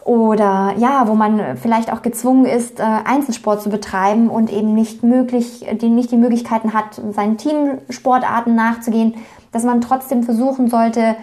oder 0.04 0.76
ja, 0.78 1.08
wo 1.08 1.16
man 1.16 1.58
vielleicht 1.58 1.92
auch 1.92 2.04
gezwungen 2.04 2.46
ist, 2.46 2.80
äh, 2.80 2.84
Einzelsport 2.84 3.62
zu 3.62 3.70
betreiben 3.70 4.30
und 4.30 4.52
eben 4.52 4.74
nicht 4.74 5.04
möglich, 5.04 5.66
die 5.82 5.90
nicht 5.90 6.12
die 6.12 6.18
Möglichkeiten 6.18 6.74
hat, 6.74 7.02
seinen 7.12 7.38
Teamsportarten 7.38 8.54
nachzugehen, 8.54 9.16
dass 9.52 9.64
man 9.64 9.82
trotzdem 9.82 10.24
versuchen 10.24 10.70
sollte, 10.70 11.16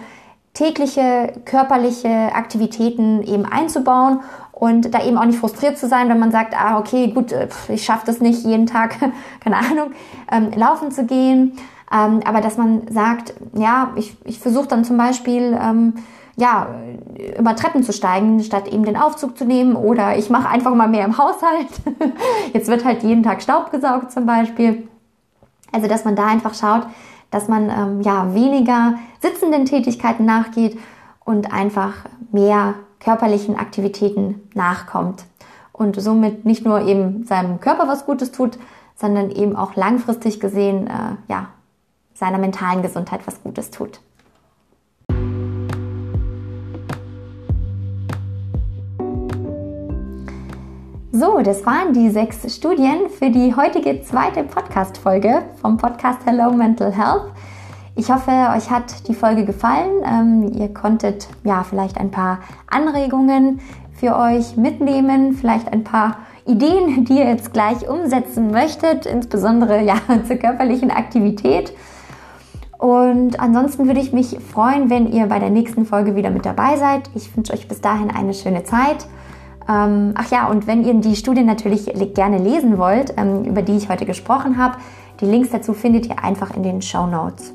tägliche 0.53 1.33
körperliche 1.45 2.33
Aktivitäten 2.33 3.23
eben 3.23 3.45
einzubauen 3.45 4.21
und 4.51 4.93
da 4.93 5.03
eben 5.03 5.17
auch 5.17 5.25
nicht 5.25 5.39
frustriert 5.39 5.77
zu 5.77 5.87
sein, 5.87 6.09
wenn 6.09 6.19
man 6.19 6.31
sagt, 6.31 6.55
ah, 6.55 6.77
okay, 6.77 7.07
gut, 7.07 7.31
äh, 7.31 7.47
ich 7.69 7.83
schaffe 7.83 8.05
das 8.05 8.19
nicht, 8.19 8.43
jeden 8.45 8.67
Tag, 8.67 8.95
keine 9.43 9.57
Ahnung, 9.57 9.91
ähm, 10.31 10.51
laufen 10.55 10.91
zu 10.91 11.05
gehen. 11.05 11.53
Ähm, 11.91 12.21
aber 12.25 12.41
dass 12.41 12.57
man 12.57 12.87
sagt, 12.89 13.33
ja, 13.53 13.91
ich, 13.95 14.15
ich 14.25 14.39
versuche 14.39 14.67
dann 14.67 14.83
zum 14.85 14.97
Beispiel, 14.97 15.57
ähm, 15.61 15.93
ja, 16.35 16.67
über 17.37 17.55
Treppen 17.55 17.83
zu 17.83 17.93
steigen, 17.93 18.41
statt 18.41 18.67
eben 18.67 18.85
den 18.85 18.97
Aufzug 18.97 19.37
zu 19.37 19.45
nehmen. 19.45 19.75
Oder 19.75 20.17
ich 20.17 20.29
mache 20.29 20.49
einfach 20.49 20.73
mal 20.73 20.87
mehr 20.87 21.05
im 21.05 21.17
Haushalt. 21.17 21.67
Jetzt 22.53 22.69
wird 22.69 22.85
halt 22.85 23.03
jeden 23.03 23.23
Tag 23.23 23.41
Staub 23.41 23.71
gesaugt 23.71 24.11
zum 24.11 24.25
Beispiel. 24.25 24.87
Also, 25.71 25.87
dass 25.87 26.05
man 26.05 26.15
da 26.15 26.25
einfach 26.25 26.55
schaut, 26.55 26.87
dass 27.33 27.47
man 27.47 27.69
ähm, 27.69 28.01
ja 28.01 28.33
weniger 28.33 28.95
sitzenden 29.21 29.65
Tätigkeiten 29.65 30.25
nachgeht 30.25 30.77
und 31.25 31.51
einfach 31.51 31.93
mehr 32.31 32.75
körperlichen 32.99 33.55
Aktivitäten 33.57 34.49
nachkommt 34.53 35.25
und 35.71 35.99
somit 35.99 36.45
nicht 36.45 36.65
nur 36.65 36.81
eben 36.81 37.25
seinem 37.25 37.59
Körper 37.59 37.87
was 37.87 38.05
Gutes 38.05 38.31
tut, 38.31 38.57
sondern 38.95 39.31
eben 39.31 39.55
auch 39.55 39.75
langfristig 39.75 40.39
gesehen 40.39 40.87
äh, 40.87 41.15
ja 41.27 41.47
seiner 42.13 42.37
mentalen 42.37 42.83
Gesundheit 42.83 43.25
was 43.25 43.41
Gutes 43.41 43.71
tut. 43.71 43.99
So, 51.15 51.41
das 51.43 51.63
waren 51.63 51.93
die 51.93 52.09
sechs 52.09 52.55
Studien 52.55 53.07
für 53.07 53.29
die 53.29 53.55
heutige 53.55 54.01
zweite 54.01 54.43
Podcast-Folge 54.43 55.43
vom 55.61 55.77
Podcast 55.77 56.21
Hello 56.25 56.51
Mental 56.51 56.91
Health. 56.91 57.31
Ich 57.95 58.09
hoffe, 58.11 58.31
euch 58.31 58.71
hat 58.71 59.07
die 59.07 59.13
Folge 59.13 59.45
gefallen. 59.45 60.01
Ähm, 60.03 60.51
ihr 60.57 60.73
konntet 60.73 61.27
ja 61.43 61.63
vielleicht 61.63 61.99
ein 61.99 62.09
paar 62.09 62.39
Anregungen 62.67 63.59
für 63.91 64.17
euch 64.17 64.57
mitnehmen, 64.57 65.33
vielleicht 65.33 65.71
ein 65.71 65.83
paar 65.83 66.17
Ideen, 66.47 67.05
die 67.05 67.19
ihr 67.19 67.27
jetzt 67.27 67.53
gleich 67.53 67.87
umsetzen 67.87 68.49
möchtet, 68.49 69.05
insbesondere 69.05 69.83
ja 69.83 69.97
zur 70.27 70.37
körperlichen 70.37 70.89
Aktivität. 70.89 71.73
Und 72.79 73.39
ansonsten 73.39 73.85
würde 73.85 73.99
ich 73.99 74.13
mich 74.13 74.39
freuen, 74.39 74.89
wenn 74.89 75.13
ihr 75.13 75.27
bei 75.27 75.37
der 75.37 75.51
nächsten 75.51 75.85
Folge 75.85 76.15
wieder 76.15 76.31
mit 76.31 76.47
dabei 76.47 76.75
seid. 76.77 77.11
Ich 77.13 77.37
wünsche 77.37 77.53
euch 77.53 77.67
bis 77.67 77.81
dahin 77.81 78.09
eine 78.09 78.33
schöne 78.33 78.63
Zeit. 78.63 79.05
Ähm, 79.69 80.13
ach 80.15 80.29
ja, 80.31 80.47
und 80.47 80.67
wenn 80.67 80.83
ihr 80.83 80.93
die 80.95 81.15
Studie 81.15 81.43
natürlich 81.43 81.91
gerne 82.13 82.37
lesen 82.37 82.77
wollt, 82.77 83.13
ähm, 83.17 83.45
über 83.45 83.61
die 83.61 83.77
ich 83.77 83.89
heute 83.89 84.05
gesprochen 84.05 84.57
habe, 84.57 84.77
die 85.21 85.25
Links 85.25 85.49
dazu 85.51 85.73
findet 85.73 86.07
ihr 86.07 86.23
einfach 86.23 86.55
in 86.55 86.63
den 86.63 86.81
Show 86.81 87.07
Notes. 87.07 87.53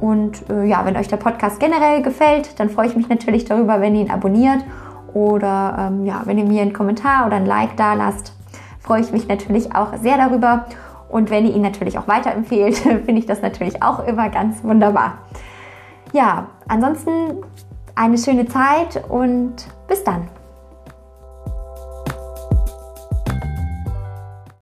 Und 0.00 0.48
äh, 0.48 0.64
ja, 0.64 0.84
wenn 0.86 0.96
euch 0.96 1.08
der 1.08 1.18
Podcast 1.18 1.60
generell 1.60 2.02
gefällt, 2.02 2.58
dann 2.58 2.70
freue 2.70 2.86
ich 2.86 2.96
mich 2.96 3.08
natürlich 3.08 3.44
darüber, 3.44 3.80
wenn 3.80 3.94
ihr 3.94 4.02
ihn 4.02 4.10
abonniert 4.10 4.64
oder 5.12 5.90
ähm, 5.90 6.06
ja, 6.06 6.22
wenn 6.24 6.38
ihr 6.38 6.44
mir 6.44 6.62
einen 6.62 6.72
Kommentar 6.72 7.26
oder 7.26 7.36
ein 7.36 7.46
Like 7.46 7.76
da 7.76 7.94
lasst. 7.94 8.34
Freue 8.80 9.02
ich 9.02 9.12
mich 9.12 9.28
natürlich 9.28 9.74
auch 9.74 9.96
sehr 10.00 10.16
darüber. 10.16 10.66
Und 11.10 11.28
wenn 11.28 11.44
ihr 11.44 11.54
ihn 11.54 11.62
natürlich 11.62 11.98
auch 11.98 12.08
weiterempfehlt, 12.08 12.76
finde 12.78 13.18
ich 13.18 13.26
das 13.26 13.42
natürlich 13.42 13.82
auch 13.82 14.06
immer 14.06 14.30
ganz 14.30 14.64
wunderbar. 14.64 15.18
Ja, 16.12 16.46
ansonsten 16.66 17.10
eine 17.94 18.16
schöne 18.16 18.46
Zeit 18.46 19.04
und 19.08 19.54
bis 19.86 20.02
dann. 20.02 20.28